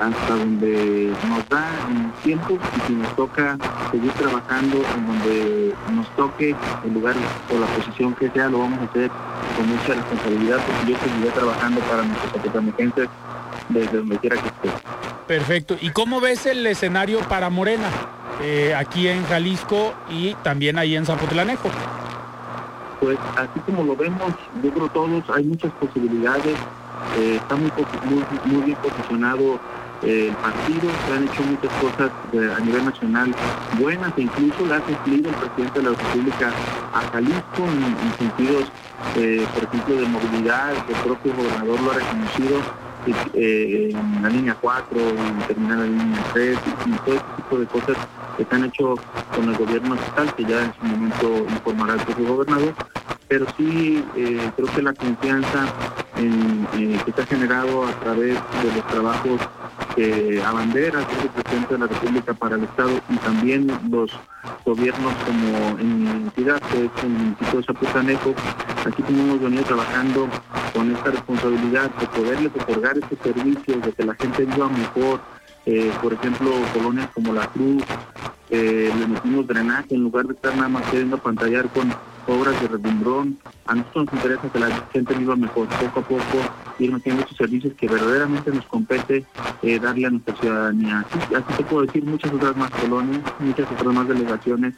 hasta 0.00 0.34
donde 0.36 1.12
nos 1.28 1.48
da 1.48 1.66
en 1.90 2.12
tiempo 2.22 2.58
y 2.76 2.86
si 2.86 2.92
nos 2.92 3.16
toca 3.16 3.56
seguir 3.90 4.12
trabajando 4.12 4.76
en 4.96 5.06
donde 5.06 5.74
nos 5.94 6.08
toque 6.16 6.54
el 6.84 6.94
lugar 6.94 7.14
o 7.50 7.58
la 7.58 7.66
posición 7.66 8.14
que 8.14 8.30
sea, 8.30 8.48
lo 8.48 8.58
vamos 8.58 8.80
a 8.80 8.84
hacer 8.84 9.10
con 9.56 9.68
mucha 9.68 9.94
responsabilidad 9.94 10.58
porque 10.66 10.92
yo 10.92 10.98
seguiré 10.98 11.30
trabajando 11.30 11.80
para 11.82 12.02
nuestros 12.02 12.54
emergencias 12.54 13.08
desde 13.68 13.96
donde 13.96 14.18
quiera 14.18 14.36
que 14.36 14.48
esté. 14.48 14.68
Perfecto. 15.26 15.76
¿Y 15.80 15.90
cómo 15.90 16.20
ves 16.20 16.46
el 16.46 16.66
escenario 16.66 17.20
para 17.20 17.48
Morena 17.48 17.88
eh, 18.42 18.74
aquí 18.74 19.08
en 19.08 19.24
Jalisco 19.24 19.94
y 20.10 20.34
también 20.42 20.78
ahí 20.78 20.96
en 20.96 21.06
Zapotlanejo? 21.06 21.70
Pues 23.02 23.18
así 23.36 23.58
como 23.66 23.82
lo 23.82 23.96
vemos, 23.96 24.32
yo 24.62 24.70
creo 24.70 24.88
todos, 24.90 25.24
hay 25.34 25.42
muchas 25.42 25.72
posibilidades. 25.72 26.54
Eh, 27.18 27.34
está 27.34 27.56
muy, 27.56 27.72
muy, 28.44 28.62
bien 28.62 28.78
posicionado 28.80 29.58
eh, 30.04 30.28
el 30.28 30.36
partido, 30.36 30.88
se 31.08 31.12
han 31.12 31.24
hecho 31.24 31.42
muchas 31.42 31.72
cosas 31.82 32.12
a 32.56 32.60
nivel 32.60 32.84
nacional 32.84 33.34
buenas 33.80 34.12
e 34.16 34.22
incluso 34.22 34.66
le 34.66 34.74
ha 34.74 34.80
cumplido 34.80 35.30
el 35.30 35.34
presidente 35.34 35.80
de 35.80 35.90
la 35.90 35.96
República 35.96 36.52
a 36.94 37.00
Jalisco 37.12 37.64
en, 37.64 38.18
sentidos, 38.18 38.70
por 39.52 39.64
ejemplo, 39.64 39.96
de 39.96 40.06
movilidad, 40.06 40.72
el 40.88 40.94
propio 41.02 41.34
gobernador 41.34 41.80
lo 41.80 41.90
ha 41.90 41.94
reconocido 41.94 42.60
eh, 43.06 43.90
en 43.92 44.22
la 44.22 44.28
línea 44.28 44.56
4, 44.60 45.00
en 45.00 45.38
terminar 45.46 45.78
la 45.78 45.84
línea 45.86 46.24
3 46.32 46.58
y, 46.86 46.90
todo 46.90 47.14
este 47.14 47.36
tipo 47.36 47.58
de 47.58 47.66
cosas 47.66 47.96
que 48.36 48.44
se 48.44 48.54
han 48.54 48.64
hecho 48.64 48.94
con 49.34 49.48
el 49.48 49.56
gobierno 49.56 49.94
estatal, 49.94 50.34
que 50.34 50.44
ya 50.44 50.64
en 50.64 50.74
su 50.74 50.84
momento 50.84 51.46
informará 51.48 51.94
el 51.94 52.00
propio 52.00 52.26
gobernador, 52.28 52.74
pero 53.28 53.46
sí 53.56 54.04
eh, 54.16 54.50
creo 54.56 54.68
que 54.68 54.82
la 54.82 54.92
confianza 54.92 55.66
eh, 56.16 56.98
que 57.04 57.12
se 57.12 57.22
ha 57.22 57.26
generado 57.26 57.86
a 57.86 57.92
través 58.00 58.34
de 58.34 58.74
los 58.74 58.86
trabajos 58.88 59.40
que 59.96 60.42
abanderas 60.44 61.04
el 61.22 61.28
presidente 61.30 61.74
de 61.74 61.80
la 61.80 61.86
República 61.86 62.34
para 62.34 62.56
el 62.56 62.64
Estado 62.64 62.90
y 63.10 63.16
también 63.16 63.66
los 63.90 64.10
gobiernos 64.64 65.12
como 65.26 65.78
en 65.78 66.04
mi 66.04 66.10
entidad, 66.10 66.60
que 66.70 66.86
es 66.86 67.04
el 67.04 67.10
municipio 67.10 67.58
de 67.58 67.64
Zapotanejo, 67.64 68.34
aquí 68.86 69.04
hemos 69.08 69.40
venido 69.40 69.62
trabajando 69.64 70.28
con 70.72 70.94
esta 70.94 71.10
responsabilidad 71.10 71.90
de 71.90 72.06
poderles 72.06 72.52
otorgar 72.60 72.98
este 72.98 73.16
servicio, 73.16 73.80
de 73.80 73.92
que 73.92 74.04
la 74.04 74.14
gente 74.14 74.44
viva 74.44 74.68
mejor, 74.68 75.20
eh, 75.66 75.92
por 76.02 76.12
ejemplo, 76.12 76.50
colonias 76.72 77.08
como 77.14 77.32
La 77.32 77.46
Cruz, 77.48 77.82
eh, 78.50 78.92
le 78.98 79.06
metimos 79.06 79.46
drenaje 79.46 79.94
en 79.94 80.02
lugar 80.02 80.26
de 80.26 80.34
estar 80.34 80.54
nada 80.56 80.68
más 80.68 80.82
queriendo 80.90 81.16
pantallar 81.18 81.68
con 81.68 81.92
obras 82.26 82.60
de 82.60 82.68
redumbrón. 82.68 83.38
A 83.66 83.74
nosotros 83.74 84.06
nos 84.06 84.14
interesa 84.14 84.52
que 84.52 84.58
la 84.58 84.88
gente 84.92 85.14
viva 85.14 85.36
mejor, 85.36 85.68
poco 85.68 86.00
a 86.00 86.02
poco 86.02 86.22
ir 86.78 86.92
metiendo 86.92 87.22
estos 87.22 87.36
servicios 87.36 87.74
que 87.74 87.88
verdaderamente 87.88 88.50
nos 88.50 88.66
compete 88.66 89.24
eh, 89.62 89.78
darle 89.78 90.06
a 90.06 90.10
nuestra 90.10 90.36
ciudadanía. 90.36 91.04
Así, 91.10 91.34
así 91.34 91.54
te 91.56 91.64
puedo 91.64 91.86
decir 91.86 92.04
muchas 92.04 92.32
otras 92.32 92.56
más 92.56 92.70
colonias, 92.70 93.22
muchas 93.38 93.70
otras 93.70 93.94
más 93.94 94.08
delegaciones 94.08 94.74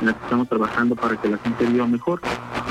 en 0.00 0.06
las 0.06 0.16
que 0.16 0.24
estamos 0.24 0.48
trabajando 0.48 0.96
para 0.96 1.16
que 1.16 1.28
la 1.28 1.38
gente 1.38 1.66
viva 1.66 1.86
mejor. 1.86 2.20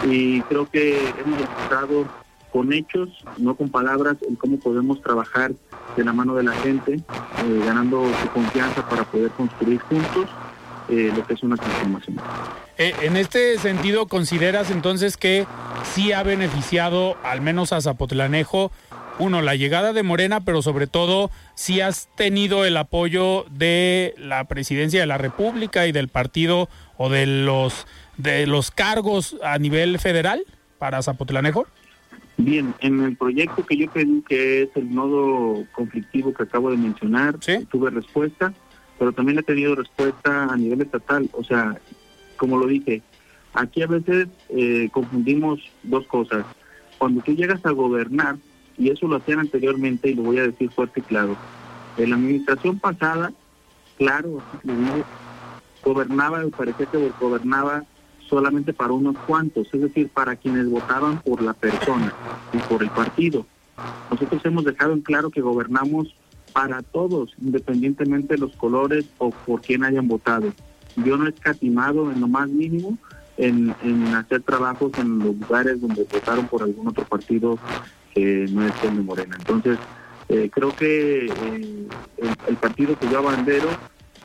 Y 0.03 0.41
creo 0.41 0.69
que 0.69 0.97
hemos 0.97 1.39
demostrado 1.39 2.05
con 2.51 2.73
hechos, 2.73 3.09
no 3.37 3.55
con 3.55 3.69
palabras, 3.69 4.17
en 4.27 4.35
cómo 4.35 4.59
podemos 4.59 5.01
trabajar 5.01 5.53
de 5.95 6.03
la 6.03 6.13
mano 6.13 6.35
de 6.35 6.43
la 6.43 6.53
gente, 6.53 6.93
eh, 6.95 7.61
ganando 7.65 8.03
su 8.21 8.27
confianza 8.29 8.87
para 8.87 9.03
poder 9.03 9.31
construir 9.31 9.79
juntos 9.81 10.29
eh, 10.89 11.11
lo 11.15 11.25
que 11.25 11.33
es 11.33 11.43
una 11.43 11.55
transformación. 11.55 12.17
Eh, 12.77 12.93
en 13.01 13.15
este 13.15 13.57
sentido, 13.57 14.07
¿consideras 14.07 14.71
entonces 14.71 15.15
que 15.15 15.45
sí 15.93 16.11
ha 16.11 16.23
beneficiado 16.23 17.15
al 17.23 17.41
menos 17.41 17.73
a 17.73 17.81
Zapotlanejo? 17.81 18.71
Uno, 19.19 19.41
la 19.41 19.55
llegada 19.55 19.93
de 19.93 20.03
Morena, 20.03 20.41
pero 20.41 20.61
sobre 20.61 20.87
todo 20.87 21.29
si 21.53 21.79
has 21.79 22.09
tenido 22.15 22.65
el 22.65 22.75
apoyo 22.75 23.45
de 23.51 24.15
la 24.17 24.45
presidencia 24.45 24.99
de 24.99 25.05
la 25.05 25.17
República 25.17 25.85
y 25.85 25.91
del 25.91 26.07
partido 26.07 26.69
o 26.97 27.09
de 27.09 27.25
los 27.25 27.85
de 28.17 28.45
los 28.47 28.71
cargos 28.71 29.35
a 29.43 29.57
nivel 29.57 29.99
federal 29.99 30.43
para 30.77 31.01
Zapotlanejo. 31.01 31.67
Bien, 32.37 32.73
en 32.79 33.01
el 33.01 33.15
proyecto 33.17 33.65
que 33.65 33.77
yo 33.77 33.91
pedí, 33.91 34.21
que 34.27 34.63
es 34.63 34.69
el 34.75 34.93
nodo 34.93 35.65
conflictivo 35.73 36.33
que 36.33 36.43
acabo 36.43 36.71
de 36.71 36.77
mencionar, 36.77 37.37
tuve 37.69 37.91
respuesta, 37.91 38.53
pero 38.97 39.11
también 39.11 39.39
he 39.39 39.43
tenido 39.43 39.75
respuesta 39.75 40.45
a 40.45 40.57
nivel 40.57 40.81
estatal. 40.81 41.29
O 41.33 41.43
sea, 41.43 41.79
como 42.37 42.57
lo 42.57 42.67
dije, 42.67 43.01
aquí 43.53 43.83
a 43.83 43.87
veces 43.87 44.27
eh, 44.49 44.89
confundimos 44.91 45.59
dos 45.83 46.07
cosas. 46.07 46.45
Cuando 46.97 47.21
tú 47.21 47.33
llegas 47.33 47.65
a 47.65 47.71
gobernar, 47.71 48.37
y 48.77 48.89
eso 48.89 49.07
lo 49.07 49.17
hacían 49.17 49.39
anteriormente, 49.39 50.09
y 50.09 50.15
lo 50.15 50.23
voy 50.23 50.39
a 50.39 50.47
decir 50.47 50.71
fuerte 50.71 51.01
y 51.01 51.03
claro, 51.03 51.35
en 51.97 52.09
la 52.09 52.15
administración 52.15 52.79
pasada, 52.79 53.31
claro, 53.97 54.41
gobernaba, 55.83 56.43
parecía 56.55 56.85
que 56.87 57.11
gobernaba 57.19 57.83
solamente 58.31 58.71
para 58.71 58.93
unos 58.93 59.17
cuantos, 59.27 59.67
es 59.73 59.81
decir, 59.81 60.07
para 60.07 60.37
quienes 60.37 60.69
votaban 60.69 61.21
por 61.21 61.41
la 61.41 61.53
persona 61.53 62.13
y 62.53 62.57
por 62.59 62.81
el 62.81 62.89
partido. 62.89 63.45
Nosotros 64.09 64.41
hemos 64.45 64.63
dejado 64.63 64.93
en 64.93 65.01
claro 65.01 65.29
que 65.29 65.41
gobernamos 65.41 66.15
para 66.53 66.81
todos, 66.81 67.33
independientemente 67.41 68.35
de 68.35 68.39
los 68.39 68.55
colores 68.55 69.05
o 69.17 69.31
por 69.31 69.59
quién 69.61 69.83
hayan 69.83 70.07
votado. 70.07 70.53
Yo 70.95 71.17
no 71.17 71.25
he 71.25 71.29
escatimado 71.29 72.09
en 72.09 72.21
lo 72.21 72.29
más 72.29 72.49
mínimo 72.49 72.97
en, 73.35 73.73
hacer 74.15 74.41
trabajos 74.43 74.93
en 74.97 75.19
los 75.19 75.35
lugares 75.35 75.81
donde 75.81 76.05
votaron 76.05 76.47
por 76.47 76.63
algún 76.63 76.87
otro 76.87 77.03
partido 77.03 77.59
que 78.13 78.45
no 78.49 78.65
es 78.65 78.73
el 78.83 78.95
de 78.95 79.03
Morena. 79.03 79.35
Entonces, 79.39 79.77
eh, 80.29 80.49
creo 80.53 80.73
que 80.73 81.25
eh, 81.25 81.87
el, 82.47 82.55
partido 82.55 82.97
que 82.97 83.09
yo 83.09 83.17
abandero 83.17 83.67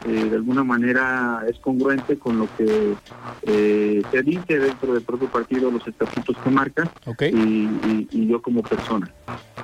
eh, 0.07 0.29
de 0.31 0.37
alguna 0.37 0.63
manera 0.63 1.43
es 1.49 1.59
congruente 1.59 2.19
con 2.19 2.39
lo 2.39 2.49
que 2.57 2.95
eh, 3.43 4.03
se 4.11 4.23
dice 4.23 4.59
dentro 4.59 4.95
del 4.95 5.03
propio 5.03 5.29
partido, 5.29 5.71
los 5.71 5.87
estatutos 5.87 6.37
que 6.45 6.51
marcan 6.51 6.89
y, 7.21 8.27
yo 8.27 8.41
como 8.43 8.63
persona. 8.63 9.11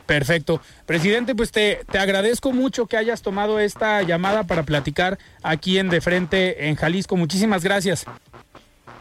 Perfecto. 0.06 0.60
Presidente, 0.86 1.34
pues 1.34 1.52
te, 1.52 1.80
te 1.90 1.98
agradezco 1.98 2.52
mucho 2.52 2.86
que 2.86 2.96
hayas 2.96 3.22
tomado 3.22 3.58
esta 3.58 4.02
llamada 4.02 4.44
para 4.44 4.64
platicar 4.64 5.18
aquí 5.42 5.78
en 5.78 5.88
De 5.88 6.00
Frente 6.00 6.68
en 6.68 6.76
Jalisco. 6.76 7.16
Muchísimas 7.16 7.62
gracias. 7.62 8.06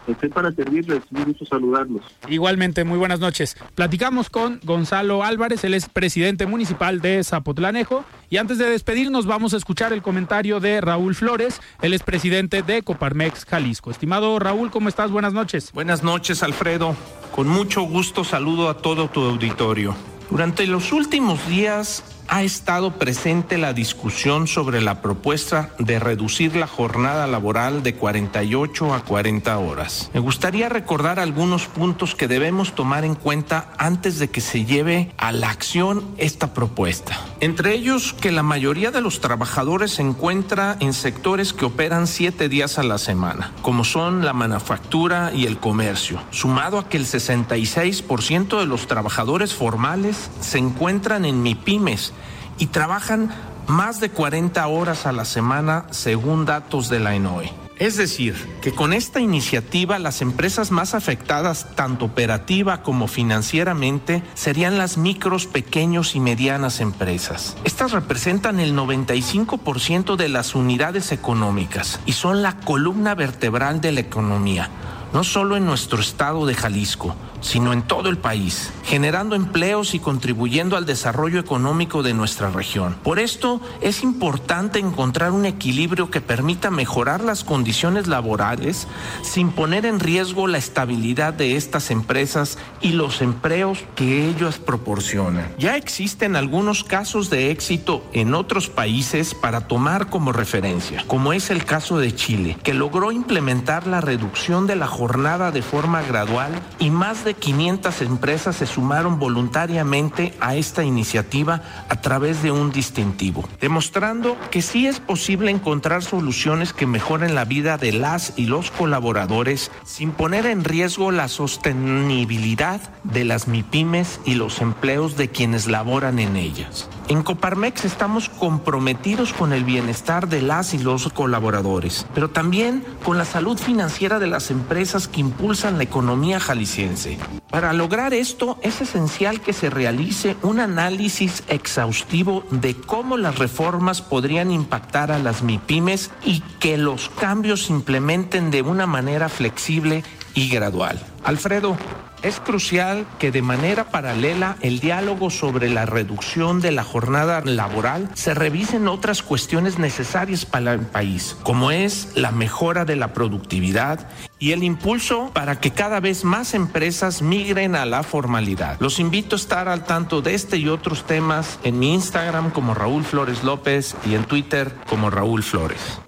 Estoy 0.08 0.30
para 0.30 0.52
servirles, 0.52 1.04
un 1.12 1.24
gusto 1.26 1.46
saludarlos. 1.46 2.02
Igualmente, 2.28 2.84
muy 2.84 2.98
buenas 2.98 3.20
noches. 3.20 3.56
Platicamos 3.76 4.30
con 4.30 4.60
Gonzalo 4.64 5.24
Álvarez, 5.24 5.64
él 5.64 5.74
es 5.74 5.88
presidente 5.88 6.46
municipal 6.46 7.02
de 7.02 7.24
Zapotlanejo. 7.24 8.04
Y 8.30 8.38
antes 8.38 8.58
de 8.58 8.70
despedirnos, 8.70 9.26
vamos 9.26 9.54
a 9.54 9.58
escuchar 9.58 9.94
el 9.94 10.02
comentario 10.02 10.60
de 10.60 10.82
Raúl 10.82 11.16
Flores, 11.16 11.62
él 11.82 11.94
es 11.94 12.02
presidente 12.02 12.62
de 12.62 12.82
Coparmex 12.82 13.46
Jalisco. 13.46 13.92
Estimado 13.92 14.40
Raúl, 14.40 14.72
¿cómo 14.72 14.90
estás? 14.90 15.12
Buenas 15.12 15.34
noches. 15.34 15.72
Buenas 15.74 16.04
noches, 16.04 16.42
Alfredo. 16.42 16.96
Con 17.36 17.48
mucho 17.48 17.84
gusto 17.84 18.24
saludo 18.24 18.70
a 18.70 18.78
todo 18.78 19.10
tu 19.10 19.22
auditorio. 19.22 19.96
Durante 20.30 20.66
los 20.66 20.94
últimos 20.94 21.46
días 21.48 22.04
ha 22.32 22.44
estado 22.44 22.94
presente 22.94 23.58
la 23.58 23.74
discusión 23.74 24.48
sobre 24.48 24.80
la 24.82 25.02
propuesta 25.02 25.72
de 25.80 26.00
reducir 26.00 26.56
la 26.56 26.66
jornada 26.66 27.28
laboral 27.28 27.84
de 27.84 27.94
48 27.94 28.94
a 28.94 29.04
40 29.04 29.58
horas. 29.58 30.10
Me 30.14 30.22
gustaría 30.22 30.70
recordar 30.70 31.20
algunos 31.20 31.68
puntos 31.68 32.16
que 32.16 32.30
debemos 32.30 32.74
tomar 32.74 33.04
en 33.04 33.16
cuenta 33.16 33.74
antes 33.78 34.18
de 34.18 34.30
que 34.30 34.40
se 34.40 34.64
lleve 34.64 35.12
a 35.18 35.34
la 35.34 35.50
acción 35.50 36.06
esta 36.18 36.54
propuesta. 36.54 37.20
Entre 37.42 37.74
ellos, 37.74 38.14
que 38.14 38.32
la 38.32 38.44
mayoría 38.44 38.92
de 38.92 39.02
los 39.02 39.20
trabajadores 39.20 39.92
se 39.92 40.02
encuentra 40.02 40.78
en 40.80 40.94
sectores 40.94 41.52
que 41.52 41.66
operan 41.66 42.08
siete 42.08 42.48
días 42.48 42.80
a 42.80 42.84
la 42.84 42.98
semana, 42.98 43.52
como 43.62 43.84
son 43.84 44.24
la 44.24 44.32
manufactura 44.32 45.34
y 45.36 45.48
el 45.48 45.58
comercio, 45.58 46.22
sumado 46.32 46.80
a 46.80 46.88
que 46.88 46.96
el 46.96 47.06
66% 47.06 48.58
de 48.58 48.66
los 48.66 48.88
trabajadores 48.88 49.54
formales 49.54 50.30
se 50.40 50.60
encuentran 50.60 51.26
en 51.26 51.44
MIPIMES, 51.44 52.14
y 52.62 52.68
trabajan 52.68 53.32
más 53.66 54.00
de 54.00 54.12
40 54.12 54.66
horas 54.68 55.08
a 55.08 55.12
la 55.12 55.26
semana 55.26 55.86
según 55.90 56.46
datos 56.46 56.90
de 56.90 57.00
la 57.00 57.16
ENOE. 57.16 57.52
Es 57.80 57.98
decir, 57.98 58.36
que 58.62 58.72
con 58.72 58.94
esta 58.94 59.20
iniciativa 59.20 59.98
las 59.98 60.22
empresas 60.22 60.70
más 60.70 60.94
afectadas, 60.94 61.70
tanto 61.74 62.06
operativa 62.06 62.84
como 62.84 63.08
financieramente, 63.08 64.22
serían 64.36 64.78
las 64.78 65.00
micros, 65.00 65.48
pequeños 65.48 66.14
y 66.14 66.20
medianas 66.20 66.82
empresas. 66.82 67.58
Estas 67.64 67.94
representan 67.94 68.60
el 68.60 68.76
95% 68.76 70.16
de 70.16 70.30
las 70.30 70.54
unidades 70.54 71.12
económicas 71.12 72.00
y 72.06 72.12
son 72.12 72.44
la 72.44 72.58
columna 72.58 73.16
vertebral 73.16 73.82
de 73.82 73.94
la 73.94 74.02
economía, 74.02 74.70
no 75.14 75.24
solo 75.24 75.58
en 75.58 75.66
nuestro 75.66 76.00
estado 76.00 76.46
de 76.46 76.56
Jalisco, 76.56 77.16
sino 77.42 77.74
en 77.74 77.82
todo 77.82 78.10
el 78.10 78.18
país, 78.18 78.72
generando 78.84 79.36
empleos 79.36 79.94
y 79.94 80.00
contribuyendo 80.00 80.78
al 80.78 80.86
desarrollo 80.86 81.40
económico 81.40 82.04
de 82.04 82.14
nuestra 82.14 82.50
región. 82.50 82.96
Por 83.04 83.20
esto 83.20 83.62
es 83.82 84.04
importante 84.04 84.80
encontrar 84.80 85.32
un 85.32 85.46
equilibrio 85.46 86.10
que 86.10 86.22
permita 86.22 86.72
mejorar 86.72 87.22
las 87.22 87.44
condiciones 87.44 88.08
laborales 88.08 88.88
sin 89.24 89.52
poner 89.52 89.86
en 89.86 90.00
riesgo 90.00 90.48
la 90.48 90.58
estabilidad 90.58 91.34
de 91.34 91.56
estas 91.56 91.92
empresas 91.92 92.58
y 92.80 92.92
los 92.94 93.22
empleos 93.22 93.80
que 93.96 94.30
ellas 94.30 94.60
proporcionan. 94.60 95.52
Ya 95.58 95.76
existen 95.76 96.36
algunos 96.36 96.84
casos 96.84 97.30
de 97.30 97.52
éxito 97.52 98.04
en 98.14 98.34
otros 98.34 98.70
países 98.70 99.34
para 99.34 99.68
tomar 99.68 100.10
como 100.10 100.32
referencia, 100.32 101.04
como 101.08 101.34
es 101.34 101.50
el 101.50 101.66
caso 101.66 101.98
de 101.98 102.16
Chile, 102.16 102.58
que 102.64 102.74
logró 102.74 103.12
implementar 103.12 103.88
la 103.88 104.02
reducción 104.02 104.68
de 104.68 104.76
la 104.76 104.88
de 105.02 105.64
forma 105.64 106.04
gradual 106.04 106.52
y 106.78 106.92
más 106.92 107.26
de 107.26 107.34
500 107.34 108.04
empresas 108.04 108.58
se 108.58 108.68
sumaron 108.68 109.18
voluntariamente 109.18 110.36
a 110.40 110.56
esta 110.56 110.84
iniciativa 110.84 111.64
a 111.90 112.02
través 112.02 112.44
de 112.44 112.52
un 112.52 112.72
distintivo, 112.72 113.50
demostrando 113.60 114.38
que 114.52 114.62
sí 114.62 114.86
es 114.86 115.00
posible 115.00 115.50
encontrar 115.50 116.04
soluciones 116.04 116.72
que 116.72 116.86
mejoren 116.86 117.34
la 117.34 117.46
vida 117.46 117.78
de 117.78 117.94
las 117.94 118.34
y 118.38 118.46
los 118.46 118.70
colaboradores 118.70 119.72
sin 119.84 120.12
poner 120.12 120.46
en 120.46 120.64
riesgo 120.64 121.12
la 121.12 121.30
sostenibilidad 121.30 122.80
de 123.04 123.26
las 123.26 123.48
MIPIMES 123.48 124.20
y 124.26 124.36
los 124.36 124.62
empleos 124.62 125.18
de 125.18 125.30
quienes 125.30 125.68
laboran 125.68 126.20
en 126.20 126.36
ellas. 126.36 126.88
En 127.08 127.24
Coparmex 127.24 127.86
estamos 127.86 128.30
comprometidos 128.30 129.34
con 129.34 129.52
el 129.54 129.64
bienestar 129.64 130.30
de 130.30 130.42
las 130.42 130.74
y 130.74 130.80
los 130.80 131.10
colaboradores, 131.10 132.06
pero 132.14 132.30
también 132.30 132.84
con 133.04 133.18
la 133.18 133.26
salud 133.26 133.58
financiera 133.58 134.20
de 134.20 134.28
las 134.28 134.52
empresas 134.52 135.08
que 135.08 135.22
impulsan 135.22 135.78
la 135.78 135.84
economía 135.84 136.40
jalisciense. 136.40 137.18
Para 137.50 137.74
lograr 137.74 138.14
esto 138.14 138.58
es 138.62 138.80
esencial 138.80 139.42
que 139.42 139.52
se 139.52 139.70
realice 139.70 140.38
un 140.42 140.60
análisis 140.62 141.44
exhaustivo 141.48 142.44
de 142.50 142.76
cómo 142.76 143.18
las 143.18 143.38
reformas 143.40 144.02
podrían 144.02 144.52
impactar 144.52 145.12
a 145.12 145.20
las 145.20 145.44
MIPIMES 145.44 146.12
y 146.24 146.42
que 146.60 146.78
los 146.78 147.10
cambios 147.10 147.66
se 147.66 147.74
implementen 147.74 148.52
de 148.52 148.62
una 148.62 148.88
manera 148.88 149.28
flexible 149.28 150.04
y 150.34 150.50
gradual. 150.50 151.00
Alfredo, 151.24 151.78
Es 152.24 152.40
crucial 152.40 153.08
que 153.18 153.32
de 153.32 153.42
manera 153.42 153.86
paralela 153.86 154.56
el 154.62 154.80
diálogo 154.80 155.32
sobre 155.32 155.70
la 155.70 155.88
reducción 155.88 156.62
de 156.62 156.72
la 156.72 156.84
jornada 156.84 157.42
laboral 157.44 158.12
se 158.14 158.36
revisen 158.36 158.88
otras 158.88 159.24
cuestiones 159.24 159.80
necesarias 159.80 160.46
para 160.46 160.74
el 160.74 160.82
país, 160.82 161.36
como 161.42 161.72
es 161.72 162.10
la 162.14 162.32
mejora 162.32 162.86
de 162.86 162.96
la 162.96 163.14
productividad 163.14 164.08
y 164.38 164.52
el 164.52 164.64
impulso 164.64 165.32
para 165.34 165.60
que 165.60 165.72
cada 165.72 166.00
vez 166.00 166.24
más 166.24 166.54
empresas 166.54 167.24
migren 167.24 167.76
a 167.76 167.88
la 167.88 168.04
formalidad. 168.04 168.78
Los 168.80 169.00
invito 169.00 169.36
a 169.36 169.40
estar 169.40 169.68
al 169.68 169.86
tanto 169.86 170.22
de 170.22 170.36
este 170.36 170.58
y 170.58 170.68
otros 170.68 171.06
temas 171.08 171.58
en 171.64 171.80
mi 171.80 171.92
Instagram 171.96 172.52
como 172.52 172.76
Raúl 172.76 173.04
Flores 173.04 173.44
López 173.44 173.96
y 174.06 174.14
en 174.14 174.26
Twitter 174.26 174.72
como 174.88 175.10
Raúl 175.10 175.42
Flores. 175.42 176.00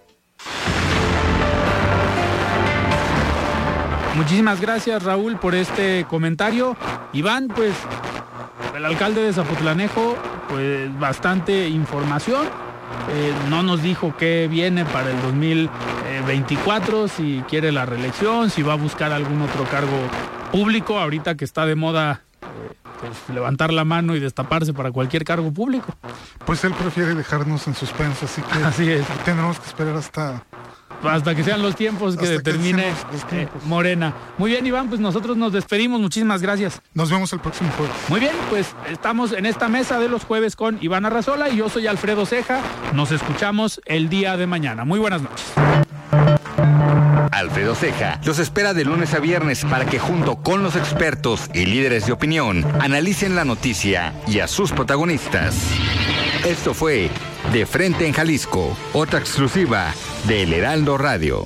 Muchísimas 4.15 4.61
gracias 4.61 5.03
Raúl 5.03 5.37
por 5.37 5.55
este 5.55 6.05
comentario. 6.09 6.77
Iván, 7.13 7.47
pues 7.47 7.73
el 8.75 8.85
alcalde 8.85 9.21
de 9.23 9.33
Zapotlanejo, 9.33 10.15
pues 10.49 10.97
bastante 10.99 11.67
información. 11.67 12.45
Eh, 13.11 13.33
no 13.49 13.63
nos 13.63 13.81
dijo 13.81 14.15
qué 14.17 14.47
viene 14.49 14.85
para 14.85 15.09
el 15.09 15.21
2024, 15.21 17.07
si 17.07 17.43
quiere 17.49 17.71
la 17.71 17.85
reelección, 17.85 18.49
si 18.51 18.61
va 18.61 18.73
a 18.73 18.77
buscar 18.77 19.11
algún 19.11 19.41
otro 19.41 19.63
cargo 19.65 19.97
público, 20.51 20.99
ahorita 20.99 21.35
que 21.35 21.43
está 21.43 21.65
de 21.65 21.75
moda 21.75 22.21
eh, 22.41 22.73
pues, 22.99 23.35
levantar 23.35 23.73
la 23.73 23.83
mano 23.83 24.15
y 24.15 24.19
destaparse 24.19 24.73
para 24.73 24.91
cualquier 24.91 25.23
cargo 25.23 25.51
público. 25.51 25.95
Pues 26.45 26.63
él 26.63 26.73
prefiere 26.73 27.15
dejarnos 27.15 27.67
en 27.67 27.73
suspenso, 27.73 28.25
así 28.25 28.41
que 28.43 28.59
Así 28.63 28.89
es. 28.91 29.05
tendremos 29.25 29.59
que 29.59 29.67
esperar 29.67 29.95
hasta 29.95 30.43
hasta 31.09 31.35
que 31.35 31.43
sean 31.43 31.61
los 31.61 31.75
tiempos 31.75 32.15
que 32.15 32.23
Hasta 32.23 32.37
determine 32.37 32.89
los- 33.11 33.21
eh, 33.23 33.25
tiempos. 33.29 33.63
Morena. 33.65 34.13
Muy 34.37 34.51
bien, 34.51 34.65
Iván, 34.65 34.87
pues 34.89 34.99
nosotros 35.01 35.37
nos 35.37 35.51
despedimos. 35.53 35.99
Muchísimas 36.01 36.41
gracias. 36.41 36.81
Nos 36.93 37.09
vemos 37.09 37.31
el 37.33 37.39
próximo 37.39 37.69
jueves. 37.77 37.95
Muy 38.09 38.19
bien, 38.19 38.33
pues 38.49 38.67
estamos 38.91 39.31
en 39.33 39.45
esta 39.45 39.67
mesa 39.69 39.99
de 39.99 40.09
los 40.09 40.23
jueves 40.23 40.55
con 40.55 40.77
Iván 40.81 41.05
Arrazola 41.05 41.49
y 41.49 41.57
yo 41.57 41.69
soy 41.69 41.87
Alfredo 41.87 42.25
Ceja. 42.25 42.61
Nos 42.93 43.11
escuchamos 43.11 43.81
el 43.85 44.09
día 44.09 44.37
de 44.37 44.47
mañana. 44.47 44.85
Muy 44.85 44.99
buenas 44.99 45.21
noches. 45.21 45.45
Alfredo 47.31 47.75
Ceja 47.75 48.19
los 48.25 48.39
espera 48.39 48.73
de 48.73 48.85
lunes 48.85 49.13
a 49.13 49.19
viernes 49.19 49.65
para 49.65 49.85
que 49.85 49.99
junto 49.99 50.37
con 50.37 50.63
los 50.63 50.75
expertos 50.75 51.49
y 51.53 51.65
líderes 51.65 52.05
de 52.05 52.13
opinión 52.13 52.63
analicen 52.81 53.35
la 53.35 53.43
noticia 53.43 54.13
y 54.27 54.39
a 54.39 54.47
sus 54.47 54.71
protagonistas. 54.71 55.55
Esto 56.45 56.73
fue 56.73 57.09
De 57.51 57.65
Frente 57.65 58.05
en 58.07 58.13
Jalisco, 58.13 58.77
otra 58.93 59.19
exclusiva 59.19 59.93
de 60.27 60.43
El 60.43 60.53
Heraldo 60.53 60.97
Radio. 60.97 61.45